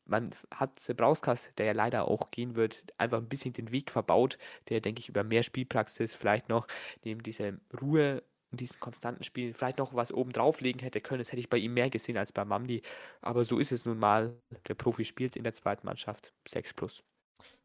man 0.07 0.33
hat 0.51 0.79
Sebrauskas, 0.79 1.51
der 1.59 1.67
ja 1.67 1.73
leider 1.73 2.09
auch 2.09 2.31
gehen 2.31 2.57
wird, 2.57 2.85
einfach 2.99 3.19
ein 3.19 3.29
bisschen 3.29 3.53
den 3.53 3.73
Weg 3.73 3.91
verbaut, 3.91 4.39
der, 4.69 4.81
denke 4.81 5.01
ich, 5.01 5.09
über 5.09 5.25
mehr 5.25 5.43
Spielpraxis 5.43 6.15
vielleicht 6.15 6.49
noch 6.49 6.67
neben 7.05 7.23
dieser 7.23 7.53
Ruhe 7.81 8.23
und 8.51 8.61
diesen 8.61 8.79
konstanten 8.81 9.25
Spielen 9.25 9.55
vielleicht 9.55 9.79
noch 9.79 9.95
was 9.95 10.13
oben 10.13 10.33
drauflegen 10.33 10.81
hätte 10.81 11.01
können. 11.01 11.19
Das 11.19 11.33
hätte 11.33 11.41
ich 11.41 11.51
bei 11.51 11.59
ihm 11.59 11.75
mehr 11.75 11.91
gesehen 11.91 12.17
als 12.17 12.33
bei 12.33 12.45
Mamdi. 12.45 12.83
Aber 13.21 13.45
so 13.45 13.59
ist 13.59 13.73
es 13.73 13.85
nun 13.85 13.99
mal. 13.99 14.37
Der 14.69 14.75
Profi 14.75 15.05
spielt 15.05 15.37
in 15.37 15.45
der 15.45 15.53
zweiten 15.53 15.87
Mannschaft 15.87 16.33
6 16.49 16.75
plus. 16.75 17.03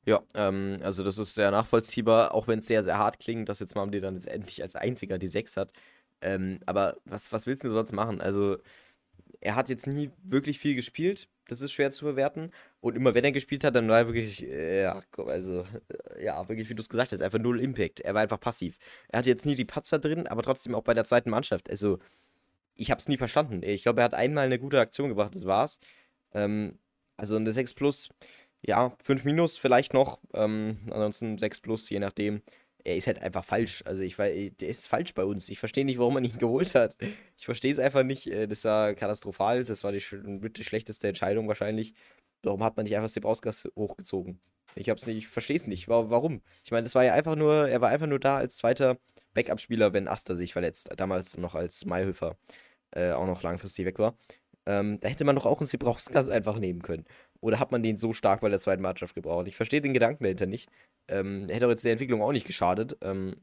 Ja, 0.06 0.24
ähm, 0.34 0.80
also 0.82 1.04
das 1.04 1.18
ist 1.18 1.36
sehr 1.36 1.52
nachvollziehbar, 1.52 2.34
auch 2.34 2.48
wenn 2.48 2.60
es 2.60 2.68
sehr, 2.68 2.84
sehr 2.84 2.98
hart 2.98 3.20
klingt, 3.20 3.50
dass 3.50 3.60
jetzt 3.60 3.76
Mamdi 3.76 4.02
dann 4.02 4.18
endlich 4.26 4.62
als 4.64 4.76
einziger 4.76 5.20
die 5.20 5.28
6 5.28 5.58
hat. 5.58 5.72
Ähm, 6.22 6.60
aber 6.66 6.98
was, 7.06 7.32
was 7.32 7.46
willst 7.48 7.64
du 7.64 7.72
sonst 7.72 7.92
machen? 7.94 8.22
Also, 8.22 8.58
er 9.42 9.56
hat 9.56 9.70
jetzt 9.70 9.88
nie 9.88 10.12
wirklich 10.24 10.60
viel 10.60 10.76
gespielt. 10.76 11.28
Das 11.48 11.62
ist 11.62 11.72
schwer 11.72 11.92
zu 11.92 12.06
bewerten. 12.06 12.52
Und 12.80 12.96
immer 12.96 13.14
wenn 13.16 13.24
er 13.26 13.32
gespielt 13.32 13.64
hat, 13.64 13.76
dann 13.76 13.90
war 13.90 14.00
er 14.00 14.08
wirklich, 14.08 14.44
äh, 14.48 14.84
ja, 14.84 15.04
also, 15.18 15.66
äh, 16.16 16.26
ja, 16.26 16.48
wirklich, 16.50 16.70
wie 16.70 16.76
du 16.76 16.82
es 16.82 16.90
gesagt 16.90 17.12
hast, 17.12 17.22
einfach 17.22 17.40
null 17.40 17.60
Impact. 17.62 18.02
Er 18.02 18.14
war 18.14 18.22
einfach 18.22 18.40
passiv. 18.40 18.78
Er 19.10 19.20
hatte 19.20 19.30
jetzt 19.30 19.46
nie 19.46 19.56
die 19.56 19.66
Patzer 19.66 20.00
drin, 20.00 20.28
aber 20.28 20.44
trotzdem 20.44 20.76
auch 20.76 20.84
bei 20.84 20.94
der 20.94 21.06
zweiten 21.06 21.30
Mannschaft. 21.32 21.70
Also, 21.70 22.00
ich 22.76 22.92
habe 22.92 23.00
es 23.00 23.08
nie 23.08 23.18
verstanden. 23.18 23.62
Ich 23.64 23.84
glaube, 23.84 24.02
er 24.02 24.06
hat 24.06 24.14
einmal 24.16 24.46
eine 24.46 24.60
gute 24.60 24.80
Aktion 24.80 25.10
gebracht, 25.10 25.36
das 25.36 25.46
war's. 25.46 25.80
Ähm, 26.34 26.80
also 27.18 27.36
eine 27.36 27.52
6 27.52 27.76
plus, 27.76 28.10
ja, 28.66 28.96
5 29.04 29.24
minus 29.24 29.58
vielleicht 29.58 29.94
noch. 29.94 30.20
Ähm, 30.34 30.80
ansonsten 30.92 31.38
6 31.38 31.62
plus, 31.62 31.90
je 31.90 32.00
nachdem. 32.00 32.42
Er 32.84 32.96
ist 32.96 33.06
halt 33.06 33.22
einfach 33.22 33.44
falsch. 33.44 33.84
Also 33.86 34.02
ich 34.02 34.18
weiß, 34.18 34.54
der 34.60 34.68
ist 34.68 34.88
falsch 34.88 35.14
bei 35.14 35.24
uns. 35.24 35.50
Ich 35.50 35.60
verstehe 35.60 35.86
nicht, 35.86 36.00
warum 36.00 36.16
man 36.16 36.24
ihn 36.24 36.38
geholt 36.40 36.74
hat. 36.74 36.96
Ich 37.38 37.46
verstehe 37.46 37.72
es 37.72 37.80
einfach 37.80 38.04
nicht. 38.04 38.28
Äh, 38.28 38.48
das 38.48 38.64
war 38.66 38.94
katastrophal. 38.96 39.64
Das 39.64 39.84
war 39.84 39.92
die, 39.92 40.02
die 40.02 40.64
schlechteste 40.64 41.08
Entscheidung 41.08 41.48
wahrscheinlich. 41.48 41.94
Warum 42.44 42.64
hat 42.64 42.76
man 42.78 42.86
nicht 42.86 42.96
einfach 42.96 43.10
Sepp 43.10 43.26
Ausgas 43.26 43.68
hochgezogen? 43.76 44.40
Ich 44.76 44.90
hab's 44.90 45.06
nicht, 45.06 45.18
ich 45.18 45.28
verstehe 45.28 45.58
es 45.58 45.68
nicht. 45.68 45.88
Warum? 45.90 46.42
Ich 46.64 46.72
meine, 46.72 46.84
das 46.84 46.96
war 46.96 47.04
ja 47.04 47.14
einfach 47.14 47.36
nur, 47.36 47.68
er 47.68 47.82
war 47.82 47.90
einfach 47.90 48.08
nur 48.08 48.20
da 48.20 48.38
als 48.38 48.56
zweiter 48.58 48.98
Backup-Spieler, 49.34 49.94
wenn 49.94 50.08
Aster 50.08 50.36
sich 50.36 50.54
verletzt. 50.54 50.90
Damals 50.96 51.38
noch 51.38 51.56
als 51.56 51.86
Mayhöfer 51.86 52.38
äh, 52.92 53.12
auch 53.12 53.28
noch 53.28 53.44
langfristig 53.44 53.86
weg 53.86 54.00
war. 54.00 54.18
Ähm, 54.66 55.00
da 55.00 55.10
hätte 55.10 55.26
man 55.26 55.36
doch 55.36 55.46
auch 55.46 55.60
einen 55.60 55.68
Sebrauskas 55.68 56.30
einfach 56.30 56.58
nehmen 56.60 56.82
können. 56.82 57.06
Oder 57.42 57.60
hat 57.60 57.72
man 57.72 57.84
den 57.84 57.98
so 57.98 58.14
stark 58.14 58.42
bei 58.42 58.50
der 58.50 58.60
zweiten 58.60 58.82
Mannschaft 58.82 59.16
gebraucht? 59.16 59.48
Ich 59.48 59.56
verstehe 59.56 59.82
den 59.82 59.94
Gedanken 59.94 60.24
dahinter 60.24 60.46
nicht. 60.46 60.70
Ähm, 61.08 61.50
hätte 61.50 61.66
auch 61.66 61.72
jetzt 61.72 61.84
der 61.84 61.92
Entwicklung 61.92 62.22
auch 62.22 62.32
nicht 62.32 62.48
geschadet. 62.48 62.98
Ähm, 63.02 63.36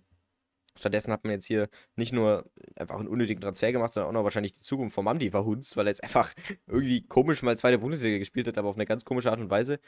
stattdessen 0.77 1.13
hat 1.13 1.25
man 1.25 1.33
jetzt 1.33 1.47
hier 1.47 1.69
nicht 1.97 2.13
nur 2.13 2.49
einfach 2.77 2.97
einen 2.97 3.09
unnötigen 3.09 3.41
Transfer 3.41 3.73
gemacht, 3.73 3.93
sondern 3.93 4.11
auch 4.11 4.21
noch 4.21 4.25
wahrscheinlich 4.25 4.53
die 4.53 4.63
Zukunft 4.63 4.95
vom 4.95 5.05
Mamdi 5.05 5.31
verhunzt, 5.31 5.77
weil 5.77 5.87
er 5.87 5.91
jetzt 5.91 6.05
einfach 6.05 6.33
irgendwie 6.67 7.03
komisch 7.03 7.43
mal 7.43 7.59
zweite 7.59 7.79
Bundesliga 7.79 8.19
gespielt 8.19 8.47
hat, 8.47 8.57
aber 8.57 8.69
auf 8.69 8.77
eine 8.77 8.87
ganz 8.87 9.05
komische 9.05 9.31
Art 9.31 9.41
und 9.41 9.51
Weise. 9.51 9.81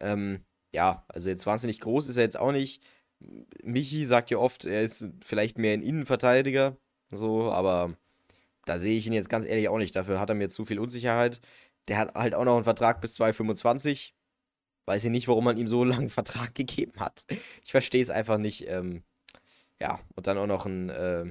Ähm, 0.00 0.40
ja, 0.72 1.04
also 1.08 1.28
jetzt 1.28 1.46
wahnsinnig 1.46 1.80
groß 1.80 2.08
ist 2.08 2.16
er 2.16 2.24
jetzt 2.24 2.38
auch 2.38 2.52
nicht. 2.52 2.82
Michi 3.62 4.04
sagt 4.04 4.30
ja 4.30 4.38
oft, 4.38 4.64
er 4.64 4.82
ist 4.82 5.06
vielleicht 5.24 5.58
mehr 5.58 5.74
ein 5.74 5.82
Innenverteidiger, 5.82 6.76
so, 7.10 7.50
aber 7.50 7.96
da 8.64 8.78
sehe 8.78 8.98
ich 8.98 9.06
ihn 9.06 9.12
jetzt 9.12 9.30
ganz 9.30 9.46
ehrlich 9.46 9.68
auch 9.68 9.78
nicht. 9.78 9.96
Dafür 9.96 10.20
hat 10.20 10.28
er 10.28 10.34
mir 10.34 10.50
zu 10.50 10.64
viel 10.64 10.78
Unsicherheit. 10.78 11.40
Der 11.88 11.98
hat 11.98 12.14
halt 12.14 12.34
auch 12.34 12.44
noch 12.44 12.54
einen 12.54 12.64
Vertrag 12.64 13.00
bis 13.00 13.14
2025. 13.14 14.14
Weiß 14.86 15.04
ich 15.04 15.10
nicht, 15.10 15.28
warum 15.28 15.44
man 15.44 15.56
ihm 15.56 15.68
so 15.68 15.82
einen 15.82 16.08
Vertrag 16.08 16.54
gegeben 16.54 17.00
hat. 17.00 17.24
Ich 17.62 17.70
verstehe 17.70 18.02
es 18.02 18.10
einfach 18.10 18.38
nicht. 18.38 18.68
Ähm, 18.68 19.02
ja, 19.80 20.00
und 20.14 20.26
dann 20.26 20.38
auch 20.38 20.46
noch 20.46 20.66
ein, 20.66 20.90
äh, 20.90 21.26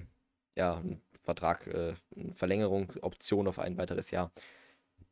ja, 0.56 0.78
ein 0.78 1.02
Vertrag, 1.24 1.68
äh, 1.68 1.94
eine 2.16 2.34
Verlängerung, 2.36 2.94
Option 3.02 3.48
auf 3.48 3.60
ein 3.60 3.78
weiteres 3.78 4.12
Jahr. 4.12 4.32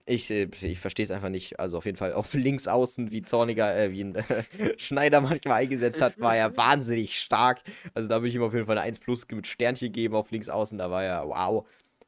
Ich, 0.05 0.29
äh, 0.31 0.47
ich 0.61 0.79
verstehe 0.79 1.03
es 1.03 1.11
einfach 1.11 1.29
nicht. 1.29 1.59
Also 1.59 1.77
auf 1.77 1.85
jeden 1.85 1.97
Fall 1.97 2.13
auf 2.13 2.33
links 2.33 2.67
außen, 2.67 3.11
wie 3.11 3.23
Zorniger, 3.23 3.75
äh, 3.75 3.91
wie 3.91 4.03
ein 4.03 4.15
äh, 4.15 4.23
Schneider 4.77 5.21
manchmal 5.21 5.61
eingesetzt 5.63 6.01
hat, 6.01 6.19
war 6.19 6.35
er 6.35 6.55
wahnsinnig 6.55 7.19
stark. 7.19 7.61
Also 7.93 8.07
da 8.07 8.17
würde 8.17 8.29
ich 8.29 8.35
ihm 8.35 8.43
auf 8.43 8.53
jeden 8.53 8.67
Fall 8.67 8.77
eine 8.77 8.85
1 8.85 8.99
Plus 8.99 9.27
mit 9.31 9.47
Sternchen 9.47 9.91
geben 9.91 10.15
auf 10.15 10.31
links 10.31 10.49
außen. 10.49 10.77
Da 10.77 10.89
war 10.91 11.03
er 11.03 11.27
wow. 11.27 11.67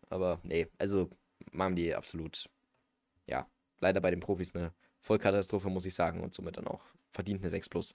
Aber 0.10 0.40
nee, 0.44 0.68
also 0.78 1.10
machen 1.52 1.76
die 1.76 1.96
absolut, 1.96 2.50
leider 3.80 4.02
bei 4.02 4.12
den 4.12 4.20
Profis 4.20 4.54
eine 4.56 4.72
Vollkatastrophe, 5.00 5.70
muss 5.70 5.86
ich 5.86 5.96
sagen. 5.96 6.22
Und 6.22 6.34
somit 6.34 6.58
dann 6.58 6.68
auch 6.68 6.82
verdient 7.12 7.42
eine 7.42 7.50
6 7.50 7.70
Plus. 7.70 7.94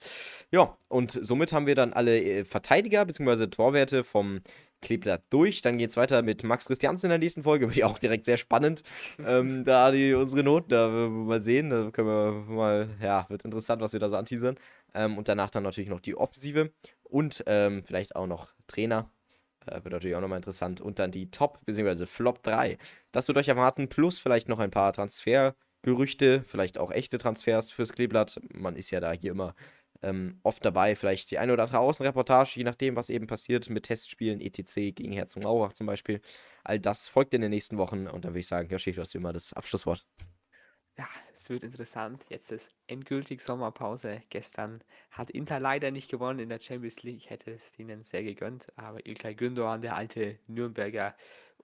Ja, 0.51 0.77
und 0.87 1.11
somit 1.21 1.53
haben 1.53 1.65
wir 1.67 1.75
dann 1.75 1.93
alle 1.93 2.21
äh, 2.21 2.43
Verteidiger 2.43 3.05
bzw. 3.05 3.47
Torwerte 3.47 4.03
vom 4.03 4.41
Kleeblatt 4.81 5.23
durch. 5.29 5.61
Dann 5.61 5.77
geht 5.77 5.91
es 5.91 5.97
weiter 5.97 6.21
mit 6.23 6.43
Max 6.43 6.65
Christiansen 6.65 7.07
in 7.07 7.11
der 7.11 7.19
nächsten 7.19 7.43
Folge. 7.43 7.67
Wird 7.67 7.77
ja 7.77 7.87
auch 7.87 7.99
direkt 7.99 8.25
sehr 8.25 8.37
spannend. 8.37 8.83
ähm, 9.25 9.63
da 9.63 9.91
die 9.91 10.13
unsere 10.13 10.43
Noten, 10.43 10.69
da 10.69 10.87
mal 10.89 11.41
sehen. 11.41 11.69
Da 11.69 11.89
können 11.91 12.07
wir 12.07 12.31
mal, 12.53 12.89
ja, 13.01 13.25
wird 13.29 13.45
interessant, 13.45 13.81
was 13.81 13.93
wir 13.93 13.99
da 13.99 14.09
so 14.09 14.17
anteasern. 14.17 14.55
Ähm, 14.93 15.17
und 15.17 15.27
danach 15.27 15.49
dann 15.49 15.63
natürlich 15.63 15.89
noch 15.89 16.01
die 16.01 16.15
Offensive 16.15 16.71
und 17.03 17.43
ähm, 17.47 17.83
vielleicht 17.85 18.15
auch 18.15 18.27
noch 18.27 18.53
Trainer. 18.67 19.09
Äh, 19.65 19.75
wird 19.83 19.93
natürlich 19.93 20.15
auch 20.15 20.21
nochmal 20.21 20.37
interessant. 20.37 20.81
Und 20.81 20.99
dann 20.99 21.11
die 21.11 21.31
Top- 21.31 21.59
bzw. 21.65 22.05
Flop 22.05 22.43
3. 22.43 22.77
Das 23.11 23.27
wird 23.27 23.37
euch 23.37 23.47
erwarten. 23.47 23.87
Plus 23.87 24.19
vielleicht 24.19 24.49
noch 24.49 24.59
ein 24.59 24.71
paar 24.71 24.91
Transfergerüchte, 25.83 26.43
vielleicht 26.45 26.77
auch 26.77 26.91
echte 26.91 27.17
Transfers 27.17 27.71
fürs 27.71 27.91
Kleeblatt. 27.91 28.39
Man 28.53 28.75
ist 28.75 28.91
ja 28.91 29.01
da 29.01 29.11
hier 29.11 29.31
immer 29.31 29.53
ähm, 30.01 30.39
oft 30.43 30.63
dabei. 30.63 30.95
Vielleicht 30.95 31.29
die 31.31 31.39
eine 31.39 31.51
oder 31.53 31.63
andere 31.63 31.79
Außenreportage, 31.79 32.53
je 32.55 32.63
nachdem, 32.63 32.95
was 32.95 33.09
eben 33.09 33.27
passiert 33.27 33.69
mit 33.69 33.83
Testspielen, 33.83 34.39
etc. 34.39 34.95
gegen 34.95 35.11
Herzogenaurach 35.11 35.73
zum 35.73 35.87
Beispiel. 35.87 36.21
All 36.63 36.79
das 36.79 37.09
folgt 37.09 37.33
in 37.33 37.41
den 37.41 37.51
nächsten 37.51 37.77
Wochen 37.77 38.07
und 38.07 38.23
dann 38.23 38.31
würde 38.31 38.39
ich 38.39 38.47
sagen, 38.47 38.69
Schäfer, 38.79 38.95
du 38.95 39.01
hast 39.01 39.13
wie 39.13 39.17
immer 39.17 39.33
das 39.33 39.51
Abschlusswort. 39.53 40.05
Ja, 40.97 41.07
es 41.33 41.49
wird 41.49 41.63
interessant. 41.63 42.23
Jetzt 42.29 42.51
ist 42.51 42.69
endgültig 42.87 43.41
Sommerpause. 43.41 44.21
Gestern 44.29 44.79
hat 45.11 45.31
Inter 45.31 45.59
leider 45.59 45.91
nicht 45.91 46.09
gewonnen 46.09 46.39
in 46.39 46.49
der 46.49 46.59
Champions 46.59 47.01
League. 47.03 47.17
Ich 47.17 47.29
hätte 47.29 47.51
es 47.51 47.63
ihnen 47.77 48.03
sehr 48.03 48.23
gegönnt, 48.23 48.67
aber 48.77 49.05
Ilkay 49.05 49.33
Gündoğan, 49.33 49.81
der 49.81 49.95
alte 49.95 50.37
Nürnberger 50.47 51.15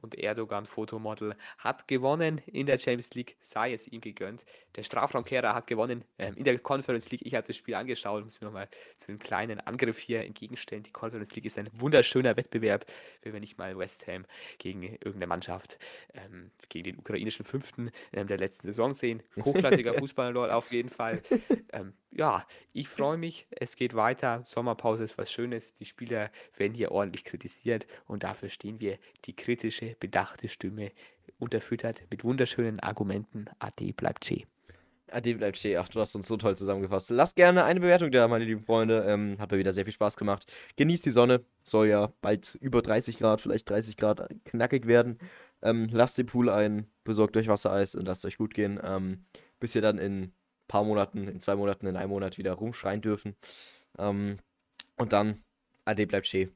und 0.01 0.15
Erdogan 0.15 0.65
Fotomodel 0.65 1.35
hat 1.57 1.87
gewonnen 1.87 2.41
in 2.45 2.65
der 2.65 2.79
Champions 2.79 3.13
League, 3.13 3.37
sei 3.41 3.73
es 3.73 3.87
ihm 3.87 4.01
gegönnt. 4.01 4.45
Der 4.75 4.83
Strafraumkehrer 4.83 5.53
hat 5.53 5.67
gewonnen 5.67 6.05
ähm, 6.17 6.35
in 6.35 6.43
der 6.43 6.57
Conference 6.59 7.09
League. 7.11 7.25
Ich 7.25 7.35
habe 7.35 7.45
das 7.45 7.55
Spiel 7.55 7.75
angeschaut, 7.75 8.23
muss 8.23 8.39
mir 8.39 8.47
nochmal 8.47 8.69
zu 8.97 9.09
einem 9.09 9.19
kleinen 9.19 9.59
Angriff 9.59 9.97
hier 9.97 10.23
entgegenstellen. 10.23 10.83
Die 10.83 10.91
Conference 10.91 11.35
League 11.35 11.45
ist 11.45 11.57
ein 11.57 11.69
wunderschöner 11.73 12.37
Wettbewerb, 12.37 12.85
wenn 13.23 13.33
wir 13.33 13.39
nicht 13.39 13.57
mal 13.57 13.77
West 13.77 14.07
Ham 14.07 14.25
gegen 14.57 14.83
irgendeine 14.83 15.27
Mannschaft, 15.27 15.77
ähm, 16.13 16.51
gegen 16.69 16.83
den 16.85 16.99
ukrainischen 16.99 17.45
Fünften 17.45 17.91
ähm, 18.13 18.27
der 18.27 18.37
letzten 18.37 18.67
Saison 18.67 18.93
sehen. 18.93 19.23
Hochklassiger 19.43 19.93
Fußball 19.95 20.33
dort 20.33 20.51
auf 20.51 20.71
jeden 20.71 20.89
Fall. 20.89 21.21
Ähm, 21.71 21.93
ja, 22.11 22.47
ich 22.73 22.89
freue 22.89 23.17
mich. 23.17 23.45
Es 23.51 23.75
geht 23.75 23.93
weiter. 23.93 24.43
Sommerpause 24.47 25.03
ist 25.03 25.17
was 25.17 25.31
Schönes. 25.31 25.73
Die 25.73 25.85
Spieler 25.85 26.31
werden 26.57 26.73
hier 26.73 26.91
ordentlich 26.91 27.23
kritisiert 27.23 27.85
und 28.07 28.23
dafür 28.23 28.49
stehen 28.49 28.79
wir 28.79 28.97
die 29.25 29.35
kritische, 29.35 29.88
bedachte 29.99 30.47
Stimme 30.49 30.91
unterfüttert 31.39 32.03
mit 32.09 32.23
wunderschönen 32.23 32.79
Argumenten. 32.79 33.45
AD 33.59 33.93
bleibt 33.93 34.25
Che. 34.25 34.45
AD 35.11 35.33
bleibt 35.33 35.57
Che. 35.57 35.77
Ach, 35.77 35.87
du 35.89 35.99
hast 35.99 36.15
uns 36.15 36.27
so 36.27 36.37
toll 36.37 36.55
zusammengefasst. 36.55 37.09
Lasst 37.09 37.35
gerne 37.35 37.63
eine 37.63 37.79
Bewertung 37.79 38.11
da, 38.11 38.27
meine 38.27 38.45
lieben 38.45 38.61
Freunde. 38.61 39.05
Ähm, 39.07 39.37
hat 39.39 39.51
mir 39.51 39.57
wieder 39.57 39.73
sehr 39.73 39.85
viel 39.85 39.93
Spaß 39.93 40.17
gemacht. 40.17 40.51
Genießt 40.75 41.05
die 41.05 41.11
Sonne. 41.11 41.43
Soll 41.63 41.87
ja 41.87 42.13
bald 42.21 42.55
über 42.61 42.81
30 42.81 43.17
Grad, 43.17 43.41
vielleicht 43.41 43.69
30 43.69 43.97
Grad 43.97 44.27
knackig 44.45 44.87
werden. 44.87 45.17
Ähm, 45.61 45.87
lasst 45.91 46.17
den 46.17 46.25
Pool 46.25 46.49
ein, 46.49 46.87
besorgt 47.03 47.35
euch 47.37 47.47
Wassereis 47.47 47.95
und 47.95 48.05
lasst 48.05 48.25
euch 48.25 48.37
gut 48.37 48.53
gehen. 48.53 48.79
Ähm, 48.83 49.25
bis 49.59 49.75
ihr 49.75 49.81
dann 49.81 49.97
in 49.97 50.31
paar 50.67 50.85
Monaten, 50.85 51.27
in 51.27 51.39
zwei 51.41 51.55
Monaten, 51.55 51.87
in 51.87 51.97
einem 51.97 52.11
Monat 52.11 52.37
wieder 52.37 52.53
rumschreien 52.53 53.01
dürfen. 53.01 53.35
Ähm, 53.97 54.39
und 54.95 55.11
dann, 55.11 55.43
Ade 55.83 56.07
bleibt 56.07 56.27
schön. 56.27 56.51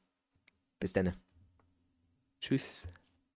Bis 0.79 0.93
dann. 0.93 1.17
Tschüss. 2.39 2.87